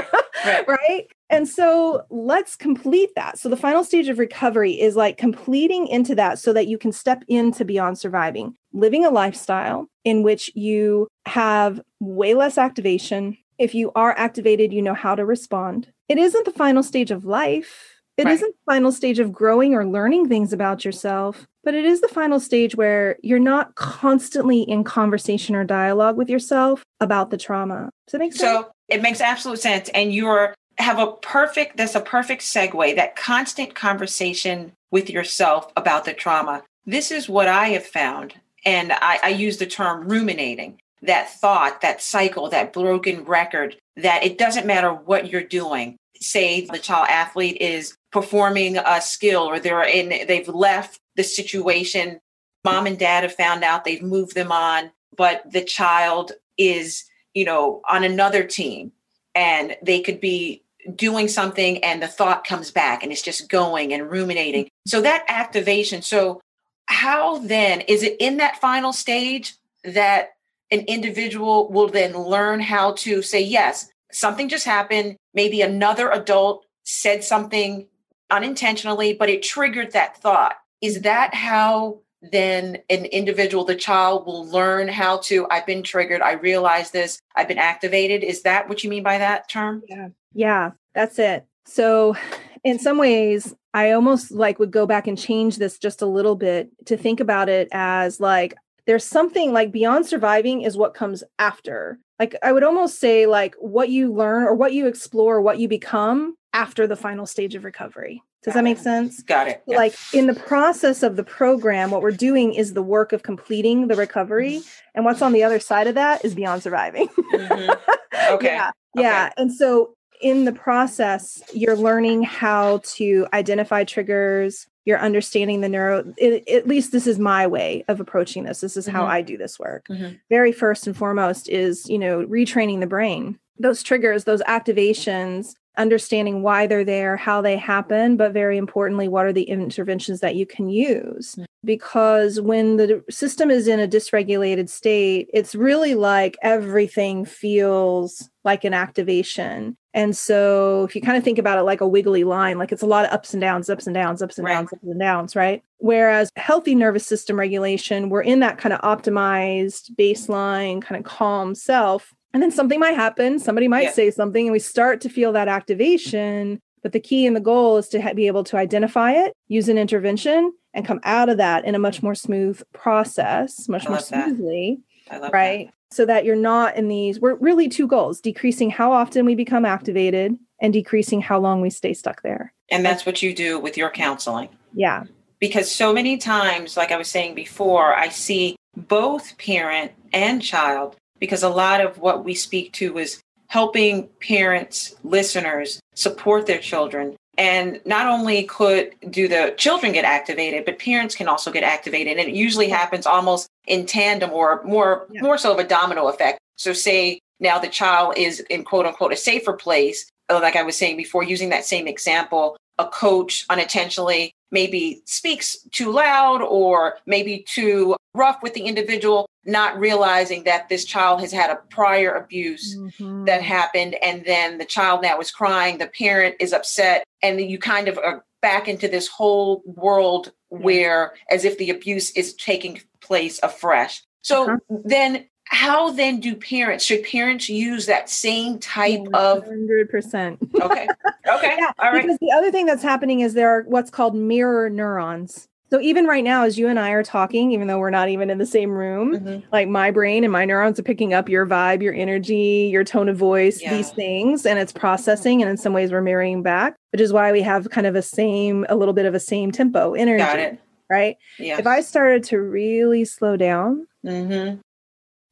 right. 0.44 0.68
right? 0.68 1.06
And 1.30 1.48
so 1.48 2.04
let's 2.10 2.54
complete 2.54 3.10
that. 3.16 3.38
So 3.38 3.48
the 3.48 3.56
final 3.56 3.82
stage 3.82 4.08
of 4.08 4.18
recovery 4.18 4.72
is 4.72 4.94
like 4.94 5.16
completing 5.16 5.88
into 5.88 6.14
that 6.14 6.38
so 6.38 6.52
that 6.52 6.68
you 6.68 6.78
can 6.78 6.92
step 6.92 7.24
into 7.26 7.64
beyond 7.64 7.98
surviving, 7.98 8.54
living 8.72 9.04
a 9.04 9.10
lifestyle 9.10 9.88
in 10.04 10.22
which 10.22 10.54
you 10.54 11.08
have 11.24 11.80
way 12.00 12.34
less 12.34 12.58
activation. 12.58 13.36
If 13.58 13.74
you 13.74 13.90
are 13.96 14.16
activated, 14.16 14.72
you 14.72 14.82
know 14.82 14.94
how 14.94 15.14
to 15.14 15.24
respond. 15.24 15.90
It 16.08 16.18
isn't 16.18 16.44
the 16.44 16.52
final 16.52 16.82
stage 16.82 17.10
of 17.10 17.24
life 17.24 17.96
it 18.16 18.24
right. 18.24 18.40
not 18.40 18.48
the 18.48 18.72
final 18.72 18.92
stage 18.92 19.18
of 19.18 19.32
growing 19.32 19.74
or 19.74 19.86
learning 19.86 20.28
things 20.28 20.52
about 20.52 20.84
yourself, 20.84 21.46
but 21.66 21.74
it 21.74 21.84
is 21.84 22.00
the 22.00 22.06
final 22.06 22.38
stage 22.38 22.76
where 22.76 23.16
you're 23.24 23.40
not 23.40 23.74
constantly 23.74 24.62
in 24.62 24.84
conversation 24.84 25.56
or 25.56 25.64
dialogue 25.64 26.16
with 26.16 26.30
yourself 26.30 26.84
about 27.00 27.30
the 27.30 27.36
trauma. 27.36 27.90
Does 28.06 28.12
that 28.12 28.18
make 28.18 28.32
sense? 28.32 28.40
So 28.40 28.70
it 28.88 29.02
makes 29.02 29.20
absolute 29.20 29.58
sense. 29.58 29.88
And 29.88 30.14
you're 30.14 30.54
have 30.78 31.00
a 31.00 31.08
perfect, 31.08 31.76
that's 31.76 31.96
a 31.96 32.00
perfect 32.00 32.42
segue, 32.42 32.94
that 32.94 33.16
constant 33.16 33.74
conversation 33.74 34.72
with 34.92 35.10
yourself 35.10 35.72
about 35.76 36.04
the 36.04 36.12
trauma. 36.12 36.62
This 36.84 37.10
is 37.10 37.28
what 37.28 37.48
I 37.48 37.70
have 37.70 37.84
found. 37.84 38.34
And 38.64 38.92
I, 38.92 39.18
I 39.24 39.28
use 39.30 39.56
the 39.56 39.66
term 39.66 40.08
ruminating 40.08 40.78
that 41.02 41.30
thought, 41.30 41.80
that 41.80 42.00
cycle, 42.00 42.48
that 42.50 42.72
broken 42.72 43.24
record, 43.24 43.76
that 43.96 44.22
it 44.22 44.38
doesn't 44.38 44.66
matter 44.66 44.92
what 44.92 45.32
you're 45.32 45.42
doing 45.42 45.96
say 46.20 46.62
the 46.66 46.78
child 46.78 47.06
athlete 47.08 47.56
is 47.60 47.96
performing 48.12 48.78
a 48.78 49.00
skill 49.00 49.42
or 49.42 49.58
they're 49.58 49.82
in 49.82 50.26
they've 50.26 50.48
left 50.48 51.00
the 51.16 51.24
situation. 51.24 52.20
Mom 52.64 52.86
and 52.86 52.98
dad 52.98 53.22
have 53.22 53.34
found 53.34 53.62
out 53.62 53.84
they've 53.84 54.02
moved 54.02 54.34
them 54.34 54.52
on 54.52 54.90
but 55.16 55.50
the 55.50 55.62
child 55.62 56.32
is 56.58 57.04
you 57.34 57.44
know 57.44 57.82
on 57.88 58.04
another 58.04 58.44
team 58.44 58.92
and 59.34 59.76
they 59.82 60.00
could 60.00 60.20
be 60.20 60.62
doing 60.94 61.26
something 61.26 61.82
and 61.82 62.00
the 62.00 62.08
thought 62.08 62.46
comes 62.46 62.70
back 62.70 63.02
and 63.02 63.10
it's 63.10 63.22
just 63.22 63.48
going 63.48 63.92
and 63.92 64.10
ruminating. 64.10 64.68
So 64.86 65.00
that 65.00 65.24
activation 65.28 66.02
so 66.02 66.40
how 66.86 67.38
then 67.38 67.80
is 67.82 68.02
it 68.02 68.16
in 68.20 68.36
that 68.36 68.60
final 68.60 68.92
stage 68.92 69.54
that 69.84 70.34
an 70.70 70.80
individual 70.80 71.70
will 71.70 71.88
then 71.88 72.16
learn 72.16 72.60
how 72.60 72.92
to 72.92 73.22
say 73.22 73.40
yes 73.40 73.88
something 74.16 74.48
just 74.48 74.64
happened. 74.64 75.16
Maybe 75.34 75.60
another 75.60 76.10
adult 76.10 76.64
said 76.84 77.22
something 77.22 77.86
unintentionally 78.30 79.12
but 79.12 79.28
it 79.28 79.42
triggered 79.42 79.92
that 79.92 80.16
thought. 80.16 80.56
Is 80.80 81.02
that 81.02 81.34
how 81.34 82.00
then 82.32 82.78
an 82.90 83.04
individual 83.04 83.64
the 83.64 83.76
child 83.76 84.26
will 84.26 84.48
learn 84.48 84.88
how 84.88 85.18
to 85.18 85.46
i've 85.50 85.66
been 85.66 85.82
triggered. 85.82 86.22
I 86.22 86.32
realize 86.32 86.90
this. 86.90 87.20
I've 87.36 87.48
been 87.48 87.58
activated. 87.58 88.24
Is 88.24 88.42
that 88.42 88.68
what 88.68 88.82
you 88.82 88.90
mean 88.90 89.02
by 89.02 89.18
that 89.18 89.48
term? 89.48 89.82
Yeah. 89.88 90.08
Yeah 90.32 90.70
that's 90.94 91.18
it. 91.18 91.44
So 91.66 92.16
in 92.64 92.78
some 92.78 92.98
ways 92.98 93.54
i 93.74 93.92
almost 93.92 94.32
like 94.32 94.58
would 94.58 94.70
go 94.70 94.86
back 94.86 95.06
and 95.06 95.18
change 95.18 95.56
this 95.56 95.78
just 95.78 96.02
a 96.02 96.06
little 96.06 96.34
bit 96.36 96.70
to 96.86 96.96
think 96.96 97.20
about 97.20 97.48
it 97.48 97.68
as 97.70 98.18
like 98.18 98.54
there's 98.86 99.04
something 99.04 99.52
like 99.52 99.70
beyond 99.72 100.06
surviving 100.06 100.62
is 100.62 100.76
what 100.76 100.94
comes 100.94 101.22
after 101.38 101.98
like 102.18 102.34
i 102.42 102.52
would 102.52 102.64
almost 102.64 102.98
say 102.98 103.26
like 103.26 103.54
what 103.58 103.88
you 103.88 104.12
learn 104.12 104.42
or 104.42 104.54
what 104.54 104.72
you 104.72 104.86
explore 104.86 105.40
what 105.40 105.58
you 105.58 105.68
become 105.68 106.36
after 106.52 106.86
the 106.86 106.96
final 106.96 107.26
stage 107.26 107.54
of 107.54 107.64
recovery 107.64 108.22
does 108.46 108.54
Got 108.54 108.60
that 108.60 108.64
make 108.64 108.78
sense? 108.78 109.22
Got 109.24 109.48
it. 109.48 109.62
Yeah. 109.66 109.76
Like 109.76 109.96
in 110.12 110.28
the 110.28 110.34
process 110.34 111.02
of 111.02 111.16
the 111.16 111.24
program, 111.24 111.90
what 111.90 112.00
we're 112.00 112.12
doing 112.12 112.54
is 112.54 112.74
the 112.74 112.82
work 112.82 113.12
of 113.12 113.24
completing 113.24 113.88
the 113.88 113.96
recovery. 113.96 114.58
Mm-hmm. 114.58 114.68
And 114.94 115.04
what's 115.04 115.20
on 115.20 115.32
the 115.32 115.42
other 115.42 115.58
side 115.58 115.88
of 115.88 115.96
that 115.96 116.24
is 116.24 116.32
beyond 116.32 116.62
surviving. 116.62 117.08
mm-hmm. 117.34 117.72
Okay. 118.30 118.46
Yeah. 118.46 118.70
Yeah. 118.94 119.30
And 119.36 119.52
so 119.52 119.94
in 120.20 120.46
the 120.46 120.52
process, 120.52 121.42
you're 121.52 121.76
learning 121.76 122.22
how 122.22 122.80
to 122.94 123.26
identify 123.32 123.84
triggers. 123.84 124.66
You're 124.86 124.98
understanding 124.98 125.60
the 125.60 125.68
neuro. 125.68 126.14
It, 126.16 126.48
at 126.48 126.66
least 126.66 126.92
this 126.92 127.06
is 127.06 127.18
my 127.18 127.46
way 127.46 127.84
of 127.88 128.00
approaching 128.00 128.44
this. 128.44 128.60
This 128.60 128.78
is 128.78 128.86
mm-hmm. 128.86 128.96
how 128.96 129.04
I 129.04 129.20
do 129.20 129.36
this 129.36 129.58
work. 129.58 129.86
Mm-hmm. 129.88 130.14
Very 130.30 130.52
first 130.52 130.86
and 130.86 130.96
foremost 130.96 131.48
is, 131.50 131.86
you 131.90 131.98
know, 131.98 132.24
retraining 132.24 132.80
the 132.80 132.86
brain. 132.86 133.38
Those 133.58 133.82
triggers, 133.82 134.24
those 134.24 134.42
activations 134.42 135.54
understanding 135.76 136.42
why 136.42 136.66
they're 136.66 136.84
there, 136.84 137.16
how 137.16 137.40
they 137.40 137.56
happen, 137.56 138.16
but 138.16 138.32
very 138.32 138.56
importantly, 138.56 139.08
what 139.08 139.26
are 139.26 139.32
the 139.32 139.44
interventions 139.44 140.20
that 140.20 140.36
you 140.36 140.46
can 140.46 140.68
use? 140.68 141.34
Mm. 141.34 141.44
Because 141.64 142.40
when 142.40 142.76
the 142.76 143.04
system 143.10 143.50
is 143.50 143.66
in 143.66 143.80
a 143.80 143.88
dysregulated 143.88 144.68
state, 144.68 145.28
it's 145.32 145.54
really 145.54 145.94
like 145.94 146.36
everything 146.42 147.24
feels 147.24 148.30
like 148.44 148.64
an 148.64 148.72
activation. 148.72 149.76
And 149.92 150.16
so 150.16 150.84
if 150.84 150.94
you 150.94 151.00
kind 151.00 151.16
of 151.16 151.24
think 151.24 151.38
about 151.38 151.58
it 151.58 151.62
like 151.62 151.80
a 151.80 151.88
wiggly 151.88 152.22
line, 152.22 152.58
like 152.58 152.70
it's 152.70 152.82
a 152.82 152.86
lot 152.86 153.06
of 153.06 153.12
ups 153.12 153.32
and 153.32 153.40
downs, 153.40 153.68
ups 153.70 153.86
and 153.86 153.94
downs, 153.94 154.22
ups 154.22 154.38
and 154.38 154.44
right. 154.44 154.54
downs, 154.54 154.72
ups 154.72 154.84
and 154.84 155.00
downs, 155.00 155.34
right? 155.34 155.62
Whereas 155.78 156.30
healthy 156.36 156.74
nervous 156.74 157.06
system 157.06 157.38
regulation, 157.38 158.10
we're 158.10 158.22
in 158.22 158.40
that 158.40 158.58
kind 158.58 158.72
of 158.72 158.80
optimized 158.82 159.90
baseline, 159.98 160.82
kind 160.82 160.98
of 160.98 161.10
calm 161.10 161.54
self 161.54 162.14
and 162.32 162.42
then 162.42 162.50
something 162.50 162.78
might 162.78 162.94
happen, 162.94 163.38
somebody 163.38 163.68
might 163.68 163.84
yeah. 163.84 163.92
say 163.92 164.10
something, 164.10 164.46
and 164.46 164.52
we 164.52 164.58
start 164.58 165.00
to 165.02 165.08
feel 165.08 165.32
that 165.32 165.48
activation. 165.48 166.60
But 166.82 166.92
the 166.92 167.00
key 167.00 167.26
and 167.26 167.34
the 167.34 167.40
goal 167.40 167.78
is 167.78 167.88
to 167.88 168.00
ha- 168.00 168.12
be 168.12 168.26
able 168.26 168.44
to 168.44 168.56
identify 168.56 169.12
it, 169.12 169.32
use 169.48 169.68
an 169.68 169.78
intervention, 169.78 170.52
and 170.72 170.86
come 170.86 171.00
out 171.02 171.28
of 171.28 171.38
that 171.38 171.64
in 171.64 171.74
a 171.74 171.78
much 171.78 172.02
more 172.02 172.14
smooth 172.14 172.62
process, 172.72 173.68
much 173.68 173.88
more 173.88 173.98
smoothly. 173.98 174.80
right. 175.10 175.66
That. 175.66 175.72
So 175.90 176.04
that 176.04 176.24
you're 176.24 176.36
not 176.36 176.76
in 176.76 176.88
these, 176.88 177.20
we're 177.20 177.36
really 177.36 177.68
two 177.68 177.86
goals 177.86 178.20
decreasing 178.20 178.70
how 178.70 178.92
often 178.92 179.24
we 179.24 179.34
become 179.34 179.64
activated 179.64 180.36
and 180.60 180.72
decreasing 180.72 181.20
how 181.20 181.38
long 181.38 181.60
we 181.60 181.70
stay 181.70 181.94
stuck 181.94 182.22
there. 182.22 182.52
And 182.70 182.84
that's 182.84 183.06
what 183.06 183.22
you 183.22 183.34
do 183.34 183.58
with 183.58 183.76
your 183.76 183.90
counseling. 183.90 184.48
Yeah. 184.74 185.04
Because 185.38 185.70
so 185.70 185.92
many 185.92 186.18
times, 186.18 186.76
like 186.76 186.90
I 186.90 186.96
was 186.96 187.08
saying 187.08 187.34
before, 187.34 187.94
I 187.94 188.08
see 188.08 188.56
both 188.76 189.38
parent 189.38 189.92
and 190.12 190.42
child 190.42 190.96
because 191.18 191.42
a 191.42 191.48
lot 191.48 191.80
of 191.80 191.98
what 191.98 192.24
we 192.24 192.34
speak 192.34 192.72
to 192.74 192.98
is 192.98 193.20
helping 193.48 194.08
parents, 194.20 194.94
listeners 195.04 195.80
support 195.94 196.46
their 196.46 196.58
children. 196.58 197.16
And 197.38 197.80
not 197.84 198.06
only 198.06 198.44
could 198.44 198.94
do 199.10 199.28
the 199.28 199.54
children 199.58 199.92
get 199.92 200.04
activated, 200.04 200.64
but 200.64 200.78
parents 200.78 201.14
can 201.14 201.28
also 201.28 201.50
get 201.52 201.62
activated. 201.62 202.16
And 202.16 202.28
it 202.28 202.34
usually 202.34 202.68
happens 202.68 203.06
almost 203.06 203.46
in 203.66 203.84
tandem 203.84 204.32
or 204.32 204.62
more 204.64 205.06
yeah. 205.10 205.20
more 205.20 205.36
so 205.36 205.52
of 205.52 205.58
a 205.58 205.64
domino 205.64 206.08
effect. 206.08 206.38
So 206.56 206.72
say 206.72 207.20
now 207.38 207.58
the 207.58 207.68
child 207.68 208.14
is 208.16 208.40
in 208.40 208.64
quote 208.64 208.86
unquote 208.86 209.12
a 209.12 209.16
safer 209.16 209.52
place. 209.52 210.08
Uh, 210.30 210.40
like 210.40 210.56
I 210.56 210.62
was 210.62 210.76
saying 210.76 210.96
before, 210.96 211.22
using 211.22 211.50
that 211.50 211.66
same 211.66 211.86
example, 211.86 212.56
a 212.78 212.86
coach 212.86 213.44
unintentionally 213.50 214.32
maybe 214.50 215.02
speaks 215.04 215.56
too 215.72 215.90
loud 215.92 216.42
or 216.42 216.98
maybe 217.06 217.44
too 217.48 217.96
rough 218.14 218.42
with 218.42 218.54
the 218.54 218.62
individual, 218.62 219.28
not 219.44 219.78
realizing 219.78 220.44
that 220.44 220.68
this 220.68 220.84
child 220.84 221.20
has 221.20 221.32
had 221.32 221.50
a 221.50 221.60
prior 221.70 222.14
abuse 222.14 222.76
mm-hmm. 222.76 223.24
that 223.24 223.42
happened. 223.42 223.94
And 224.02 224.24
then 224.24 224.58
the 224.58 224.64
child 224.64 225.02
now 225.02 225.18
is 225.20 225.30
crying, 225.30 225.78
the 225.78 225.88
parent 225.88 226.36
is 226.40 226.52
upset, 226.52 227.04
and 227.22 227.40
you 227.40 227.58
kind 227.58 227.88
of 227.88 227.98
are 227.98 228.24
back 228.42 228.68
into 228.68 228.88
this 228.88 229.08
whole 229.08 229.62
world 229.66 230.32
yeah. 230.50 230.58
where 230.58 231.14
as 231.30 231.44
if 231.44 231.58
the 231.58 231.70
abuse 231.70 232.10
is 232.12 232.34
taking 232.34 232.80
place 233.00 233.40
afresh. 233.42 234.02
So 234.22 234.44
uh-huh. 234.44 234.78
then 234.84 235.26
how 235.48 235.90
then 235.90 236.20
do 236.20 236.34
parents 236.34 236.84
should 236.84 237.02
parents 237.04 237.48
use 237.48 237.86
that 237.86 238.10
same 238.10 238.58
type 238.58 239.00
100%. 239.00 239.14
of 239.14 239.44
100% 239.44 240.60
okay 240.60 240.88
okay 241.28 241.56
yeah, 241.58 241.72
all 241.78 241.92
right 241.92 242.02
because 242.02 242.18
the 242.20 242.32
other 242.32 242.50
thing 242.50 242.66
that's 242.66 242.82
happening 242.82 243.20
is 243.20 243.34
there 243.34 243.50
are 243.50 243.62
what's 243.62 243.90
called 243.90 244.14
mirror 244.14 244.68
neurons 244.68 245.48
so 245.70 245.80
even 245.80 246.06
right 246.06 246.24
now 246.24 246.44
as 246.44 246.58
you 246.58 246.68
and 246.68 246.80
i 246.80 246.90
are 246.90 247.02
talking 247.02 247.52
even 247.52 247.68
though 247.68 247.78
we're 247.78 247.90
not 247.90 248.08
even 248.08 248.28
in 248.28 248.38
the 248.38 248.46
same 248.46 248.70
room 248.70 249.16
mm-hmm. 249.16 249.46
like 249.52 249.68
my 249.68 249.90
brain 249.90 250.24
and 250.24 250.32
my 250.32 250.44
neurons 250.44 250.80
are 250.80 250.84
picking 250.84 251.14
up 251.14 251.28
your 251.28 251.46
vibe 251.46 251.80
your 251.80 251.94
energy 251.94 252.68
your 252.72 252.84
tone 252.84 253.08
of 253.08 253.16
voice 253.16 253.62
yeah. 253.62 253.72
these 253.72 253.90
things 253.90 254.46
and 254.46 254.58
it's 254.58 254.72
processing 254.72 255.42
and 255.42 255.50
in 255.50 255.56
some 255.56 255.72
ways 255.72 255.92
we're 255.92 256.00
mirroring 256.00 256.42
back 256.42 256.74
which 256.90 257.00
is 257.00 257.12
why 257.12 257.30
we 257.30 257.40
have 257.40 257.70
kind 257.70 257.86
of 257.86 257.94
a 257.94 258.02
same 258.02 258.66
a 258.68 258.74
little 258.74 258.94
bit 258.94 259.06
of 259.06 259.14
a 259.14 259.20
same 259.20 259.52
tempo 259.52 259.94
energy 259.94 260.58
right 260.90 261.16
yeah 261.38 261.58
if 261.58 261.66
i 261.66 261.80
started 261.80 262.24
to 262.24 262.40
really 262.40 263.04
slow 263.04 263.36
down 263.36 263.86
mm-hmm. 264.04 264.58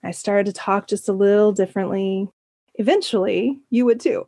I 0.04 0.10
started 0.10 0.46
to 0.46 0.52
talk 0.52 0.86
just 0.86 1.08
a 1.08 1.12
little 1.12 1.52
differently. 1.52 2.28
Eventually, 2.76 3.60
you 3.70 3.84
would 3.84 4.00
too. 4.00 4.26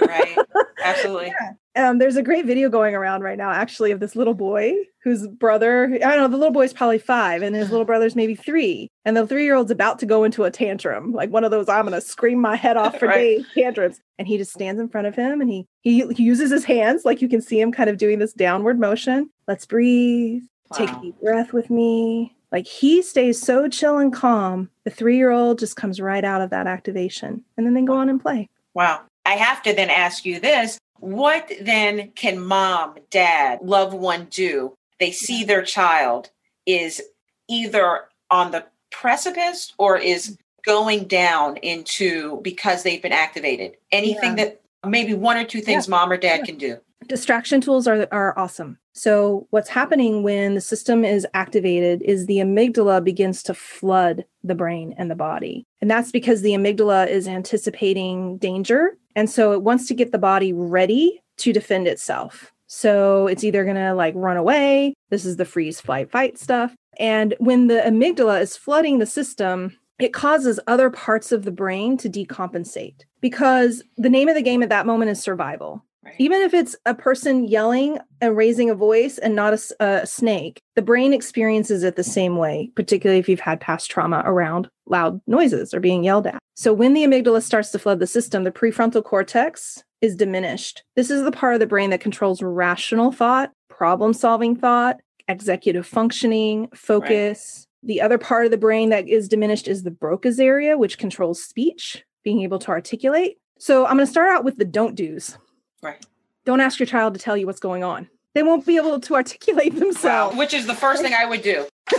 right. 0.00 0.36
Absolutely. 0.82 1.32
Yeah. 1.40 1.52
Um, 1.76 1.98
there's 1.98 2.16
a 2.16 2.22
great 2.22 2.46
video 2.46 2.68
going 2.68 2.94
around 2.94 3.22
right 3.22 3.38
now, 3.38 3.50
actually, 3.50 3.92
of 3.92 4.00
this 4.00 4.16
little 4.16 4.34
boy 4.34 4.74
whose 5.04 5.26
brother, 5.28 5.84
I 5.84 5.98
don't 5.98 6.18
know, 6.18 6.28
the 6.28 6.36
little 6.36 6.52
boy's 6.52 6.72
probably 6.72 6.98
five 6.98 7.42
and 7.42 7.54
his 7.54 7.70
little 7.70 7.84
brother's 7.86 8.16
maybe 8.16 8.34
three. 8.34 8.88
And 9.04 9.16
the 9.16 9.26
three 9.26 9.44
year 9.44 9.54
old's 9.54 9.70
about 9.70 9.98
to 10.00 10.06
go 10.06 10.24
into 10.24 10.44
a 10.44 10.50
tantrum, 10.50 11.12
like 11.12 11.30
one 11.30 11.44
of 11.44 11.50
those 11.50 11.68
I'm 11.68 11.86
going 11.86 11.98
to 11.98 12.00
scream 12.00 12.40
my 12.40 12.56
head 12.56 12.76
off 12.76 12.98
for 12.98 13.06
right. 13.06 13.38
days 13.38 13.46
tantrums. 13.54 14.00
And 14.18 14.26
he 14.26 14.36
just 14.36 14.52
stands 14.52 14.80
in 14.80 14.88
front 14.88 15.06
of 15.06 15.14
him 15.14 15.40
and 15.40 15.48
he, 15.48 15.66
he, 15.82 16.06
he 16.08 16.22
uses 16.22 16.50
his 16.50 16.64
hands, 16.64 17.04
like 17.04 17.22
you 17.22 17.28
can 17.28 17.40
see 17.40 17.60
him 17.60 17.72
kind 17.72 17.88
of 17.88 17.98
doing 17.98 18.18
this 18.18 18.32
downward 18.32 18.78
motion. 18.78 19.30
Let's 19.46 19.66
breathe. 19.66 20.42
Wow. 20.70 20.78
Take 20.78 20.90
a 20.90 21.00
deep 21.00 21.20
breath 21.20 21.52
with 21.52 21.70
me. 21.70 22.36
Like 22.52 22.66
he 22.66 23.02
stays 23.02 23.40
so 23.40 23.68
chill 23.68 23.98
and 23.98 24.12
calm. 24.12 24.70
The 24.84 24.90
three 24.90 25.16
year 25.16 25.30
old 25.30 25.58
just 25.58 25.76
comes 25.76 26.00
right 26.00 26.24
out 26.24 26.40
of 26.40 26.50
that 26.50 26.66
activation 26.66 27.44
and 27.56 27.66
then 27.66 27.74
they 27.74 27.82
go 27.82 27.94
on 27.94 28.08
and 28.08 28.20
play. 28.20 28.48
Wow. 28.74 29.02
I 29.26 29.34
have 29.34 29.62
to 29.62 29.72
then 29.74 29.90
ask 29.90 30.24
you 30.24 30.40
this 30.40 30.78
what 30.98 31.50
then 31.60 32.10
can 32.12 32.38
mom, 32.38 32.96
dad, 33.10 33.60
loved 33.62 33.94
one 33.94 34.26
do? 34.30 34.74
They 34.98 35.12
see 35.12 35.44
their 35.44 35.62
child 35.62 36.30
is 36.66 37.02
either 37.48 38.02
on 38.30 38.50
the 38.50 38.66
precipice 38.90 39.72
or 39.78 39.96
is 39.96 40.36
going 40.64 41.04
down 41.04 41.56
into 41.58 42.40
because 42.42 42.82
they've 42.82 43.00
been 43.00 43.12
activated. 43.12 43.76
Anything 43.90 44.36
yeah. 44.36 44.44
that 44.44 44.60
maybe 44.86 45.14
one 45.14 45.36
or 45.36 45.44
two 45.44 45.60
things 45.60 45.86
yeah. 45.86 45.90
mom 45.90 46.12
or 46.12 46.16
dad 46.16 46.40
yeah. 46.40 46.44
can 46.44 46.56
do. 46.56 46.78
Distraction 47.06 47.60
tools 47.60 47.86
are, 47.86 48.06
are 48.12 48.38
awesome. 48.38 48.78
So, 48.92 49.46
what's 49.50 49.68
happening 49.68 50.22
when 50.22 50.54
the 50.54 50.60
system 50.60 51.04
is 51.04 51.26
activated 51.32 52.02
is 52.02 52.26
the 52.26 52.38
amygdala 52.38 53.02
begins 53.02 53.42
to 53.44 53.54
flood 53.54 54.24
the 54.44 54.54
brain 54.54 54.94
and 54.98 55.10
the 55.10 55.14
body. 55.14 55.66
And 55.80 55.90
that's 55.90 56.12
because 56.12 56.42
the 56.42 56.52
amygdala 56.52 57.08
is 57.08 57.26
anticipating 57.26 58.38
danger. 58.38 58.96
And 59.16 59.30
so 59.30 59.52
it 59.52 59.62
wants 59.62 59.86
to 59.88 59.94
get 59.94 60.12
the 60.12 60.18
body 60.18 60.52
ready 60.52 61.22
to 61.38 61.52
defend 61.52 61.88
itself. 61.88 62.52
So, 62.66 63.26
it's 63.26 63.44
either 63.44 63.64
going 63.64 63.76
to 63.76 63.94
like 63.94 64.14
run 64.16 64.36
away. 64.36 64.94
This 65.08 65.24
is 65.24 65.36
the 65.36 65.44
freeze, 65.44 65.80
flight, 65.80 66.10
fight 66.10 66.38
stuff. 66.38 66.74
And 66.98 67.34
when 67.38 67.68
the 67.68 67.82
amygdala 67.86 68.40
is 68.42 68.56
flooding 68.56 68.98
the 68.98 69.06
system, 69.06 69.76
it 70.02 70.12
causes 70.12 70.60
other 70.66 70.90
parts 70.90 71.32
of 71.32 71.44
the 71.44 71.50
brain 71.50 71.96
to 71.98 72.08
decompensate 72.08 73.04
because 73.20 73.82
the 73.96 74.08
name 74.08 74.28
of 74.28 74.34
the 74.34 74.42
game 74.42 74.62
at 74.62 74.68
that 74.68 74.86
moment 74.86 75.10
is 75.10 75.20
survival. 75.20 75.84
Right. 76.02 76.14
Even 76.18 76.40
if 76.40 76.54
it's 76.54 76.74
a 76.86 76.94
person 76.94 77.46
yelling 77.46 77.98
and 78.22 78.34
raising 78.34 78.70
a 78.70 78.74
voice 78.74 79.18
and 79.18 79.34
not 79.34 79.52
a, 79.52 79.84
a, 79.84 80.06
snake, 80.06 80.62
the 80.74 80.80
brain 80.80 81.12
experiences 81.12 81.82
it 81.82 81.96
the 81.96 82.02
same 82.02 82.36
way, 82.36 82.70
particularly 82.74 83.20
if 83.20 83.28
you've 83.28 83.40
had 83.40 83.60
past 83.60 83.90
trauma 83.90 84.22
around 84.24 84.70
loud 84.86 85.20
noises 85.26 85.74
or 85.74 85.80
being 85.80 86.02
yelled 86.02 86.26
at. 86.26 86.38
So 86.54 86.72
when 86.72 86.94
the 86.94 87.04
amygdala 87.04 87.42
starts 87.42 87.70
to 87.72 87.78
flood 87.78 88.00
the 88.00 88.06
system, 88.06 88.44
the 88.44 88.50
prefrontal 88.50 89.04
cortex 89.04 89.84
is 90.00 90.16
diminished. 90.16 90.82
This 90.96 91.10
is 91.10 91.22
the 91.22 91.32
part 91.32 91.54
of 91.54 91.60
the 91.60 91.66
brain 91.66 91.90
that 91.90 92.00
controls 92.00 92.42
rational 92.42 93.12
thought, 93.12 93.52
problem 93.68 94.14
solving 94.14 94.56
thought, 94.56 95.00
executive 95.28 95.86
functioning, 95.86 96.68
focus. 96.74 97.56
Right. 97.58 97.66
The 97.82 98.00
other 98.00 98.18
part 98.18 98.44
of 98.44 98.50
the 98.50 98.58
brain 98.58 98.90
that 98.90 99.08
is 99.08 99.28
diminished 99.28 99.66
is 99.66 99.82
the 99.82 99.90
Broca's 99.90 100.38
area, 100.38 100.76
which 100.76 100.98
controls 100.98 101.42
speech, 101.42 102.04
being 102.22 102.42
able 102.42 102.58
to 102.60 102.68
articulate. 102.68 103.38
So 103.58 103.86
I'm 103.86 103.96
going 103.96 104.06
to 104.06 104.10
start 104.10 104.30
out 104.30 104.44
with 104.44 104.56
the 104.56 104.64
don't 104.64 104.94
do's. 104.94 105.38
Right. 105.82 106.04
Don't 106.44 106.60
ask 106.60 106.78
your 106.78 106.86
child 106.86 107.14
to 107.14 107.20
tell 107.20 107.36
you 107.36 107.46
what's 107.46 107.60
going 107.60 107.84
on. 107.84 108.08
They 108.34 108.42
won't 108.42 108.66
be 108.66 108.76
able 108.76 109.00
to 109.00 109.14
articulate 109.14 109.74
themselves. 109.78 110.36
which 110.36 110.54
is 110.54 110.66
the 110.66 110.74
first 110.74 111.02
thing 111.02 111.14
I 111.14 111.24
would 111.24 111.42
do. 111.42 111.66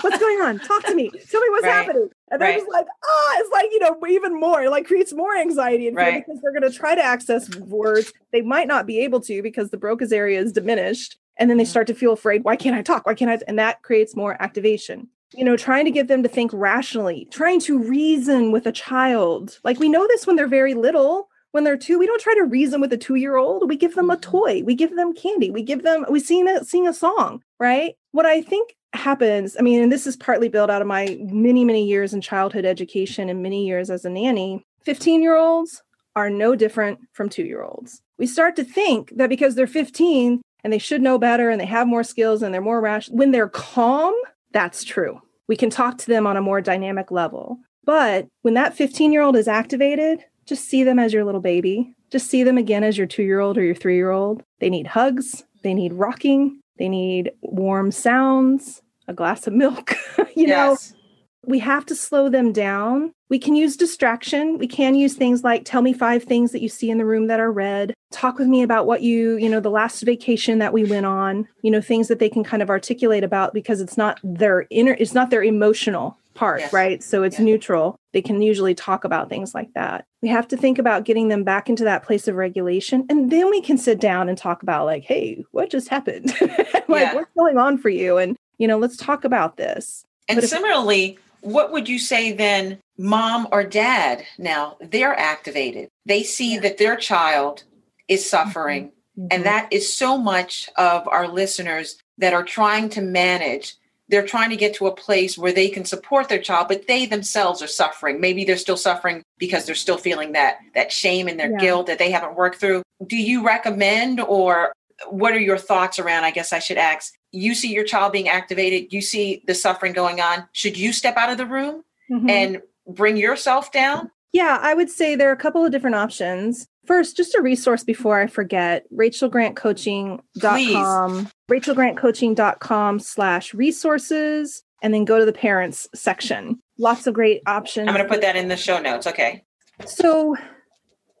what's 0.00 0.18
going 0.18 0.40
on? 0.40 0.58
Talk 0.58 0.84
to 0.84 0.94
me. 0.94 1.10
Tell 1.10 1.40
me 1.40 1.50
what's 1.50 1.64
right. 1.64 1.72
happening. 1.72 2.08
And 2.30 2.40
they're 2.40 2.50
right. 2.50 2.58
just 2.58 2.70
like, 2.70 2.86
ah, 3.04 3.34
it's 3.38 3.50
like, 3.50 3.68
you 3.72 3.80
know, 3.80 3.98
even 4.08 4.38
more, 4.38 4.62
it 4.62 4.70
like 4.70 4.86
creates 4.86 5.12
more 5.12 5.36
anxiety 5.36 5.88
and 5.88 5.96
fear 5.96 6.06
right. 6.06 6.26
because 6.26 6.40
they're 6.40 6.52
going 6.52 6.70
to 6.70 6.76
try 6.76 6.94
to 6.94 7.04
access 7.04 7.54
words. 7.56 8.12
They 8.32 8.40
might 8.40 8.68
not 8.68 8.86
be 8.86 9.00
able 9.00 9.20
to 9.22 9.42
because 9.42 9.70
the 9.70 9.76
Broca's 9.76 10.12
area 10.12 10.40
is 10.40 10.52
diminished. 10.52 11.18
And 11.40 11.50
then 11.50 11.56
they 11.56 11.64
mm-hmm. 11.64 11.70
start 11.70 11.86
to 11.88 11.94
feel 11.94 12.12
afraid. 12.12 12.44
Why 12.44 12.54
can't 12.54 12.76
I 12.76 12.82
talk? 12.82 13.06
Why 13.06 13.14
can't 13.14 13.30
I? 13.30 13.38
And 13.48 13.58
that 13.58 13.82
creates 13.82 14.14
more 14.14 14.40
activation. 14.40 15.08
You 15.32 15.44
know, 15.44 15.56
trying 15.56 15.84
to 15.86 15.90
get 15.90 16.06
them 16.06 16.22
to 16.22 16.28
think 16.28 16.52
rationally, 16.52 17.26
trying 17.30 17.60
to 17.60 17.78
reason 17.78 18.52
with 18.52 18.66
a 18.66 18.72
child. 18.72 19.58
Like 19.64 19.78
we 19.78 19.88
know 19.88 20.06
this 20.06 20.26
when 20.26 20.36
they're 20.36 20.46
very 20.46 20.74
little 20.74 21.28
when 21.52 21.64
they're 21.64 21.76
two, 21.76 21.98
we 21.98 22.06
don't 22.06 22.20
try 22.20 22.34
to 22.34 22.44
reason 22.44 22.80
with 22.80 22.92
a 22.92 22.96
two 22.96 23.16
year 23.16 23.36
old. 23.36 23.68
We 23.68 23.76
give 23.76 23.94
them 23.94 24.10
a 24.10 24.16
mm-hmm. 24.16 24.30
toy. 24.30 24.62
We 24.64 24.74
give 24.74 24.94
them 24.96 25.14
candy. 25.14 25.50
We 25.50 25.62
give 25.62 25.82
them, 25.82 26.06
we 26.08 26.20
sing 26.20 26.48
a, 26.48 26.64
sing 26.64 26.86
a 26.86 26.94
song, 26.94 27.42
right? 27.58 27.94
What 28.12 28.26
I 28.26 28.42
think 28.42 28.76
happens, 28.92 29.56
I 29.58 29.62
mean, 29.62 29.82
and 29.82 29.92
this 29.92 30.06
is 30.06 30.16
partly 30.16 30.48
built 30.48 30.70
out 30.70 30.82
of 30.82 30.88
my 30.88 31.18
many, 31.20 31.64
many 31.64 31.86
years 31.86 32.14
in 32.14 32.20
childhood 32.20 32.64
education 32.64 33.28
and 33.28 33.42
many 33.42 33.66
years 33.66 33.90
as 33.90 34.04
a 34.04 34.10
nanny. 34.10 34.64
15 34.82 35.22
year 35.22 35.36
olds 35.36 35.82
are 36.16 36.30
no 36.30 36.54
different 36.54 36.98
from 37.12 37.28
two 37.28 37.44
year 37.44 37.62
olds. 37.62 38.02
We 38.18 38.26
start 38.26 38.56
to 38.56 38.64
think 38.64 39.12
that 39.16 39.28
because 39.28 39.54
they're 39.54 39.66
15 39.66 40.42
and 40.62 40.72
they 40.72 40.78
should 40.78 41.02
know 41.02 41.18
better 41.18 41.50
and 41.50 41.60
they 41.60 41.66
have 41.66 41.86
more 41.86 42.04
skills 42.04 42.42
and 42.42 42.52
they're 42.52 42.60
more 42.60 42.80
rational, 42.80 43.18
when 43.18 43.30
they're 43.30 43.48
calm, 43.48 44.14
that's 44.52 44.84
true. 44.84 45.20
We 45.48 45.56
can 45.56 45.70
talk 45.70 45.98
to 45.98 46.06
them 46.06 46.26
on 46.26 46.36
a 46.36 46.42
more 46.42 46.60
dynamic 46.60 47.10
level. 47.10 47.58
But 47.84 48.28
when 48.42 48.54
that 48.54 48.76
15 48.76 49.12
year 49.12 49.22
old 49.22 49.36
is 49.36 49.48
activated, 49.48 50.24
just 50.46 50.64
see 50.64 50.84
them 50.84 50.98
as 50.98 51.12
your 51.12 51.24
little 51.24 51.40
baby. 51.40 51.94
Just 52.10 52.28
see 52.28 52.42
them 52.42 52.58
again 52.58 52.84
as 52.84 52.98
your 52.98 53.06
two 53.06 53.22
year 53.22 53.40
old 53.40 53.56
or 53.56 53.64
your 53.64 53.74
three 53.74 53.96
year 53.96 54.10
old. 54.10 54.42
They 54.58 54.70
need 54.70 54.86
hugs, 54.86 55.44
they 55.62 55.74
need 55.74 55.92
rocking, 55.92 56.60
they 56.76 56.88
need 56.88 57.32
warm 57.42 57.92
sounds, 57.92 58.82
a 59.06 59.12
glass 59.12 59.46
of 59.46 59.52
milk. 59.52 59.94
you 60.34 60.46
yes. 60.46 60.92
know, 60.92 60.98
we 61.46 61.60
have 61.60 61.86
to 61.86 61.94
slow 61.94 62.28
them 62.28 62.52
down. 62.52 63.12
We 63.30 63.38
can 63.38 63.54
use 63.54 63.76
distraction. 63.76 64.58
We 64.58 64.66
can 64.66 64.94
use 64.94 65.14
things 65.14 65.42
like 65.42 65.64
tell 65.64 65.82
me 65.82 65.92
five 65.92 66.24
things 66.24 66.52
that 66.52 66.60
you 66.60 66.68
see 66.68 66.90
in 66.90 66.98
the 66.98 67.06
room 67.06 67.28
that 67.28 67.40
are 67.40 67.50
red. 67.50 67.94
Talk 68.10 68.38
with 68.38 68.48
me 68.48 68.62
about 68.62 68.86
what 68.86 69.02
you, 69.02 69.36
you 69.36 69.48
know, 69.48 69.60
the 69.60 69.70
last 69.70 70.02
vacation 70.02 70.58
that 70.58 70.72
we 70.72 70.84
went 70.84 71.06
on, 71.06 71.48
you 71.62 71.70
know, 71.70 71.80
things 71.80 72.08
that 72.08 72.18
they 72.18 72.28
can 72.28 72.44
kind 72.44 72.62
of 72.62 72.68
articulate 72.68 73.24
about 73.24 73.54
because 73.54 73.80
it's 73.80 73.96
not 73.96 74.20
their 74.22 74.66
inner, 74.70 74.96
it's 74.98 75.14
not 75.14 75.30
their 75.30 75.44
emotional 75.44 76.18
part, 76.34 76.60
yes. 76.60 76.72
right? 76.72 77.02
So 77.02 77.22
it's 77.22 77.38
neutral. 77.38 77.96
They 78.12 78.22
can 78.22 78.42
usually 78.42 78.74
talk 78.74 79.04
about 79.04 79.28
things 79.28 79.54
like 79.54 79.72
that. 79.74 80.06
We 80.22 80.28
have 80.28 80.48
to 80.48 80.56
think 80.56 80.78
about 80.78 81.04
getting 81.04 81.28
them 81.28 81.44
back 81.44 81.68
into 81.68 81.84
that 81.84 82.02
place 82.02 82.26
of 82.28 82.34
regulation. 82.34 83.06
And 83.08 83.30
then 83.30 83.50
we 83.50 83.60
can 83.60 83.78
sit 83.78 84.00
down 84.00 84.28
and 84.28 84.36
talk 84.36 84.62
about, 84.62 84.86
like, 84.86 85.04
hey, 85.04 85.44
what 85.52 85.70
just 85.70 85.88
happened? 85.88 86.34
like, 86.40 86.88
yeah. 86.88 87.14
what's 87.14 87.30
going 87.36 87.58
on 87.58 87.78
for 87.78 87.90
you? 87.90 88.16
And, 88.16 88.36
you 88.58 88.66
know, 88.66 88.78
let's 88.78 88.96
talk 88.96 89.24
about 89.24 89.56
this. 89.56 90.04
And 90.28 90.40
but 90.40 90.48
similarly, 90.48 91.10
if- 91.10 91.29
what 91.40 91.72
would 91.72 91.88
you 91.88 91.98
say 91.98 92.32
then, 92.32 92.78
mom 92.98 93.48
or 93.52 93.64
dad? 93.64 94.24
Now 94.38 94.76
they're 94.80 95.18
activated. 95.18 95.88
They 96.06 96.22
see 96.22 96.54
yeah. 96.54 96.60
that 96.60 96.78
their 96.78 96.96
child 96.96 97.64
is 98.08 98.28
suffering. 98.28 98.92
Mm-hmm. 99.18 99.28
And 99.30 99.44
that 99.44 99.72
is 99.72 99.92
so 99.92 100.18
much 100.18 100.68
of 100.76 101.06
our 101.08 101.28
listeners 101.28 101.96
that 102.18 102.34
are 102.34 102.44
trying 102.44 102.88
to 102.90 103.00
manage 103.00 103.76
they're 104.10 104.26
trying 104.26 104.50
to 104.50 104.56
get 104.56 104.74
to 104.74 104.88
a 104.88 104.94
place 104.94 105.38
where 105.38 105.52
they 105.52 105.68
can 105.68 105.84
support 105.84 106.28
their 106.28 106.40
child 106.40 106.68
but 106.68 106.86
they 106.86 107.06
themselves 107.06 107.62
are 107.62 107.68
suffering 107.68 108.20
maybe 108.20 108.44
they're 108.44 108.56
still 108.56 108.76
suffering 108.76 109.22
because 109.38 109.64
they're 109.64 109.74
still 109.74 109.96
feeling 109.96 110.32
that 110.32 110.58
that 110.74 110.92
shame 110.92 111.28
and 111.28 111.38
their 111.38 111.52
yeah. 111.52 111.58
guilt 111.58 111.86
that 111.86 111.98
they 111.98 112.10
haven't 112.10 112.36
worked 112.36 112.60
through 112.60 112.82
do 113.06 113.16
you 113.16 113.44
recommend 113.44 114.20
or 114.20 114.72
what 115.08 115.32
are 115.32 115.40
your 115.40 115.58
thoughts 115.58 115.98
around 115.98 116.24
i 116.24 116.30
guess 116.30 116.52
i 116.52 116.58
should 116.58 116.78
ask 116.78 117.14
you 117.32 117.54
see 117.54 117.72
your 117.72 117.84
child 117.84 118.12
being 118.12 118.28
activated 118.28 118.92
you 118.92 119.00
see 119.00 119.42
the 119.46 119.54
suffering 119.54 119.92
going 119.92 120.20
on 120.20 120.46
should 120.52 120.76
you 120.76 120.92
step 120.92 121.16
out 121.16 121.30
of 121.30 121.38
the 121.38 121.46
room 121.46 121.82
mm-hmm. 122.10 122.28
and 122.28 122.62
bring 122.86 123.16
yourself 123.16 123.72
down 123.72 124.10
yeah 124.32 124.58
i 124.60 124.74
would 124.74 124.90
say 124.90 125.14
there 125.14 125.28
are 125.28 125.34
a 125.34 125.36
couple 125.36 125.64
of 125.64 125.72
different 125.72 125.96
options 125.96 126.68
First, 126.86 127.16
just 127.16 127.36
a 127.36 127.42
resource 127.42 127.84
before 127.84 128.20
I 128.20 128.26
forget, 128.26 128.84
rachelgrantcoaching.com, 128.92 131.30
rachelgrantcoaching.com 131.50 132.98
slash 132.98 133.54
resources, 133.54 134.62
and 134.82 134.94
then 134.94 135.04
go 135.04 135.18
to 135.18 135.24
the 135.24 135.32
parents 135.32 135.88
section. 135.94 136.58
Lots 136.78 137.06
of 137.06 137.14
great 137.14 137.42
options. 137.46 137.86
I'm 137.86 137.94
going 137.94 138.04
to 138.04 138.12
put 138.12 138.22
that 138.22 138.34
in 138.34 138.48
the 138.48 138.56
show 138.56 138.80
notes. 138.80 139.06
Okay. 139.06 139.44
So, 139.86 140.34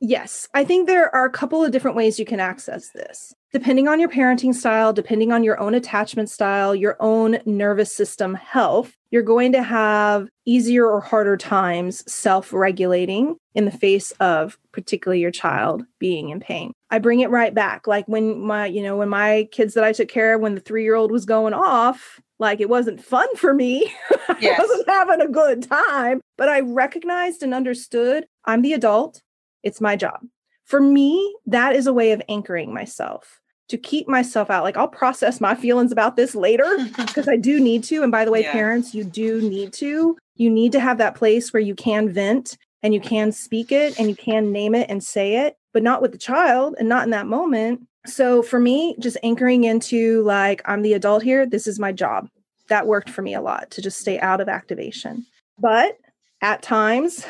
yes, 0.00 0.48
I 0.54 0.64
think 0.64 0.86
there 0.86 1.14
are 1.14 1.24
a 1.24 1.30
couple 1.30 1.64
of 1.64 1.72
different 1.72 1.96
ways 1.96 2.18
you 2.18 2.24
can 2.24 2.40
access 2.40 2.90
this 2.90 3.34
depending 3.52 3.88
on 3.88 3.98
your 3.98 4.08
parenting 4.08 4.54
style, 4.54 4.92
depending 4.92 5.32
on 5.32 5.42
your 5.42 5.58
own 5.58 5.74
attachment 5.74 6.30
style, 6.30 6.74
your 6.74 6.96
own 7.00 7.38
nervous 7.44 7.94
system 7.94 8.34
health, 8.34 8.96
you're 9.10 9.22
going 9.22 9.52
to 9.52 9.62
have 9.62 10.28
easier 10.46 10.86
or 10.86 11.00
harder 11.00 11.36
times 11.36 12.10
self 12.10 12.52
regulating 12.52 13.36
in 13.54 13.64
the 13.64 13.70
face 13.70 14.12
of 14.12 14.56
particularly 14.72 15.20
your 15.20 15.32
child 15.32 15.84
being 15.98 16.28
in 16.28 16.38
pain. 16.38 16.72
I 16.90 16.98
bring 17.00 17.20
it 17.20 17.30
right 17.30 17.52
back. 17.52 17.86
Like 17.86 18.06
when 18.06 18.40
my, 18.40 18.66
you 18.66 18.82
know, 18.82 18.96
when 18.96 19.08
my 19.08 19.48
kids 19.50 19.74
that 19.74 19.84
I 19.84 19.92
took 19.92 20.08
care 20.08 20.34
of 20.34 20.40
when 20.40 20.54
the 20.54 20.60
three 20.60 20.84
year 20.84 20.94
old 20.94 21.10
was 21.10 21.24
going 21.24 21.54
off, 21.54 22.20
like 22.38 22.60
it 22.60 22.68
wasn't 22.68 23.02
fun 23.02 23.28
for 23.36 23.52
me. 23.52 23.92
Yes. 24.40 24.58
I 24.58 24.62
wasn't 24.62 24.88
having 24.88 25.20
a 25.20 25.28
good 25.28 25.62
time, 25.64 26.22
but 26.38 26.48
I 26.48 26.60
recognized 26.60 27.42
and 27.42 27.52
understood 27.52 28.24
I'm 28.46 28.62
the 28.62 28.72
adult. 28.72 29.20
It's 29.62 29.80
my 29.80 29.96
job. 29.96 30.20
For 30.64 30.80
me, 30.80 31.34
that 31.46 31.74
is 31.74 31.86
a 31.86 31.92
way 31.92 32.12
of 32.12 32.22
anchoring 32.28 32.72
myself 32.72 33.40
to 33.68 33.78
keep 33.78 34.08
myself 34.08 34.50
out. 34.50 34.64
Like 34.64 34.76
I'll 34.76 34.88
process 34.88 35.40
my 35.40 35.54
feelings 35.54 35.92
about 35.92 36.16
this 36.16 36.34
later 36.34 36.68
because 36.96 37.28
I 37.28 37.36
do 37.36 37.60
need 37.60 37.84
to. 37.84 38.02
And 38.02 38.12
by 38.12 38.24
the 38.24 38.30
way, 38.30 38.42
yeah. 38.42 38.52
parents, 38.52 38.94
you 38.94 39.04
do 39.04 39.40
need 39.40 39.72
to. 39.74 40.16
You 40.36 40.50
need 40.50 40.72
to 40.72 40.80
have 40.80 40.98
that 40.98 41.14
place 41.14 41.52
where 41.52 41.62
you 41.62 41.74
can 41.74 42.08
vent 42.08 42.56
and 42.82 42.94
you 42.94 43.00
can 43.00 43.32
speak 43.32 43.72
it 43.72 43.98
and 43.98 44.08
you 44.08 44.16
can 44.16 44.52
name 44.52 44.74
it 44.74 44.88
and 44.90 45.02
say 45.02 45.46
it, 45.46 45.56
but 45.72 45.82
not 45.82 46.02
with 46.02 46.12
the 46.12 46.18
child 46.18 46.74
and 46.78 46.88
not 46.88 47.04
in 47.04 47.10
that 47.10 47.26
moment. 47.26 47.86
So 48.06 48.42
for 48.42 48.58
me, 48.58 48.96
just 48.98 49.18
anchoring 49.22 49.64
into 49.64 50.22
like, 50.22 50.62
I'm 50.64 50.82
the 50.82 50.94
adult 50.94 51.22
here, 51.22 51.46
this 51.46 51.66
is 51.66 51.78
my 51.78 51.92
job. 51.92 52.28
That 52.68 52.86
worked 52.86 53.10
for 53.10 53.22
me 53.22 53.34
a 53.34 53.40
lot 53.40 53.70
to 53.72 53.82
just 53.82 53.98
stay 53.98 54.18
out 54.20 54.40
of 54.40 54.48
activation. 54.48 55.26
But 55.58 55.98
at 56.40 56.62
times, 56.62 57.24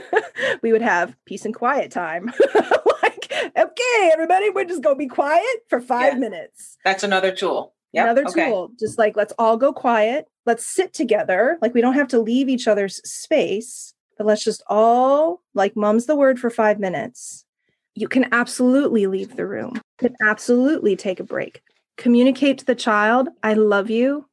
we 0.62 0.72
would 0.72 0.82
have 0.82 1.16
peace 1.24 1.44
and 1.44 1.54
quiet 1.54 1.90
time. 1.90 2.32
Like, 3.00 3.32
okay, 3.56 4.10
everybody, 4.12 4.50
we're 4.50 4.64
just 4.64 4.82
gonna 4.82 4.96
be 4.96 5.06
quiet 5.06 5.62
for 5.68 5.80
five 5.80 6.14
yeah. 6.14 6.18
minutes. 6.18 6.76
That's 6.84 7.04
another 7.04 7.30
tool. 7.30 7.74
Yep. 7.92 8.04
Another 8.04 8.24
okay. 8.28 8.50
tool. 8.50 8.70
Just 8.78 8.98
like 8.98 9.16
let's 9.16 9.32
all 9.38 9.56
go 9.56 9.72
quiet. 9.72 10.26
Let's 10.46 10.66
sit 10.66 10.92
together. 10.92 11.58
Like 11.62 11.74
we 11.74 11.80
don't 11.80 11.94
have 11.94 12.08
to 12.08 12.18
leave 12.18 12.48
each 12.48 12.66
other's 12.66 12.96
space, 13.08 13.94
but 14.16 14.26
let's 14.26 14.42
just 14.42 14.62
all 14.66 15.42
like 15.54 15.76
mum's 15.76 16.06
the 16.06 16.16
word 16.16 16.38
for 16.38 16.50
five 16.50 16.80
minutes. 16.80 17.44
You 17.94 18.08
can 18.08 18.26
absolutely 18.32 19.06
leave 19.06 19.36
the 19.36 19.46
room. 19.46 19.72
You 19.74 20.08
can 20.08 20.16
absolutely 20.26 20.96
take 20.96 21.20
a 21.20 21.24
break. 21.24 21.62
Communicate 21.96 22.58
to 22.58 22.64
the 22.64 22.74
child, 22.74 23.28
I 23.42 23.54
love 23.54 23.90
you. 23.90 24.26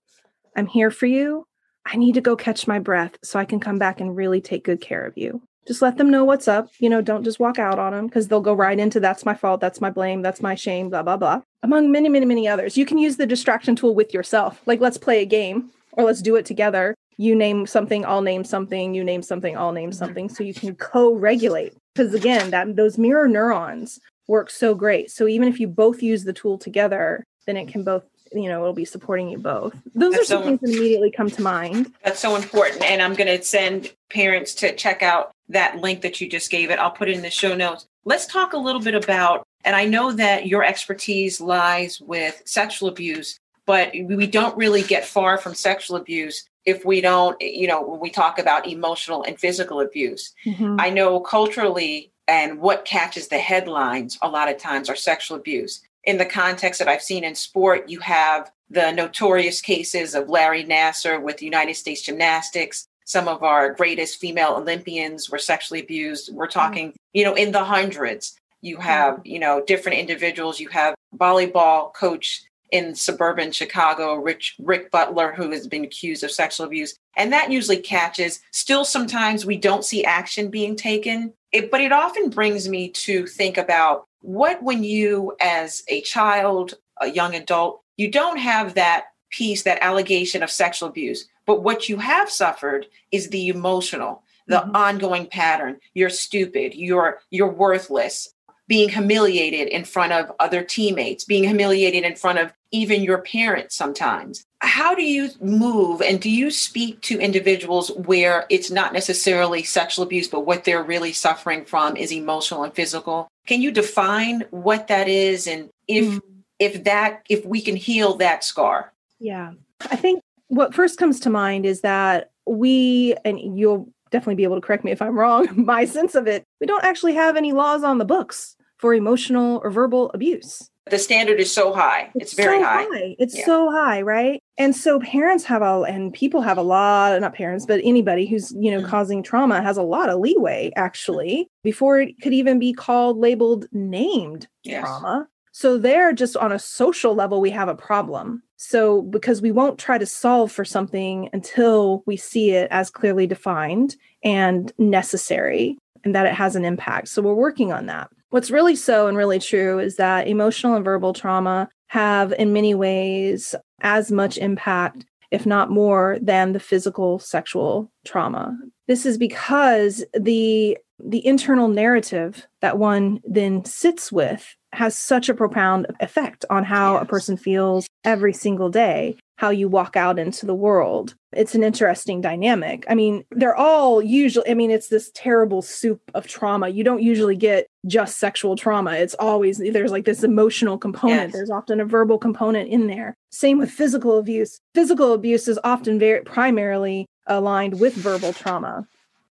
I'm 0.55 0.68
here 0.68 0.91
for 0.91 1.05
you. 1.05 1.47
I 1.86 1.97
need 1.97 2.13
to 2.13 2.21
go 2.21 2.36
catch 2.36 2.67
my 2.67 2.79
breath 2.79 3.17
so 3.23 3.39
I 3.39 3.45
can 3.45 3.59
come 3.59 3.77
back 3.77 3.99
and 3.99 4.15
really 4.15 4.41
take 4.41 4.63
good 4.63 4.81
care 4.81 5.05
of 5.05 5.17
you 5.17 5.41
just 5.67 5.81
let 5.81 5.97
them 5.97 6.09
know 6.09 6.23
what's 6.23 6.47
up. 6.47 6.69
You 6.79 6.89
know, 6.89 7.01
don't 7.01 7.23
just 7.23 7.39
walk 7.39 7.59
out 7.59 7.79
on 7.79 7.93
them 7.93 8.07
because 8.07 8.27
they'll 8.27 8.41
go 8.41 8.53
right 8.53 8.77
into 8.77 8.99
that's 8.99 9.25
my 9.25 9.33
fault, 9.33 9.61
that's 9.61 9.81
my 9.81 9.89
blame, 9.89 10.21
that's 10.21 10.41
my 10.41 10.55
shame, 10.55 10.89
blah, 10.89 11.03
blah, 11.03 11.17
blah. 11.17 11.41
Among 11.63 11.91
many, 11.91 12.09
many, 12.09 12.25
many 12.25 12.47
others. 12.47 12.77
You 12.77 12.86
can 12.86 12.97
use 12.97 13.17
the 13.17 13.25
distraction 13.25 13.75
tool 13.75 13.95
with 13.95 14.13
yourself. 14.13 14.61
Like, 14.65 14.79
let's 14.79 14.97
play 14.97 15.21
a 15.21 15.25
game 15.25 15.71
or 15.93 16.03
let's 16.03 16.21
do 16.21 16.36
it 16.36 16.45
together. 16.45 16.95
You 17.17 17.36
name 17.36 17.65
something, 17.65 18.05
I'll 18.05 18.21
name 18.21 18.43
something, 18.43 18.93
you 18.93 19.03
name 19.03 19.21
something, 19.21 19.57
I'll 19.57 19.71
name 19.71 19.89
mm-hmm. 19.89 19.97
something. 19.97 20.29
So 20.29 20.43
you 20.43 20.53
can 20.53 20.75
co-regulate. 20.75 21.73
Because 21.95 22.13
again, 22.13 22.51
that 22.51 22.75
those 22.75 22.97
mirror 22.97 23.27
neurons 23.27 23.99
work 24.27 24.49
so 24.49 24.75
great. 24.75 25.09
So 25.11 25.27
even 25.27 25.47
if 25.47 25.59
you 25.59 25.67
both 25.67 26.03
use 26.03 26.25
the 26.25 26.33
tool 26.33 26.57
together, 26.57 27.23
then 27.47 27.57
it 27.57 27.69
can 27.69 27.83
both 27.83 28.03
you 28.36 28.49
know 28.49 28.61
it'll 28.61 28.73
be 28.73 28.86
supporting 28.86 29.29
you 29.29 29.38
both 29.38 29.73
those 29.93 30.13
that's 30.13 30.23
are 30.23 30.25
some 30.25 30.41
so, 30.41 30.45
things 30.45 30.59
that 30.61 30.69
immediately 30.69 31.11
come 31.11 31.29
to 31.29 31.41
mind 31.41 31.91
that's 32.03 32.19
so 32.19 32.36
important 32.36 32.83
and 32.83 33.01
i'm 33.01 33.13
going 33.13 33.27
to 33.27 33.43
send 33.43 33.93
parents 34.09 34.53
to 34.53 34.75
check 34.75 35.01
out 35.01 35.31
that 35.49 35.77
link 35.77 36.01
that 36.01 36.19
you 36.19 36.29
just 36.29 36.51
gave 36.51 36.69
it 36.69 36.79
i'll 36.79 36.91
put 36.91 37.09
it 37.09 37.15
in 37.15 37.21
the 37.21 37.29
show 37.29 37.55
notes 37.55 37.88
Let's 38.07 38.27
talk 38.27 38.53
a 38.53 38.57
little 38.57 38.81
bit 38.81 38.93
about, 38.93 39.47
and 39.63 39.75
I 39.75 39.86
know 39.86 40.11
that 40.11 40.45
your 40.45 40.63
expertise 40.63 41.41
lies 41.41 41.99
with 41.99 42.39
sexual 42.45 42.88
abuse, 42.88 43.39
but 43.65 43.91
we 43.93 44.27
don't 44.27 44.55
really 44.55 44.83
get 44.83 45.05
far 45.05 45.39
from 45.39 45.55
sexual 45.55 45.97
abuse 45.97 46.47
if 46.65 46.86
we 46.86 47.01
don't, 47.01 47.36
you 47.41 47.67
know, 47.67 47.81
when 47.81 47.99
we 47.99 48.11
talk 48.11 48.38
about 48.38 48.67
emotional 48.67 49.23
and 49.23 49.39
physical 49.39 49.81
abuse. 49.81 50.33
Mm-hmm. 50.45 50.77
I 50.79 50.91
know 50.91 51.19
culturally 51.19 52.11
and 52.27 52.59
what 52.59 52.86
catches 52.86 53.27
the 53.27 53.39
headlines 53.39 54.19
a 54.21 54.29
lot 54.29 54.49
of 54.49 54.59
times 54.59 54.88
are 54.88 54.95
sexual 54.95 55.38
abuse. 55.38 55.81
In 56.06 56.18
the 56.18 56.26
context 56.26 56.80
that 56.80 56.88
I've 56.88 57.01
seen 57.01 57.24
in 57.24 57.36
sport, 57.36 57.89
you 57.89 57.99
have 57.99 58.51
the 58.70 58.91
notorious 58.91 59.62
cases 59.62 60.16
of 60.16 60.30
Larry 60.30 60.64
Nassar 60.64 61.22
with 61.22 61.41
United 61.41 61.76
States 61.76 62.03
Gymnastics. 62.03 62.88
Some 63.06 63.28
of 63.28 63.43
our 63.43 63.74
greatest 63.74 64.20
female 64.20 64.56
Olympians 64.56 65.30
were 65.30 65.38
sexually 65.38 65.82
abused. 65.82 66.34
We're 66.34 66.47
mm-hmm. 66.47 66.60
talking, 66.60 66.93
you 67.14 67.24
know, 67.24 67.36
in 67.36 67.51
the 67.51 67.64
hundreds. 67.64 68.36
You 68.62 68.78
have, 68.78 69.22
you 69.24 69.39
know, 69.39 69.64
different 69.66 69.99
individuals. 69.99 70.60
You 70.60 70.70
have 70.70 70.95
volleyball 71.18 71.93
coach 71.93 72.43
in 72.72 72.95
suburban 72.95 73.51
Chicago, 73.51 74.16
Rich, 74.16 74.56
Rick 74.60 74.91
Butler, 74.91 75.34
who 75.34 75.51
has 75.51 75.68
been 75.68 75.84
accused 75.84 76.24
of 76.24 76.32
sexual 76.32 76.66
abuse. 76.66 76.95
And 77.16 77.32
that 77.32 77.51
usually 77.51 77.78
catches. 77.78 78.41
Still, 78.51 78.86
sometimes 78.86 79.45
we 79.45 79.58
don't 79.58 79.86
see 79.86 80.03
action 80.03 80.49
being 80.49 80.76
taken. 80.76 81.34
It, 81.51 81.72
but 81.72 81.82
it 81.82 81.91
often 81.91 82.30
brings 82.30 82.68
me 82.68 82.89
to 82.89 83.28
think 83.28 83.58
about 83.58 84.06
what, 84.26 84.61
when 84.63 84.84
you, 84.84 85.36
as 85.39 85.84
a 85.88 86.01
child, 86.01 86.73
a 86.99 87.07
young 87.07 87.36
adult, 87.36 87.82
you 87.97 88.09
don't 88.09 88.38
have 88.38 88.73
that 88.73 89.05
piece, 89.30 89.63
that 89.63 89.82
allegation 89.82 90.43
of 90.43 90.51
sexual 90.51 90.89
abuse. 90.89 91.28
But 91.45 91.61
what 91.61 91.89
you 91.89 91.97
have 91.97 92.30
suffered 92.30 92.88
is 93.11 93.30
the 93.30 93.49
emotional, 93.49 94.23
the 94.47 94.57
mm-hmm. 94.57 94.76
ongoing 94.76 95.28
pattern. 95.28 95.80
You're 95.93 96.09
stupid. 96.09 96.73
You're 96.76 97.19
you're 97.30 97.51
worthless 97.51 98.30
being 98.68 98.89
humiliated 98.89 99.68
in 99.68 99.84
front 99.84 100.11
of 100.11 100.32
other 100.39 100.63
teammates, 100.63 101.24
being 101.24 101.43
humiliated 101.43 102.03
in 102.03 102.16
front 102.16 102.39
of 102.39 102.51
even 102.72 103.03
your 103.03 103.20
parents 103.20 103.76
sometimes. 103.76 104.45
How 104.59 104.95
do 104.95 105.03
you 105.03 105.30
move 105.39 106.01
and 106.01 106.20
do 106.20 106.30
you 106.30 106.49
speak 106.49 107.01
to 107.01 107.20
individuals 107.20 107.91
where 107.91 108.45
it's 108.49 108.72
not 108.72 108.93
necessarily 108.93 109.63
sexual 109.63 110.03
abuse, 110.03 110.28
but 110.28 110.45
what 110.45 110.63
they're 110.63 110.84
really 110.84 111.13
suffering 111.13 111.66
from 111.66 111.95
is 111.95 112.11
emotional 112.11 112.63
and 112.63 112.74
physical? 112.74 113.28
Can 113.45 113.61
you 113.61 113.72
define 113.72 114.43
what 114.49 114.88
that 114.88 115.07
is 115.07 115.47
and 115.47 115.70
if 115.88 116.05
mm. 116.05 116.22
if 116.59 116.84
that 116.86 117.22
if 117.30 117.45
we 117.45 117.61
can 117.61 117.76
heal 117.76 118.16
that 118.18 118.43
scar? 118.43 118.91
Yeah. 119.20 119.53
I 119.91 119.95
think 119.95 120.22
what 120.47 120.74
first 120.74 120.97
comes 120.97 121.20
to 121.22 121.30
mind 121.30 121.66
is 121.66 121.82
that 121.82 122.32
we 122.47 123.16
and 123.24 123.39
you'll 123.57 123.88
definitely 124.11 124.36
be 124.36 124.43
able 124.43 124.55
to 124.55 124.61
correct 124.61 124.84
me 124.84 124.91
if 124.91 125.01
I'm 125.01 125.18
wrong. 125.18 125.47
My 125.66 125.86
sense 125.86 126.16
of 126.16 126.28
it, 126.28 126.43
we 126.59 126.68
don't 126.68 126.84
actually 126.84 127.13
have 127.13 127.38
any 127.38 127.53
laws 127.53 127.84
on 127.84 127.99
the 127.99 128.05
books 128.05 128.55
for 128.78 128.93
emotional 128.93 129.61
or 129.63 129.69
verbal 129.69 130.11
abuse. 130.13 130.69
The 130.88 130.99
standard 130.99 131.39
is 131.39 131.51
so 131.51 131.73
high. 131.73 132.11
It's, 132.13 132.26
it's 132.26 132.34
very 132.34 132.59
so 132.59 132.63
high. 132.63 132.84
high. 132.84 133.15
It's 133.17 133.36
yeah. 133.36 133.45
so 133.45 133.71
high, 133.71 134.03
right? 134.03 134.43
And 134.57 134.76
so 134.76 134.99
parents 134.99 135.43
have 135.45 135.63
a 135.63 135.82
and 135.82 136.13
people 136.13 136.41
have 136.41 136.59
a 136.59 136.61
lot, 136.61 137.19
not 137.19 137.34
parents, 137.34 137.65
but 137.65 137.82
anybody 137.84 138.28
who's, 138.28 138.51
you 138.51 138.69
know, 138.69 138.80
mm-hmm. 138.80 138.89
causing 138.89 139.23
trauma 139.23 139.63
has 139.63 139.78
a 139.78 139.84
lot 139.84 140.09
of 140.09 140.19
leeway 140.19 140.71
actually 140.76 141.49
before 141.63 141.99
it 141.99 142.21
could 142.21 142.34
even 142.34 142.59
be 142.59 142.71
called 142.71 143.17
labeled 143.17 143.65
named 143.71 144.47
yes. 144.63 144.84
trauma. 144.84 145.28
So 145.53 145.80
there 145.80 146.13
just 146.13 146.38
on 146.38 146.51
a 146.51 146.59
social 146.59 147.15
level 147.15 147.41
we 147.41 147.49
have 147.49 147.69
a 147.69 147.76
problem. 147.76 148.43
So 148.57 149.01
because 149.01 149.41
we 149.41 149.51
won't 149.51 149.80
try 149.80 149.97
to 149.97 150.05
solve 150.05 150.51
for 150.51 150.65
something 150.65 151.30
until 151.34 152.03
we 152.05 152.15
see 152.15 152.51
it 152.51 152.67
as 152.69 152.91
clearly 152.91 153.26
defined 153.26 153.95
and 154.23 154.71
necessary 154.78 155.80
and 156.03 156.13
that 156.13 156.28
it 156.28 156.34
has 156.34 156.55
an 156.55 156.63
impact. 156.63 157.07
So 157.07 157.23
we're 157.23 157.34
working 157.34 157.71
on 157.73 157.88
that. 157.88 158.11
What's 158.36 158.51
really 158.51 158.75
so 158.75 159.07
and 159.07 159.15
really 159.15 159.39
true 159.39 159.79
is 159.79 159.95
that 159.95 160.27
emotional 160.27 160.75
and 160.75 160.83
verbal 160.83 161.13
trauma 161.13 161.69
have, 161.88 162.33
in 162.33 162.51
many 162.51 162.75
ways, 162.75 163.55
as 163.79 164.11
much 164.11 164.38
impact, 164.38 165.05
if 165.31 165.45
not 165.45 165.71
more, 165.71 166.17
than 166.21 166.51
the 166.51 166.59
physical 166.59 167.17
sexual 167.17 167.89
trauma. 168.03 168.57
This 168.89 169.05
is 169.05 169.17
because 169.17 170.03
the 170.13 170.77
the 170.99 171.25
internal 171.25 171.69
narrative 171.69 172.45
that 172.59 172.77
one 172.77 173.21
then 173.23 173.63
sits 173.63 174.11
with 174.11 174.53
has 174.73 174.97
such 174.97 175.29
a 175.29 175.33
profound 175.33 175.88
effect 176.01 176.43
on 176.49 176.65
how 176.65 176.95
yes. 176.95 177.03
a 177.03 177.05
person 177.05 177.38
feels 177.38 177.88
every 178.03 178.33
single 178.33 178.69
day 178.69 179.15
how 179.38 179.49
you 179.49 179.67
walk 179.67 179.97
out 179.97 180.17
into 180.17 180.45
the 180.45 180.55
world. 180.55 181.15
It's 181.33 181.55
an 181.55 181.63
interesting 181.63 182.21
dynamic. 182.21 182.86
I 182.89 182.95
mean, 182.95 183.25
they're 183.31 183.55
all 183.55 184.01
usually, 184.01 184.49
I 184.49 184.53
mean, 184.53 184.71
it's 184.71 184.88
this 184.88 185.11
terrible 185.13 185.61
soup 185.61 185.99
of 186.13 186.25
trauma. 186.25 186.69
You 186.69 186.86
don't 186.86 187.01
usually 187.01 187.36
get 187.36 187.67
just 187.86 188.17
sexual 188.17 188.55
trauma. 188.55 188.93
It's 188.93 189.15
always, 189.15 189.57
there's 189.57 189.91
like 189.91 190.05
this 190.05 190.23
emotional 190.23 190.77
component. 190.77 191.23
Yes. 191.23 191.33
There's 191.33 191.49
often 191.49 191.81
a 191.81 191.86
verbal 191.86 192.17
component 192.17 192.69
in 192.69 192.88
there. 192.88 193.15
Same 193.29 193.57
with 193.57 193.69
physical 193.69 194.17
abuse. 194.17 194.59
Physical 194.73 195.11
abuse 195.11 195.49
is 195.49 195.59
often 195.65 195.99
very 195.99 196.21
primarily 196.21 197.05
aligned 197.27 197.79
with 197.79 197.93
verbal 197.93 198.31
trauma. 198.31 198.88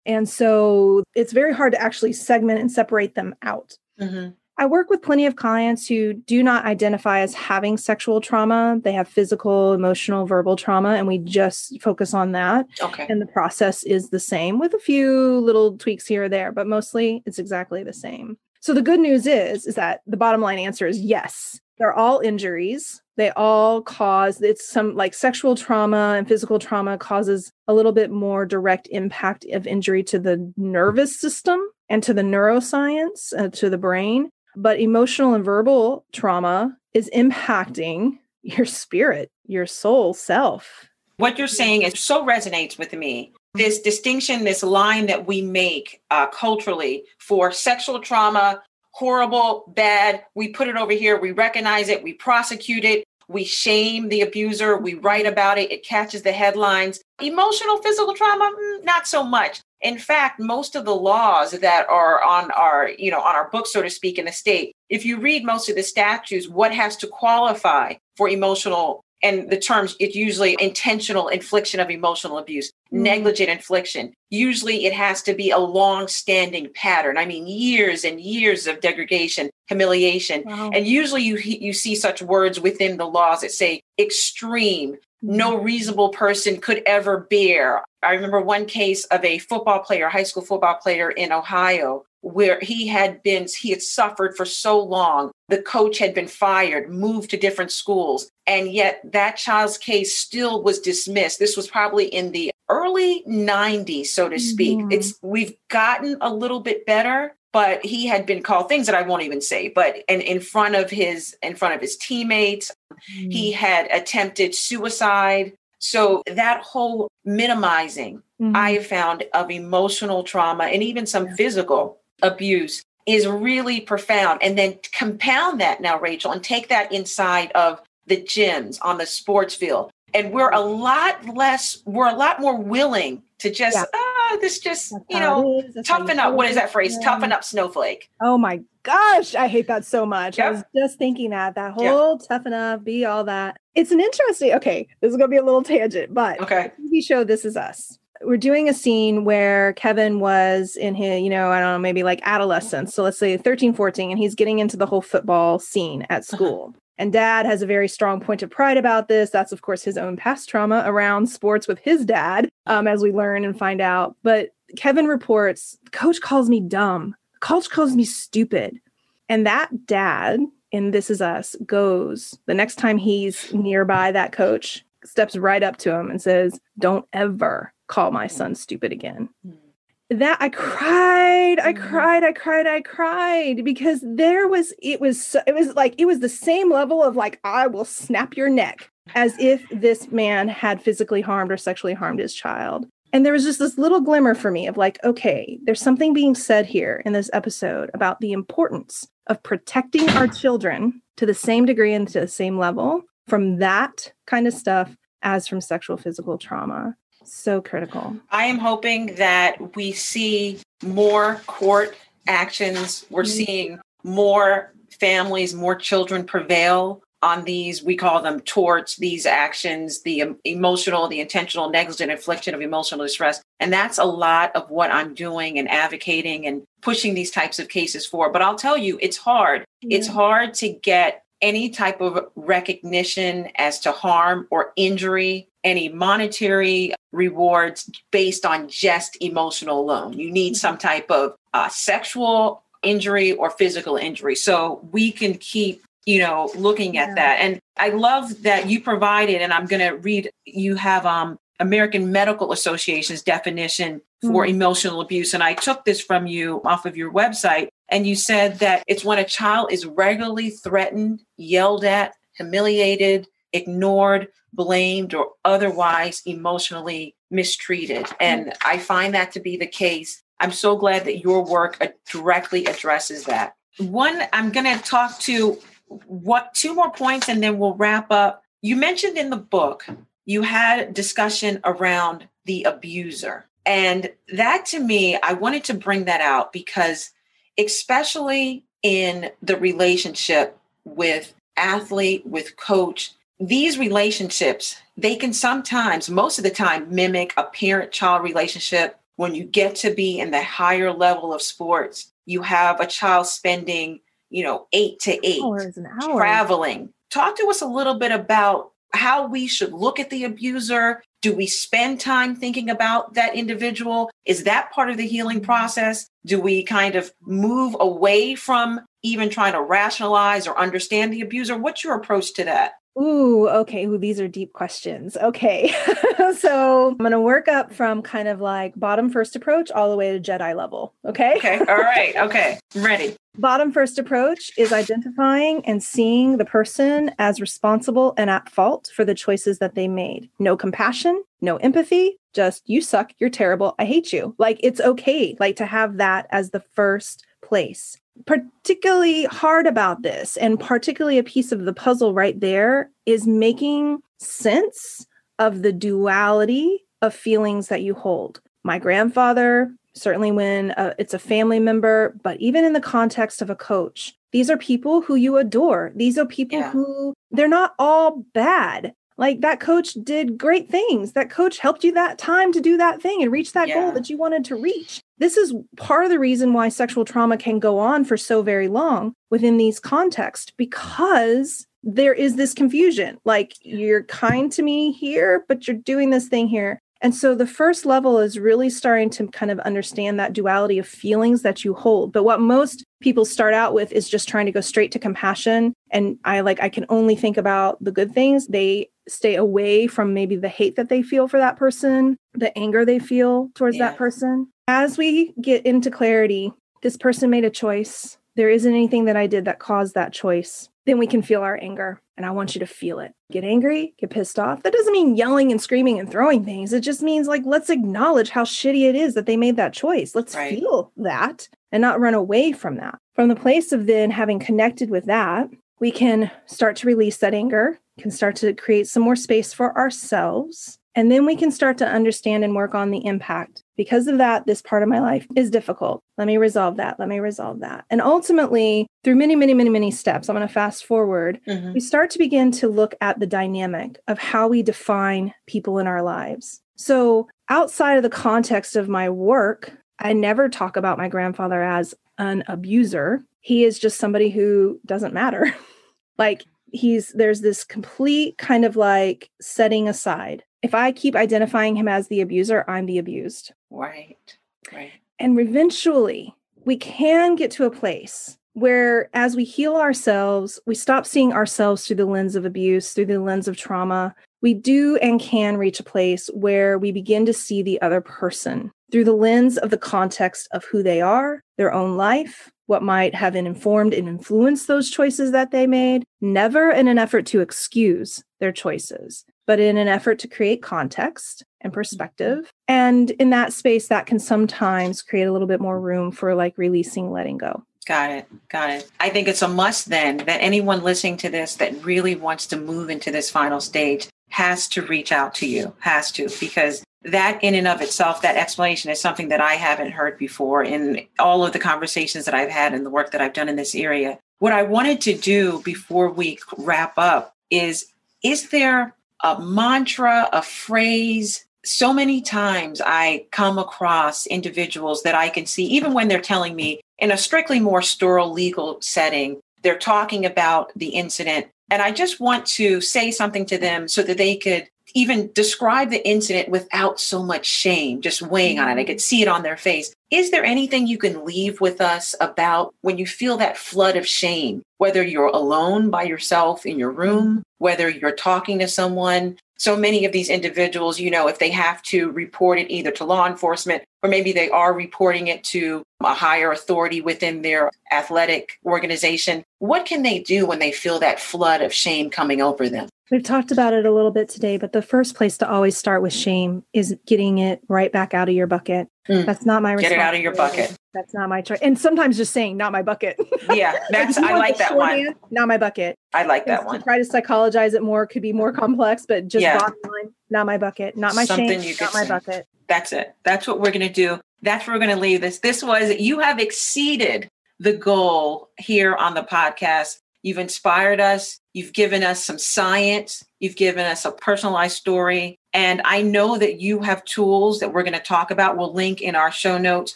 And 0.04 0.28
so 0.28 1.02
it's 1.14 1.32
very 1.32 1.54
hard 1.54 1.72
to 1.72 1.80
actually 1.80 2.12
segment 2.12 2.60
and 2.60 2.70
separate 2.70 3.14
them 3.14 3.34
out. 3.42 3.78
Mm-hmm. 4.00 4.30
I 4.58 4.64
work 4.64 4.88
with 4.88 5.02
plenty 5.02 5.26
of 5.26 5.36
clients 5.36 5.86
who 5.86 6.14
do 6.14 6.42
not 6.42 6.64
identify 6.64 7.20
as 7.20 7.34
having 7.34 7.76
sexual 7.76 8.22
trauma. 8.22 8.80
They 8.82 8.92
have 8.92 9.06
physical, 9.06 9.74
emotional, 9.74 10.24
verbal 10.24 10.56
trauma, 10.56 10.94
and 10.94 11.06
we 11.06 11.18
just 11.18 11.80
focus 11.82 12.14
on 12.14 12.32
that. 12.32 12.66
Okay. 12.80 13.06
And 13.08 13.20
the 13.20 13.26
process 13.26 13.84
is 13.84 14.08
the 14.08 14.20
same 14.20 14.58
with 14.58 14.72
a 14.72 14.78
few 14.78 15.40
little 15.40 15.76
tweaks 15.76 16.06
here 16.06 16.24
or 16.24 16.28
there, 16.30 16.52
but 16.52 16.66
mostly 16.66 17.22
it's 17.26 17.38
exactly 17.38 17.82
the 17.84 17.92
same. 17.92 18.38
So 18.60 18.72
the 18.72 18.82
good 18.82 19.00
news 19.00 19.26
is 19.26 19.66
is 19.66 19.74
that 19.74 20.00
the 20.06 20.16
bottom 20.16 20.40
line 20.40 20.58
answer 20.58 20.86
is 20.86 20.98
yes. 20.98 21.60
They're 21.78 21.92
all 21.92 22.20
injuries. 22.20 23.02
They 23.16 23.30
all 23.30 23.82
cause 23.82 24.40
it's 24.40 24.66
some 24.66 24.96
like 24.96 25.12
sexual 25.12 25.54
trauma 25.54 26.14
and 26.16 26.26
physical 26.26 26.58
trauma 26.58 26.96
causes 26.96 27.52
a 27.68 27.74
little 27.74 27.92
bit 27.92 28.10
more 28.10 28.46
direct 28.46 28.88
impact 28.90 29.44
of 29.52 29.66
injury 29.66 30.02
to 30.04 30.18
the 30.18 30.52
nervous 30.56 31.20
system 31.20 31.60
and 31.90 32.02
to 32.02 32.14
the 32.14 32.22
neuroscience 32.22 33.38
uh, 33.38 33.48
to 33.50 33.68
the 33.68 33.78
brain 33.78 34.30
but 34.56 34.80
emotional 34.80 35.34
and 35.34 35.44
verbal 35.44 36.04
trauma 36.12 36.76
is 36.94 37.10
impacting 37.14 38.18
your 38.42 38.66
spirit, 38.66 39.30
your 39.46 39.66
soul 39.66 40.14
self. 40.14 40.88
What 41.18 41.38
you're 41.38 41.46
saying 41.46 41.82
is 41.82 42.00
so 42.00 42.26
resonates 42.26 42.78
with 42.78 42.92
me. 42.92 43.32
This 43.54 43.80
distinction, 43.80 44.44
this 44.44 44.62
line 44.62 45.06
that 45.06 45.26
we 45.26 45.42
make 45.42 46.02
uh, 46.10 46.26
culturally 46.28 47.04
for 47.18 47.52
sexual 47.52 48.00
trauma, 48.00 48.62
horrible, 48.90 49.72
bad, 49.74 50.24
we 50.34 50.48
put 50.48 50.68
it 50.68 50.76
over 50.76 50.92
here, 50.92 51.20
we 51.20 51.32
recognize 51.32 51.88
it, 51.88 52.02
we 52.02 52.14
prosecute 52.14 52.84
it, 52.84 53.04
we 53.28 53.44
shame 53.44 54.08
the 54.08 54.20
abuser, 54.20 54.76
we 54.78 54.94
write 54.94 55.26
about 55.26 55.58
it, 55.58 55.72
it 55.72 55.84
catches 55.84 56.22
the 56.22 56.32
headlines. 56.32 57.00
Emotional, 57.20 57.78
physical 57.78 58.14
trauma, 58.14 58.50
mm, 58.58 58.84
not 58.84 59.06
so 59.06 59.22
much. 59.22 59.60
In 59.82 59.98
fact, 59.98 60.40
most 60.40 60.74
of 60.74 60.84
the 60.84 60.94
laws 60.94 61.52
that 61.52 61.88
are 61.88 62.22
on 62.22 62.50
our, 62.52 62.90
you 62.98 63.10
know, 63.10 63.20
on 63.20 63.34
our 63.34 63.50
books, 63.50 63.72
so 63.72 63.82
to 63.82 63.90
speak, 63.90 64.18
in 64.18 64.24
the 64.24 64.32
state, 64.32 64.74
if 64.88 65.04
you 65.04 65.18
read 65.18 65.44
most 65.44 65.68
of 65.68 65.76
the 65.76 65.82
statutes, 65.82 66.48
what 66.48 66.72
has 66.72 66.96
to 66.96 67.06
qualify 67.06 67.94
for 68.16 68.28
emotional 68.28 69.04
and 69.22 69.50
the 69.50 69.58
terms 69.58 69.96
it's 69.98 70.14
usually 70.14 70.56
intentional 70.60 71.28
infliction 71.28 71.80
of 71.80 71.90
emotional 71.90 72.38
abuse 72.38 72.70
mm-hmm. 72.70 73.02
negligent 73.02 73.48
infliction 73.48 74.12
usually 74.30 74.84
it 74.86 74.92
has 74.92 75.22
to 75.22 75.34
be 75.34 75.50
a 75.50 75.58
long 75.58 76.06
standing 76.06 76.68
pattern 76.74 77.16
i 77.16 77.24
mean 77.24 77.46
years 77.46 78.04
and 78.04 78.20
years 78.20 78.66
of 78.66 78.80
degradation 78.80 79.50
humiliation 79.68 80.42
wow. 80.44 80.70
and 80.72 80.86
usually 80.86 81.22
you 81.22 81.36
you 81.36 81.72
see 81.72 81.94
such 81.94 82.22
words 82.22 82.60
within 82.60 82.96
the 82.96 83.06
laws 83.06 83.40
that 83.40 83.50
say 83.50 83.82
extreme 83.98 84.96
no 85.26 85.56
reasonable 85.60 86.10
person 86.10 86.60
could 86.60 86.82
ever 86.86 87.26
bear. 87.30 87.84
I 88.02 88.12
remember 88.12 88.40
one 88.40 88.66
case 88.66 89.04
of 89.06 89.24
a 89.24 89.38
football 89.38 89.80
player, 89.80 90.08
high 90.08 90.22
school 90.22 90.44
football 90.44 90.74
player 90.74 91.10
in 91.10 91.32
Ohio, 91.32 92.04
where 92.20 92.58
he 92.60 92.86
had 92.86 93.22
been, 93.22 93.46
he 93.58 93.70
had 93.70 93.82
suffered 93.82 94.36
for 94.36 94.44
so 94.44 94.80
long. 94.80 95.30
The 95.48 95.62
coach 95.62 95.98
had 95.98 96.14
been 96.14 96.28
fired, 96.28 96.90
moved 96.90 97.30
to 97.30 97.36
different 97.36 97.72
schools, 97.72 98.30
and 98.46 98.72
yet 98.72 99.00
that 99.12 99.36
child's 99.36 99.78
case 99.78 100.18
still 100.18 100.62
was 100.62 100.80
dismissed. 100.80 101.38
This 101.38 101.56
was 101.56 101.68
probably 101.68 102.06
in 102.06 102.32
the 102.32 102.52
early 102.68 103.22
90s, 103.28 104.06
so 104.06 104.28
to 104.28 104.38
speak. 104.38 104.78
Mm-hmm. 104.78 104.92
It's 104.92 105.14
we've 105.22 105.54
gotten 105.68 106.16
a 106.20 106.32
little 106.32 106.60
bit 106.60 106.86
better, 106.86 107.36
but 107.56 107.82
he 107.82 108.06
had 108.06 108.26
been 108.26 108.42
called 108.42 108.68
things 108.68 108.84
that 108.84 108.94
I 108.94 109.00
won't 109.00 109.22
even 109.22 109.40
say, 109.40 109.68
but 109.68 110.04
in, 110.10 110.20
in 110.20 110.40
front 110.40 110.74
of 110.74 110.90
his 110.90 111.34
in 111.42 111.56
front 111.56 111.74
of 111.74 111.80
his 111.80 111.96
teammates, 111.96 112.70
mm. 113.10 113.32
he 113.32 113.50
had 113.50 113.90
attempted 113.90 114.54
suicide. 114.54 115.54
So 115.78 116.22
that 116.26 116.60
whole 116.60 117.08
minimizing 117.24 118.22
mm. 118.38 118.54
I 118.54 118.80
found 118.80 119.24
of 119.32 119.50
emotional 119.50 120.22
trauma 120.22 120.64
and 120.64 120.82
even 120.82 121.06
some 121.06 121.28
physical 121.28 121.96
abuse 122.20 122.82
is 123.06 123.26
really 123.26 123.80
profound. 123.80 124.42
And 124.42 124.58
then 124.58 124.78
compound 124.92 125.62
that 125.62 125.80
now, 125.80 125.98
Rachel, 125.98 126.32
and 126.32 126.44
take 126.44 126.68
that 126.68 126.92
inside 126.92 127.52
of 127.52 127.80
the 128.06 128.18
gyms, 128.18 128.78
on 128.82 128.98
the 128.98 129.06
sports 129.06 129.54
field, 129.54 129.90
And 130.14 130.32
we're 130.32 130.50
a 130.50 130.60
lot 130.60 131.26
less, 131.34 131.82
we're 131.84 132.08
a 132.08 132.14
lot 132.14 132.40
more 132.40 132.56
willing 132.56 133.22
to 133.38 133.50
just, 133.50 133.76
ah, 133.76 133.86
yeah. 133.92 134.00
oh, 134.02 134.38
this 134.40 134.58
just, 134.58 134.92
That's 134.92 135.04
you 135.10 135.20
know, 135.20 135.62
toughen 135.84 136.18
up. 136.18 136.34
What 136.34 136.48
is 136.48 136.54
that 136.54 136.70
phrase? 136.70 136.98
Toughen 137.02 137.32
up 137.32 137.44
snowflake. 137.44 138.10
Oh 138.20 138.38
my 138.38 138.60
gosh, 138.82 139.34
I 139.34 139.48
hate 139.48 139.66
that 139.66 139.84
so 139.84 140.06
much. 140.06 140.38
Yep. 140.38 140.46
I 140.46 140.50
was 140.50 140.62
just 140.74 140.98
thinking 140.98 141.30
that, 141.30 141.54
that 141.56 141.72
whole 141.72 142.18
yep. 142.18 142.28
toughen 142.28 142.52
up, 142.52 142.84
be 142.84 143.04
all 143.04 143.24
that. 143.24 143.58
It's 143.74 143.90
an 143.90 144.00
interesting, 144.00 144.54
okay, 144.54 144.88
this 145.00 145.10
is 145.10 145.16
going 145.16 145.28
to 145.30 145.34
be 145.34 145.38
a 145.38 145.44
little 145.44 145.62
tangent, 145.62 146.14
but 146.14 146.40
okay. 146.40 146.72
TV 146.80 147.04
show 147.04 147.24
This 147.24 147.44
Is 147.44 147.56
Us 147.56 147.98
we're 148.22 148.36
doing 148.36 148.68
a 148.68 148.74
scene 148.74 149.24
where 149.24 149.72
Kevin 149.74 150.20
was 150.20 150.76
in 150.76 150.94
his, 150.94 151.22
you 151.22 151.30
know, 151.30 151.50
I 151.50 151.60
don't 151.60 151.74
know, 151.74 151.78
maybe 151.78 152.02
like 152.02 152.20
adolescence. 152.22 152.94
So 152.94 153.02
let's 153.02 153.18
say 153.18 153.36
13, 153.36 153.74
14, 153.74 154.10
and 154.10 154.18
he's 154.18 154.34
getting 154.34 154.58
into 154.58 154.76
the 154.76 154.86
whole 154.86 155.02
football 155.02 155.58
scene 155.58 156.02
at 156.02 156.22
uh-huh. 156.22 156.36
school. 156.36 156.64
Uh-huh. 156.70 156.80
And 156.98 157.12
dad 157.12 157.46
has 157.46 157.62
a 157.62 157.66
very 157.66 157.88
strong 157.88 158.20
point 158.20 158.42
of 158.42 158.50
pride 158.50 158.76
about 158.76 159.08
this. 159.08 159.30
That's, 159.30 159.52
of 159.52 159.62
course, 159.62 159.82
his 159.82 159.98
own 159.98 160.16
past 160.16 160.48
trauma 160.48 160.82
around 160.86 161.26
sports 161.26 161.68
with 161.68 161.78
his 161.78 162.04
dad, 162.04 162.50
um, 162.66 162.88
as 162.88 163.02
we 163.02 163.12
learn 163.12 163.44
and 163.44 163.58
find 163.58 163.80
out. 163.80 164.16
But 164.22 164.54
Kevin 164.76 165.06
reports, 165.06 165.78
coach 165.92 166.20
calls 166.20 166.48
me 166.48 166.60
dumb. 166.60 167.14
Coach 167.40 167.70
calls 167.70 167.94
me 167.94 168.04
stupid. 168.04 168.80
And 169.28 169.46
that 169.46 169.86
dad 169.86 170.40
in 170.72 170.90
This 170.90 171.10
Is 171.10 171.20
Us 171.20 171.54
goes 171.66 172.38
the 172.46 172.54
next 172.54 172.76
time 172.76 172.98
he's 172.98 173.52
nearby 173.52 174.12
that 174.12 174.32
coach, 174.32 174.84
steps 175.04 175.36
right 175.36 175.62
up 175.62 175.76
to 175.78 175.92
him 175.92 176.10
and 176.10 176.20
says, 176.20 176.58
Don't 176.78 177.06
ever 177.12 177.72
call 177.86 178.10
my 178.10 178.26
son 178.26 178.54
stupid 178.54 178.92
again. 178.92 179.28
Mm. 179.46 179.65
That 180.10 180.38
I 180.40 180.48
cried, 180.50 181.58
I 181.58 181.72
mm. 181.72 181.80
cried, 181.80 182.22
I 182.22 182.32
cried, 182.32 182.66
I 182.66 182.80
cried 182.80 183.64
because 183.64 184.04
there 184.04 184.46
was 184.46 184.72
it 184.80 185.00
was 185.00 185.24
so, 185.24 185.40
it 185.46 185.54
was 185.54 185.74
like 185.74 185.94
it 185.98 186.06
was 186.06 186.20
the 186.20 186.28
same 186.28 186.70
level 186.70 187.02
of 187.02 187.16
like 187.16 187.40
I 187.42 187.66
will 187.66 187.84
snap 187.84 188.36
your 188.36 188.48
neck 188.48 188.90
as 189.14 189.34
if 189.38 189.64
this 189.70 190.10
man 190.10 190.48
had 190.48 190.82
physically 190.82 191.20
harmed 191.20 191.50
or 191.50 191.56
sexually 191.56 191.94
harmed 191.94 192.20
his 192.20 192.34
child. 192.34 192.86
And 193.12 193.24
there 193.24 193.32
was 193.32 193.44
just 193.44 193.58
this 193.58 193.78
little 193.78 194.00
glimmer 194.00 194.34
for 194.34 194.50
me 194.50 194.66
of 194.66 194.76
like, 194.76 194.98
okay, 195.04 195.58
there's 195.64 195.80
something 195.80 196.12
being 196.12 196.34
said 196.34 196.66
here 196.66 197.02
in 197.04 197.12
this 197.12 197.30
episode 197.32 197.90
about 197.94 198.20
the 198.20 198.32
importance 198.32 199.08
of 199.28 199.42
protecting 199.42 200.08
our 200.10 200.28
children 200.28 201.00
to 201.16 201.26
the 201.26 201.34
same 201.34 201.64
degree 201.64 201.94
and 201.94 202.06
to 202.08 202.20
the 202.20 202.28
same 202.28 202.58
level 202.58 203.02
from 203.26 203.58
that 203.58 204.12
kind 204.26 204.46
of 204.46 204.52
stuff 204.52 204.96
as 205.22 205.48
from 205.48 205.60
sexual 205.60 205.96
physical 205.96 206.38
trauma. 206.38 206.96
So 207.26 207.60
critical. 207.60 208.16
I 208.30 208.46
am 208.46 208.58
hoping 208.58 209.14
that 209.16 209.76
we 209.76 209.92
see 209.92 210.60
more 210.82 211.40
court 211.46 211.96
actions. 212.26 213.06
We're 213.10 213.22
mm-hmm. 213.22 213.30
seeing 213.30 213.80
more 214.02 214.72
families, 214.90 215.54
more 215.54 215.74
children 215.74 216.24
prevail 216.24 217.02
on 217.22 217.44
these, 217.44 217.82
we 217.82 217.96
call 217.96 218.22
them 218.22 218.40
torts, 218.40 218.96
these 218.96 219.26
actions, 219.26 220.02
the 220.02 220.22
emotional, 220.44 221.08
the 221.08 221.20
intentional, 221.20 221.70
negligent 221.70 222.12
infliction 222.12 222.54
of 222.54 222.60
emotional 222.60 223.04
distress. 223.04 223.40
And 223.58 223.72
that's 223.72 223.98
a 223.98 224.04
lot 224.04 224.54
of 224.54 224.70
what 224.70 224.92
I'm 224.92 225.14
doing 225.14 225.58
and 225.58 225.68
advocating 225.68 226.46
and 226.46 226.62
pushing 226.82 227.14
these 227.14 227.30
types 227.30 227.58
of 227.58 227.68
cases 227.68 228.06
for. 228.06 228.30
But 228.30 228.42
I'll 228.42 228.54
tell 228.54 228.76
you, 228.76 228.98
it's 229.00 229.16
hard. 229.16 229.64
Yeah. 229.80 229.98
It's 229.98 230.06
hard 230.06 230.54
to 230.54 230.68
get 230.68 231.22
any 231.42 231.70
type 231.70 232.00
of 232.00 232.26
recognition 232.34 233.48
as 233.56 233.80
to 233.80 233.92
harm 233.92 234.46
or 234.50 234.72
injury 234.76 235.48
any 235.66 235.88
monetary 235.88 236.94
rewards 237.12 237.90
based 238.12 238.46
on 238.46 238.68
just 238.68 239.16
emotional 239.20 239.80
alone. 239.80 240.12
You 240.12 240.30
need 240.30 240.56
some 240.56 240.78
type 240.78 241.10
of 241.10 241.34
uh, 241.52 241.68
sexual 241.68 242.62
injury 242.84 243.32
or 243.32 243.50
physical 243.50 243.96
injury. 243.96 244.36
So 244.36 244.86
we 244.92 245.10
can 245.10 245.34
keep, 245.34 245.82
you 246.04 246.20
know, 246.20 246.50
looking 246.54 246.96
at 246.98 247.08
yeah. 247.08 247.14
that. 247.16 247.40
And 247.40 247.58
I 247.76 247.88
love 247.88 248.42
that 248.44 248.68
you 248.68 248.80
provided, 248.80 249.42
and 249.42 249.52
I'm 249.52 249.66
going 249.66 249.80
to 249.80 249.96
read, 249.96 250.30
you 250.44 250.76
have 250.76 251.04
um, 251.04 251.36
American 251.58 252.12
Medical 252.12 252.52
Association's 252.52 253.22
definition 253.22 254.00
for 254.22 254.46
mm. 254.46 254.50
emotional 254.50 255.00
abuse. 255.00 255.34
And 255.34 255.42
I 255.42 255.54
took 255.54 255.84
this 255.84 256.00
from 256.00 256.28
you 256.28 256.62
off 256.64 256.86
of 256.86 256.96
your 256.96 257.12
website. 257.12 257.68
And 257.88 258.06
you 258.06 258.16
said 258.16 258.58
that 258.58 258.82
it's 258.86 259.04
when 259.04 259.18
a 259.18 259.24
child 259.24 259.72
is 259.72 259.86
regularly 259.86 260.50
threatened, 260.50 261.22
yelled 261.36 261.84
at, 261.84 262.14
humiliated, 262.36 263.28
ignored, 263.52 264.28
blamed, 264.52 265.14
or 265.14 265.30
otherwise 265.44 266.22
emotionally 266.26 267.14
mistreated. 267.30 268.06
And 268.20 268.54
I 268.64 268.78
find 268.78 269.14
that 269.14 269.32
to 269.32 269.40
be 269.40 269.56
the 269.56 269.66
case. 269.66 270.22
I'm 270.40 270.52
so 270.52 270.76
glad 270.76 271.04
that 271.04 271.18
your 271.18 271.44
work 271.44 271.80
directly 272.10 272.66
addresses 272.66 273.24
that. 273.24 273.54
One, 273.78 274.22
I'm 274.32 274.50
going 274.50 274.66
to 274.66 274.82
talk 274.84 275.18
to 275.20 275.58
what 276.06 276.54
two 276.54 276.74
more 276.74 276.90
points 276.90 277.28
and 277.28 277.42
then 277.42 277.58
we'll 277.58 277.74
wrap 277.74 278.10
up. 278.10 278.42
You 278.62 278.76
mentioned 278.76 279.16
in 279.16 279.30
the 279.30 279.36
book 279.36 279.86
you 280.24 280.42
had 280.42 280.92
discussion 280.92 281.60
around 281.64 282.28
the 282.44 282.64
abuser. 282.64 283.46
And 283.64 284.12
that 284.32 284.66
to 284.66 284.80
me, 284.80 285.18
I 285.22 285.32
wanted 285.32 285.64
to 285.64 285.74
bring 285.74 286.04
that 286.04 286.20
out 286.20 286.52
because, 286.52 287.10
especially 287.58 288.64
in 288.82 289.30
the 289.42 289.56
relationship 289.56 290.58
with 290.84 291.34
athlete, 291.56 292.26
with 292.26 292.56
coach, 292.56 293.12
these 293.38 293.78
relationships, 293.78 294.76
they 294.96 295.16
can 295.16 295.32
sometimes, 295.32 296.08
most 296.08 296.38
of 296.38 296.44
the 296.44 296.50
time, 296.50 296.94
mimic 296.94 297.34
a 297.36 297.44
parent 297.44 297.92
child 297.92 298.22
relationship. 298.22 298.98
When 299.16 299.34
you 299.34 299.44
get 299.44 299.76
to 299.76 299.94
be 299.94 300.18
in 300.18 300.30
the 300.30 300.42
higher 300.42 300.92
level 300.92 301.32
of 301.32 301.42
sports, 301.42 302.12
you 302.26 302.42
have 302.42 302.80
a 302.80 302.86
child 302.86 303.26
spending, 303.26 304.00
you 304.30 304.44
know, 304.44 304.66
eight 304.72 305.00
to 305.00 305.26
eight 305.26 305.42
hours 305.42 305.78
hours. 305.78 306.16
traveling. 306.16 306.90
Talk 307.10 307.36
to 307.38 307.46
us 307.48 307.62
a 307.62 307.66
little 307.66 307.98
bit 307.98 308.12
about 308.12 308.72
how 308.96 309.26
we 309.26 309.46
should 309.46 309.72
look 309.72 310.00
at 310.00 310.10
the 310.10 310.24
abuser. 310.24 311.02
Do 311.22 311.34
we 311.34 311.46
spend 311.46 312.00
time 312.00 312.36
thinking 312.36 312.70
about 312.70 313.14
that 313.14 313.34
individual? 313.34 314.10
Is 314.24 314.44
that 314.44 314.72
part 314.72 314.90
of 314.90 314.96
the 314.96 315.06
healing 315.06 315.38
mm-hmm. 315.38 315.46
process? 315.46 316.08
Do 316.24 316.40
we 316.40 316.62
kind 316.62 316.96
of 316.96 317.12
move 317.22 317.76
away 317.78 318.34
from 318.34 318.80
even 319.02 319.30
trying 319.30 319.52
to 319.52 319.62
rationalize 319.62 320.46
or 320.46 320.58
understand 320.58 321.12
the 321.12 321.20
abuser? 321.20 321.56
What's 321.56 321.84
your 321.84 321.94
approach 321.94 322.34
to 322.34 322.44
that? 322.44 322.72
Ooh, 322.98 323.48
okay. 323.48 323.84
Ooh, 323.84 323.98
these 323.98 324.20
are 324.20 324.28
deep 324.28 324.52
questions. 324.52 325.16
Okay. 325.18 325.68
so 326.38 326.88
I'm 326.88 326.96
going 326.96 327.10
to 327.12 327.20
work 327.20 327.46
up 327.46 327.72
from 327.72 328.00
kind 328.02 328.26
of 328.26 328.40
like 328.40 328.78
bottom 328.78 329.10
first 329.10 329.36
approach 329.36 329.70
all 329.70 329.90
the 329.90 329.96
way 329.96 330.18
to 330.18 330.20
Jedi 330.20 330.56
level. 330.56 330.94
Okay. 331.04 331.34
Okay. 331.36 331.58
All 331.58 331.76
right. 331.76 332.16
Okay. 332.16 332.58
I'm 332.74 332.82
ready. 332.84 333.16
Bottom 333.38 333.70
first 333.70 333.98
approach 333.98 334.50
is 334.56 334.72
identifying 334.72 335.64
and 335.66 335.82
seeing 335.82 336.38
the 336.38 336.44
person 336.46 337.10
as 337.18 337.38
responsible 337.38 338.14
and 338.16 338.30
at 338.30 338.48
fault 338.48 338.90
for 338.94 339.04
the 339.04 339.14
choices 339.14 339.58
that 339.58 339.74
they 339.74 339.88
made. 339.88 340.30
No 340.38 340.56
compassion, 340.56 341.22
no 341.42 341.56
empathy, 341.56 342.18
just 342.32 342.66
you 342.66 342.80
suck, 342.80 343.12
you're 343.18 343.28
terrible, 343.28 343.74
I 343.78 343.84
hate 343.84 344.10
you. 344.10 344.34
Like 344.38 344.58
it's 344.62 344.80
okay 344.80 345.36
like 345.38 345.56
to 345.56 345.66
have 345.66 345.98
that 345.98 346.28
as 346.30 346.50
the 346.50 346.60
first 346.60 347.26
place 347.42 347.98
particularly 348.24 349.24
hard 349.24 349.66
about 349.66 350.02
this, 350.02 350.36
and 350.36 350.58
particularly 350.58 351.18
a 351.18 351.22
piece 351.22 351.52
of 351.52 351.64
the 351.64 351.72
puzzle 351.72 352.14
right 352.14 352.38
there, 352.40 352.90
is 353.04 353.26
making 353.26 354.00
sense 354.18 355.06
of 355.38 355.62
the 355.62 355.72
duality 355.72 356.84
of 357.02 357.14
feelings 357.14 357.68
that 357.68 357.82
you 357.82 357.94
hold. 357.94 358.40
My 358.64 358.78
grandfather, 358.78 359.70
certainly 359.94 360.32
when 360.32 360.72
uh, 360.72 360.94
it's 360.98 361.14
a 361.14 361.18
family 361.18 361.60
member, 361.60 362.16
but 362.22 362.40
even 362.40 362.64
in 362.64 362.72
the 362.72 362.80
context 362.80 363.42
of 363.42 363.50
a 363.50 363.56
coach, 363.56 364.14
these 364.32 364.50
are 364.50 364.56
people 364.56 365.00
who 365.00 365.14
you 365.14 365.36
adore. 365.36 365.92
These 365.94 366.18
are 366.18 366.26
people 366.26 366.58
yeah. 366.58 366.70
who 366.70 367.14
they're 367.30 367.48
not 367.48 367.74
all 367.78 368.24
bad. 368.34 368.94
Like 369.18 369.40
that 369.40 369.60
coach 369.60 369.94
did 370.02 370.36
great 370.36 370.68
things. 370.68 371.12
That 371.12 371.30
coach 371.30 371.58
helped 371.58 371.84
you 371.84 371.92
that 371.92 372.18
time 372.18 372.52
to 372.52 372.60
do 372.60 372.76
that 372.76 373.00
thing 373.00 373.22
and 373.22 373.32
reach 373.32 373.52
that 373.52 373.68
yeah. 373.68 373.74
goal 373.74 373.92
that 373.92 374.10
you 374.10 374.18
wanted 374.18 374.44
to 374.46 374.56
reach. 374.56 375.00
This 375.18 375.36
is 375.36 375.54
part 375.76 376.04
of 376.04 376.10
the 376.10 376.18
reason 376.18 376.52
why 376.52 376.68
sexual 376.68 377.04
trauma 377.04 377.36
can 377.36 377.58
go 377.58 377.78
on 377.78 378.04
for 378.04 378.16
so 378.16 378.42
very 378.42 378.68
long 378.68 379.14
within 379.30 379.56
these 379.56 379.80
contexts 379.80 380.52
because 380.56 381.66
there 381.82 382.12
is 382.12 382.36
this 382.36 382.52
confusion. 382.52 383.18
Like 383.24 383.54
you're 383.62 384.02
kind 384.04 384.52
to 384.52 384.62
me 384.62 384.92
here, 384.92 385.44
but 385.48 385.66
you're 385.66 385.76
doing 385.76 386.10
this 386.10 386.28
thing 386.28 386.48
here. 386.48 386.82
And 387.02 387.14
so 387.14 387.34
the 387.34 387.46
first 387.46 387.84
level 387.84 388.18
is 388.18 388.38
really 388.38 388.70
starting 388.70 389.10
to 389.10 389.28
kind 389.28 389.50
of 389.50 389.58
understand 389.60 390.18
that 390.18 390.32
duality 390.32 390.78
of 390.78 390.86
feelings 390.86 391.42
that 391.42 391.64
you 391.64 391.74
hold. 391.74 392.12
But 392.12 392.24
what 392.24 392.40
most 392.40 392.84
people 393.00 393.24
start 393.24 393.54
out 393.54 393.74
with 393.74 393.92
is 393.92 394.08
just 394.08 394.28
trying 394.28 394.46
to 394.46 394.52
go 394.52 394.60
straight 394.60 394.92
to 394.92 394.98
compassion. 394.98 395.74
And 395.90 396.18
I 396.24 396.40
like, 396.40 396.60
I 396.62 396.68
can 396.68 396.86
only 396.88 397.14
think 397.14 397.36
about 397.36 397.82
the 397.84 397.92
good 397.92 398.12
things. 398.12 398.46
They 398.46 398.88
stay 399.08 399.34
away 399.34 399.86
from 399.86 400.14
maybe 400.14 400.36
the 400.36 400.48
hate 400.48 400.76
that 400.76 400.88
they 400.88 401.02
feel 401.02 401.28
for 401.28 401.38
that 401.38 401.56
person, 401.56 402.16
the 402.34 402.56
anger 402.58 402.84
they 402.84 402.98
feel 402.98 403.50
towards 403.54 403.76
yeah. 403.76 403.90
that 403.90 403.98
person. 403.98 404.48
As 404.66 404.98
we 404.98 405.32
get 405.40 405.64
into 405.64 405.90
clarity, 405.90 406.52
this 406.82 406.96
person 406.96 407.30
made 407.30 407.44
a 407.44 407.50
choice. 407.50 408.18
There 408.36 408.50
isn't 408.50 408.72
anything 408.72 409.04
that 409.04 409.16
I 409.16 409.26
did 409.26 409.44
that 409.44 409.58
caused 409.58 409.94
that 409.94 410.12
choice. 410.12 410.68
Then 410.86 410.98
we 410.98 411.06
can 411.06 411.22
feel 411.22 411.42
our 411.42 411.58
anger. 411.60 412.00
And 412.16 412.24
I 412.24 412.30
want 412.30 412.54
you 412.54 412.60
to 412.60 412.66
feel 412.66 413.00
it. 413.00 413.12
Get 413.30 413.44
angry, 413.44 413.94
get 413.98 414.10
pissed 414.10 414.38
off. 414.38 414.62
That 414.62 414.72
doesn't 414.72 414.92
mean 414.92 415.16
yelling 415.16 415.50
and 415.50 415.60
screaming 415.60 415.98
and 415.98 416.10
throwing 416.10 416.44
things. 416.44 416.72
It 416.72 416.80
just 416.80 417.02
means 417.02 417.28
like, 417.28 417.42
let's 417.44 417.68
acknowledge 417.68 418.30
how 418.30 418.44
shitty 418.44 418.88
it 418.88 418.94
is 418.94 419.14
that 419.14 419.26
they 419.26 419.36
made 419.36 419.56
that 419.56 419.74
choice. 419.74 420.14
Let's 420.14 420.34
right. 420.34 420.58
feel 420.58 420.92
that 420.96 421.48
and 421.72 421.82
not 421.82 422.00
run 422.00 422.14
away 422.14 422.52
from 422.52 422.76
that. 422.76 422.98
From 423.14 423.28
the 423.28 423.36
place 423.36 423.72
of 423.72 423.86
then 423.86 424.10
having 424.10 424.38
connected 424.38 424.88
with 424.88 425.04
that, 425.06 425.50
we 425.78 425.90
can 425.90 426.30
start 426.46 426.76
to 426.76 426.86
release 426.86 427.18
that 427.18 427.34
anger 427.34 427.78
can 427.98 428.10
start 428.10 428.36
to 428.36 428.52
create 428.54 428.86
some 428.86 429.02
more 429.02 429.16
space 429.16 429.52
for 429.52 429.76
ourselves. 429.76 430.78
And 430.94 431.10
then 431.10 431.26
we 431.26 431.36
can 431.36 431.50
start 431.50 431.78
to 431.78 431.86
understand 431.86 432.44
and 432.44 432.54
work 432.54 432.74
on 432.74 432.90
the 432.90 433.04
impact. 433.04 433.62
Because 433.76 434.06
of 434.06 434.18
that, 434.18 434.46
this 434.46 434.62
part 434.62 434.82
of 434.82 434.88
my 434.88 435.00
life 435.00 435.26
is 435.36 435.50
difficult. 435.50 436.02
Let 436.18 436.26
me 436.26 436.36
resolve 436.36 436.76
that. 436.76 436.98
Let 436.98 437.08
me 437.08 437.20
resolve 437.20 437.60
that. 437.60 437.84
And 437.90 438.00
ultimately, 438.00 438.86
through 439.04 439.16
many, 439.16 439.36
many, 439.36 439.54
many, 439.54 439.70
many 439.70 439.90
steps, 439.90 440.28
I'm 440.28 440.36
going 440.36 440.46
to 440.46 440.52
fast 440.52 440.86
forward, 440.86 441.40
mm-hmm. 441.46 441.74
we 441.74 441.80
start 441.80 442.10
to 442.10 442.18
begin 442.18 442.50
to 442.52 442.68
look 442.68 442.94
at 443.00 443.20
the 443.20 443.26
dynamic 443.26 443.98
of 444.08 444.18
how 444.18 444.48
we 444.48 444.62
define 444.62 445.34
people 445.46 445.78
in 445.78 445.86
our 445.86 446.02
lives. 446.02 446.60
So, 446.76 447.28
outside 447.48 447.96
of 447.96 448.02
the 448.02 448.10
context 448.10 448.76
of 448.76 448.88
my 448.88 449.08
work, 449.08 449.72
I 449.98 450.12
never 450.12 450.48
talk 450.48 450.76
about 450.76 450.98
my 450.98 451.08
grandfather 451.08 451.62
as 451.62 451.94
an 452.18 452.44
abuser. 452.48 453.24
He 453.40 453.64
is 453.64 453.78
just 453.78 453.98
somebody 453.98 454.30
who 454.30 454.80
doesn't 454.84 455.14
matter. 455.14 455.54
like 456.18 456.44
he's 456.72 457.08
there's 457.12 457.40
this 457.40 457.64
complete 457.64 458.38
kind 458.38 458.64
of 458.64 458.76
like 458.76 459.30
setting 459.40 459.88
aside. 459.88 460.44
If 460.62 460.74
I 460.74 460.92
keep 460.92 461.14
identifying 461.14 461.76
him 461.76 461.88
as 461.88 462.08
the 462.08 462.20
abuser, 462.20 462.64
I'm 462.68 462.86
the 462.86 462.98
abused. 462.98 463.52
Right. 463.70 464.38
Right. 464.72 464.92
And 465.18 465.38
eventually 465.38 466.34
we 466.64 466.76
can 466.76 467.36
get 467.36 467.50
to 467.52 467.64
a 467.64 467.70
place 467.70 468.36
where 468.54 469.10
as 469.14 469.36
we 469.36 469.44
heal 469.44 469.76
ourselves, 469.76 470.58
we 470.66 470.74
stop 470.74 471.06
seeing 471.06 471.32
ourselves 471.32 471.86
through 471.86 471.96
the 471.96 472.06
lens 472.06 472.34
of 472.34 472.44
abuse, 472.44 472.92
through 472.92 473.06
the 473.06 473.20
lens 473.20 473.48
of 473.48 473.56
trauma. 473.56 474.14
We 474.40 474.54
do 474.54 474.96
and 474.96 475.20
can 475.20 475.58
reach 475.58 475.78
a 475.78 475.84
place 475.84 476.28
where 476.32 476.78
we 476.78 476.90
begin 476.90 477.26
to 477.26 477.32
see 477.32 477.62
the 477.62 477.80
other 477.82 478.00
person 478.00 478.72
through 478.90 479.04
the 479.04 479.12
lens 479.12 479.58
of 479.58 479.70
the 479.70 479.78
context 479.78 480.48
of 480.52 480.64
who 480.64 480.82
they 480.82 481.00
are, 481.00 481.42
their 481.58 481.72
own 481.72 481.96
life, 481.96 482.50
what 482.66 482.82
might 482.82 483.14
have 483.14 483.36
informed 483.36 483.94
and 483.94 484.08
influenced 484.08 484.66
those 484.66 484.90
choices 484.90 485.32
that 485.32 485.50
they 485.50 485.66
made, 485.66 486.04
never 486.20 486.70
in 486.70 486.88
an 486.88 486.98
effort 486.98 487.26
to 487.26 487.40
excuse 487.40 488.22
their 488.40 488.52
choices, 488.52 489.24
but 489.46 489.60
in 489.60 489.76
an 489.76 489.88
effort 489.88 490.18
to 490.20 490.28
create 490.28 490.62
context 490.62 491.44
and 491.60 491.72
mm-hmm. 491.72 491.80
perspective. 491.80 492.50
And 492.68 493.10
in 493.12 493.30
that 493.30 493.52
space, 493.52 493.88
that 493.88 494.06
can 494.06 494.18
sometimes 494.18 495.02
create 495.02 495.24
a 495.24 495.32
little 495.32 495.46
bit 495.46 495.60
more 495.60 495.80
room 495.80 496.10
for 496.10 496.34
like 496.34 496.58
releasing, 496.58 497.12
letting 497.12 497.38
go. 497.38 497.62
Got 497.86 498.10
it. 498.10 498.26
Got 498.48 498.70
it. 498.70 498.90
I 498.98 499.10
think 499.10 499.28
it's 499.28 499.42
a 499.42 499.48
must 499.48 499.88
then 499.88 500.16
that 500.18 500.42
anyone 500.42 500.82
listening 500.82 501.16
to 501.18 501.28
this 501.28 501.54
that 501.56 501.84
really 501.84 502.16
wants 502.16 502.46
to 502.46 502.56
move 502.56 502.90
into 502.90 503.12
this 503.12 503.30
final 503.30 503.60
stage 503.60 504.08
has 504.30 504.66
to 504.68 504.82
reach 504.82 505.12
out 505.12 505.34
to 505.36 505.46
you, 505.46 505.72
has 505.78 506.10
to, 506.12 506.28
because 506.40 506.84
that 507.04 507.42
in 507.42 507.54
and 507.54 507.68
of 507.68 507.80
itself, 507.80 508.22
that 508.22 508.36
explanation 508.36 508.90
is 508.90 509.00
something 509.00 509.28
that 509.28 509.40
I 509.40 509.54
haven't 509.54 509.92
heard 509.92 510.18
before 510.18 510.64
in 510.64 511.06
all 511.20 511.46
of 511.46 511.52
the 511.52 511.60
conversations 511.60 512.24
that 512.24 512.34
I've 512.34 512.50
had 512.50 512.74
and 512.74 512.84
the 512.84 512.90
work 512.90 513.12
that 513.12 513.20
I've 513.20 513.32
done 513.32 513.48
in 513.48 513.54
this 513.54 513.76
area. 513.76 514.18
What 514.40 514.52
I 514.52 514.64
wanted 514.64 515.00
to 515.02 515.14
do 515.14 515.62
before 515.62 516.10
we 516.10 516.38
wrap 516.58 516.94
up 516.98 517.34
is 517.50 517.86
is 518.24 518.50
there 518.50 518.94
a 519.22 519.40
mantra, 519.40 520.28
a 520.32 520.42
phrase? 520.42 521.45
So 521.66 521.92
many 521.92 522.22
times 522.22 522.80
I 522.80 523.26
come 523.32 523.58
across 523.58 524.24
individuals 524.26 525.02
that 525.02 525.16
I 525.16 525.28
can 525.28 525.46
see, 525.46 525.64
even 525.64 525.92
when 525.92 526.06
they're 526.06 526.20
telling 526.20 526.54
me 526.54 526.80
in 527.00 527.10
a 527.10 527.18
strictly 527.18 527.58
more 527.58 527.82
sterile 527.82 528.32
legal 528.32 528.80
setting, 528.80 529.40
they're 529.64 529.76
talking 529.76 530.24
about 530.24 530.70
the 530.76 530.90
incident. 530.90 531.48
And 531.68 531.82
I 531.82 531.90
just 531.90 532.20
want 532.20 532.46
to 532.46 532.80
say 532.80 533.10
something 533.10 533.46
to 533.46 533.58
them 533.58 533.88
so 533.88 534.04
that 534.04 534.16
they 534.16 534.36
could 534.36 534.68
even 534.94 535.32
describe 535.32 535.90
the 535.90 536.08
incident 536.08 536.48
without 536.48 537.00
so 537.00 537.20
much 537.20 537.46
shame, 537.46 538.00
just 538.00 538.22
weighing 538.22 538.60
on 538.60 538.68
it. 538.68 538.80
I 538.80 538.84
could 538.84 539.00
see 539.00 539.20
it 539.20 539.28
on 539.28 539.42
their 539.42 539.56
face. 539.56 539.92
Is 540.12 540.30
there 540.30 540.44
anything 540.44 540.86
you 540.86 540.98
can 540.98 541.24
leave 541.24 541.60
with 541.60 541.80
us 541.80 542.14
about 542.20 542.74
when 542.82 542.96
you 542.96 543.06
feel 543.06 543.36
that 543.38 543.58
flood 543.58 543.96
of 543.96 544.06
shame, 544.06 544.62
whether 544.78 545.02
you're 545.02 545.26
alone 545.26 545.90
by 545.90 546.04
yourself 546.04 546.64
in 546.64 546.78
your 546.78 546.92
room, 546.92 547.42
whether 547.58 547.90
you're 547.90 548.12
talking 548.12 548.60
to 548.60 548.68
someone? 548.68 549.36
So 549.58 549.76
many 549.76 550.04
of 550.04 550.12
these 550.12 550.28
individuals, 550.28 551.00
you 551.00 551.10
know, 551.10 551.28
if 551.28 551.38
they 551.38 551.50
have 551.50 551.82
to 551.84 552.10
report 552.10 552.58
it 552.58 552.70
either 552.70 552.90
to 552.92 553.04
law 553.04 553.26
enforcement 553.26 553.84
or 554.02 554.10
maybe 554.10 554.32
they 554.32 554.50
are 554.50 554.72
reporting 554.74 555.28
it 555.28 555.42
to 555.44 555.82
a 556.02 556.14
higher 556.14 556.52
authority 556.52 557.00
within 557.00 557.42
their 557.42 557.70
athletic 557.90 558.58
organization, 558.64 559.44
what 559.58 559.86
can 559.86 560.02
they 560.02 560.20
do 560.20 560.46
when 560.46 560.58
they 560.58 560.72
feel 560.72 560.98
that 560.98 561.20
flood 561.20 561.62
of 561.62 561.72
shame 561.72 562.10
coming 562.10 562.40
over 562.42 562.68
them? 562.68 562.88
We've 563.10 563.22
talked 563.22 563.52
about 563.52 563.72
it 563.72 563.86
a 563.86 563.92
little 563.92 564.10
bit 564.10 564.28
today, 564.28 564.56
but 564.56 564.72
the 564.72 564.82
first 564.82 565.14
place 565.14 565.38
to 565.38 565.48
always 565.48 565.76
start 565.76 566.02
with 566.02 566.12
shame 566.12 566.64
is 566.72 566.96
getting 567.06 567.38
it 567.38 567.60
right 567.68 567.92
back 567.92 568.14
out 568.14 568.28
of 568.28 568.34
your 568.34 568.48
bucket. 568.48 568.88
Mm. 569.08 569.26
That's 569.26 569.46
not 569.46 569.62
my 569.62 569.76
Get 569.76 569.92
it 569.92 569.98
out 569.98 570.14
of 570.14 570.20
your 570.20 570.34
bucket. 570.34 570.76
That's 570.92 571.14
not 571.14 571.28
my 571.28 571.40
choice. 571.40 571.60
And 571.62 571.78
sometimes 571.78 572.16
just 572.16 572.32
saying, 572.32 572.56
not 572.56 572.72
my 572.72 572.82
bucket. 572.82 573.18
Yeah, 573.54 573.78
that's 573.90 574.18
I 574.18 574.36
like 574.36 574.58
that 574.58 574.76
one. 574.76 575.14
not 575.30 575.46
my 575.46 575.56
bucket. 575.56 575.96
I 576.12 576.24
like 576.24 576.46
that 576.46 576.64
one. 576.64 576.78
To 576.78 576.82
try 576.82 576.98
to 576.98 577.04
psychologize 577.04 577.74
it 577.74 577.82
more 577.82 578.04
could 578.04 578.22
be 578.22 578.32
more 578.32 578.52
complex, 578.52 579.06
but 579.06 579.28
just 579.28 579.42
yeah. 579.42 579.58
bottom 579.58 579.76
line, 579.84 580.12
not 580.30 580.46
my 580.46 580.58
bucket, 580.58 580.96
not 580.96 581.14
my 581.14 581.24
Something 581.24 581.62
shame, 581.62 581.76
not 581.80 581.94
my 581.94 582.02
say. 582.02 582.08
bucket. 582.08 582.46
That's 582.66 582.92
it. 582.92 583.14
That's 583.24 583.46
what 583.46 583.60
we're 583.60 583.70
going 583.70 583.86
to 583.86 583.92
do. 583.92 584.18
That's 584.42 584.66
where 584.66 584.74
we're 584.74 584.84
going 584.84 584.96
to 584.96 585.00
leave 585.00 585.20
this. 585.20 585.38
This 585.38 585.62
was 585.62 585.94
you 586.00 586.18
have 586.18 586.40
exceeded 586.40 587.30
the 587.60 587.72
goal 587.72 588.50
here 588.58 588.96
on 588.96 589.14
the 589.14 589.22
podcast 589.22 590.00
You've 590.26 590.38
inspired 590.38 590.98
us. 590.98 591.38
You've 591.52 591.72
given 591.72 592.02
us 592.02 592.24
some 592.24 592.36
science. 592.36 593.24
You've 593.40 593.56
given 593.56 593.84
us 593.84 594.04
a 594.04 594.12
personalized 594.12 594.76
story. 594.76 595.36
And 595.52 595.80
I 595.84 596.02
know 596.02 596.38
that 596.38 596.60
you 596.60 596.80
have 596.80 597.04
tools 597.04 597.60
that 597.60 597.72
we're 597.72 597.82
going 597.82 597.92
to 597.94 598.00
talk 598.00 598.30
about. 598.30 598.56
We'll 598.56 598.72
link 598.72 599.00
in 599.00 599.14
our 599.14 599.32
show 599.32 599.58
notes. 599.58 599.94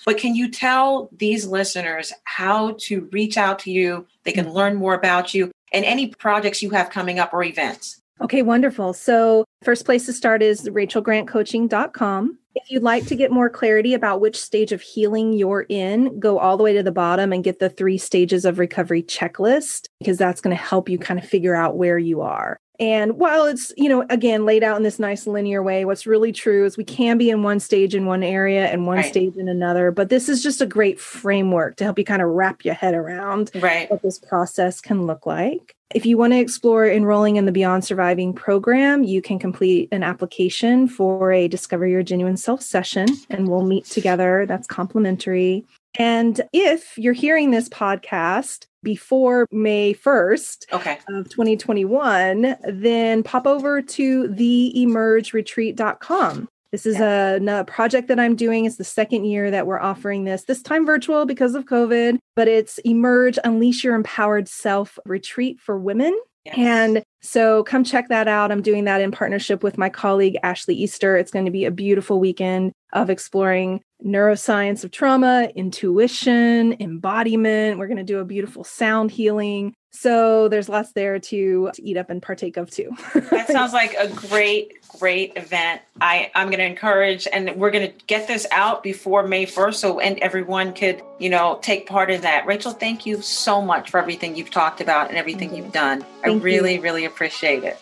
But 0.05 0.18
can 0.18 0.34
you 0.34 0.51
tell 0.51 1.11
these 1.16 1.47
listeners 1.47 2.12
how 2.24 2.76
to 2.80 3.09
reach 3.12 3.36
out 3.36 3.59
to 3.61 3.70
you? 3.70 4.07
They 4.24 4.32
can 4.32 4.53
learn 4.53 4.76
more 4.76 4.95
about 4.95 5.34
you 5.34 5.51
and 5.72 5.84
any 5.84 6.09
projects 6.09 6.62
you 6.62 6.70
have 6.70 6.91
coming 6.91 7.18
up 7.18 7.32
or 7.32 7.43
events. 7.43 8.01
Okay, 8.20 8.43
wonderful. 8.43 8.93
So, 8.93 9.45
first 9.62 9.86
place 9.86 10.05
to 10.07 10.12
start 10.12 10.43
is 10.43 10.68
rachelgrantcoaching.com. 10.68 12.38
If 12.62 12.70
you'd 12.70 12.82
like 12.82 13.06
to 13.06 13.16
get 13.16 13.30
more 13.30 13.48
clarity 13.48 13.94
about 13.94 14.20
which 14.20 14.38
stage 14.38 14.72
of 14.72 14.82
healing 14.82 15.32
you're 15.32 15.66
in, 15.68 16.20
go 16.20 16.38
all 16.38 16.56
the 16.56 16.62
way 16.62 16.74
to 16.74 16.82
the 16.82 16.92
bottom 16.92 17.32
and 17.32 17.42
get 17.42 17.58
the 17.58 17.70
three 17.70 17.96
stages 17.96 18.44
of 18.44 18.58
recovery 18.58 19.02
checklist 19.02 19.88
because 19.98 20.18
that's 20.18 20.40
going 20.40 20.54
to 20.54 20.62
help 20.62 20.88
you 20.88 20.98
kind 20.98 21.18
of 21.18 21.26
figure 21.26 21.54
out 21.54 21.76
where 21.76 21.98
you 21.98 22.20
are. 22.20 22.58
And 22.80 23.18
while 23.18 23.44
it's, 23.44 23.74
you 23.76 23.90
know, 23.90 24.06
again, 24.08 24.46
laid 24.46 24.64
out 24.64 24.78
in 24.78 24.82
this 24.82 24.98
nice 24.98 25.26
linear 25.26 25.62
way, 25.62 25.84
what's 25.84 26.06
really 26.06 26.32
true 26.32 26.64
is 26.64 26.78
we 26.78 26.84
can 26.84 27.18
be 27.18 27.28
in 27.28 27.42
one 27.42 27.61
stage 27.61 27.94
in 27.94 28.06
one 28.06 28.22
area 28.22 28.68
and 28.68 28.86
one 28.86 28.96
right. 28.96 29.06
stage 29.06 29.36
in 29.36 29.50
another. 29.50 29.90
But 29.90 30.08
this 30.08 30.30
is 30.30 30.42
just 30.42 30.62
a 30.62 30.66
great 30.66 30.98
framework 30.98 31.76
to 31.76 31.84
help 31.84 31.98
you 31.98 32.06
kind 32.06 32.22
of 32.22 32.28
wrap 32.28 32.64
your 32.64 32.72
head 32.72 32.94
around 32.94 33.50
right. 33.56 33.90
what 33.90 34.00
this 34.00 34.18
process 34.18 34.80
can 34.80 35.06
look 35.06 35.26
like. 35.26 35.76
If 35.94 36.06
you 36.06 36.16
want 36.16 36.32
to 36.32 36.38
explore 36.38 36.86
enrolling 36.86 37.36
in 37.36 37.44
the 37.44 37.52
Beyond 37.52 37.84
Surviving 37.84 38.32
program, 38.32 39.04
you 39.04 39.20
can 39.20 39.38
complete 39.38 39.88
an 39.92 40.02
application 40.02 40.88
for 40.88 41.32
a 41.32 41.48
Discover 41.48 41.86
Your 41.86 42.02
Genuine 42.02 42.38
Self 42.38 42.49
session, 42.59 43.09
and 43.28 43.48
we'll 43.48 43.64
meet 43.64 43.86
together. 43.86 44.46
That's 44.46 44.66
complimentary. 44.66 45.64
And 45.98 46.40
if 46.53 46.96
you're 46.96 47.12
hearing 47.12 47.51
this 47.51 47.68
podcast 47.68 48.66
before 48.82 49.46
May 49.51 49.92
1st 49.94 50.72
okay. 50.72 50.98
of 51.09 51.28
2021, 51.28 52.57
then 52.64 53.22
pop 53.22 53.46
over 53.46 53.82
to 53.82 54.28
theemergeretreat.com. 54.28 56.48
This 56.72 56.86
is 56.86 56.98
a, 57.01 57.40
a, 57.48 57.64
project 57.64 58.09
that 58.09 58.18
I'm 58.20 58.36
doing. 58.36 58.64
It's 58.64 58.76
the 58.76 58.84
second 58.84 59.24
year 59.24 59.51
that 59.51 59.66
we're 59.66 59.80
offering 59.80 60.22
this, 60.22 60.44
this 60.44 60.62
time 60.62 60.86
virtual 60.86 61.26
because 61.26 61.57
of 61.57 61.64
COVID, 61.64 62.20
but 62.36 62.46
it's 62.46 62.78
Emerge 62.78 63.40
Unleash 63.42 63.82
Your 63.82 63.96
Empowered 63.96 64.46
Self 64.46 64.96
Retreat 65.05 65.61
for 65.61 65.76
Women. 65.76 66.16
And 66.46 67.03
so 67.21 67.64
come 67.64 67.85
check 67.85 68.09
that 68.09 68.29
out. 68.29 68.51
I'm 68.51 68.62
doing 68.62 68.85
that 68.85 69.01
in 69.01 69.11
partnership 69.11 69.62
with 69.62 69.79
my 69.79 69.89
colleague, 69.89 70.39
Ashley 70.43 70.75
Easter. 70.75 71.16
It's 71.16 71.31
going 71.31 71.45
to 71.45 71.51
be 71.51 71.64
a 71.64 71.71
beautiful 71.71 72.18
weekend 72.18 72.73
of 72.93 73.11
exploring 73.11 73.83
neuroscience 74.05 74.85
of 74.85 74.91
trauma, 74.91 75.51
intuition, 75.55 76.77
embodiment. 76.81 77.79
We're 77.79 77.87
going 77.87 77.99
to 77.99 78.05
do 78.05 78.18
a 78.18 78.25
beautiful 78.25 78.64
sound 78.64 79.11
healing. 79.11 79.75
So 79.93 80.49
there's 80.49 80.68
lots 80.68 80.93
there 80.93 81.18
to, 81.18 81.71
to 81.75 81.83
eat 81.83 81.97
up 81.97 82.11
and 82.11 82.23
partake 82.23 82.57
of 82.57 82.71
too. 82.71 82.91
that 83.14 83.49
sounds 83.49 83.73
like 83.73 83.95
a 83.95 84.07
great, 84.09 84.75
great 85.01 85.33
event. 85.37 85.83
I, 86.01 86.31
I'm 86.35 86.47
going 86.47 86.61
to 86.61 86.64
encourage, 86.64 87.27
and 87.33 87.57
we're 87.57 87.73
going 87.73 87.91
to 87.91 88.05
get 88.07 88.29
this 88.29 88.47
out 88.53 88.85
before 88.85 89.27
May 89.27 89.47
1st 89.47 89.75
so 89.75 89.99
and 89.99 90.18
everyone 90.21 90.75
could, 90.75 91.03
you 91.18 91.29
know, 91.29 91.59
take 91.61 91.89
part 91.89 92.11
in 92.11 92.21
that. 92.21 92.47
Rachel, 92.47 92.73
thank 92.73 93.05
you 93.05 93.21
so 93.21 93.61
much 93.61 93.91
for 93.91 93.99
everything 93.99 94.37
you've 94.37 94.51
talked 94.51 94.81
about 94.81 95.09
and 95.09 95.18
everything 95.18 95.49
mm-hmm. 95.49 95.64
you've 95.64 95.73
done. 95.73 96.03
Thank 96.23 96.41
I 96.41 96.45
really, 96.45 96.77
you. 96.77 96.81
really 96.81 97.05
appreciate 97.11 97.64
it. 97.64 97.78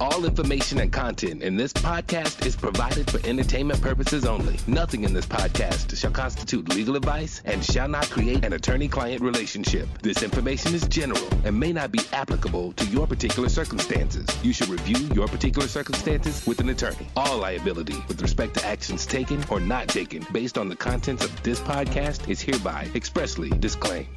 All 0.00 0.24
information 0.24 0.78
and 0.78 0.92
content 0.92 1.42
in 1.42 1.56
this 1.56 1.72
podcast 1.72 2.46
is 2.46 2.54
provided 2.54 3.10
for 3.10 3.18
entertainment 3.26 3.82
purposes 3.82 4.24
only. 4.24 4.56
Nothing 4.68 5.02
in 5.02 5.12
this 5.12 5.26
podcast 5.26 5.96
shall 5.98 6.12
constitute 6.12 6.68
legal 6.68 6.94
advice 6.94 7.42
and 7.44 7.64
shall 7.64 7.88
not 7.88 8.08
create 8.08 8.44
an 8.44 8.52
attorney 8.52 8.86
client 8.86 9.20
relationship. 9.20 9.88
This 10.00 10.22
information 10.22 10.72
is 10.72 10.86
general 10.86 11.26
and 11.44 11.58
may 11.58 11.72
not 11.72 11.90
be 11.90 11.98
applicable 12.12 12.74
to 12.74 12.84
your 12.86 13.08
particular 13.08 13.48
circumstances. 13.48 14.28
You 14.44 14.52
should 14.52 14.68
review 14.68 15.08
your 15.14 15.26
particular 15.26 15.66
circumstances 15.66 16.46
with 16.46 16.60
an 16.60 16.68
attorney. 16.68 17.08
All 17.16 17.38
liability 17.38 17.96
with 18.06 18.22
respect 18.22 18.54
to 18.54 18.64
actions 18.64 19.04
taken 19.04 19.44
or 19.50 19.58
not 19.58 19.88
taken 19.88 20.24
based 20.32 20.58
on 20.58 20.68
the 20.68 20.76
contents 20.76 21.24
of 21.24 21.42
this 21.42 21.58
podcast 21.58 22.28
is 22.28 22.40
hereby 22.40 22.88
expressly 22.94 23.50
disclaimed. 23.50 24.08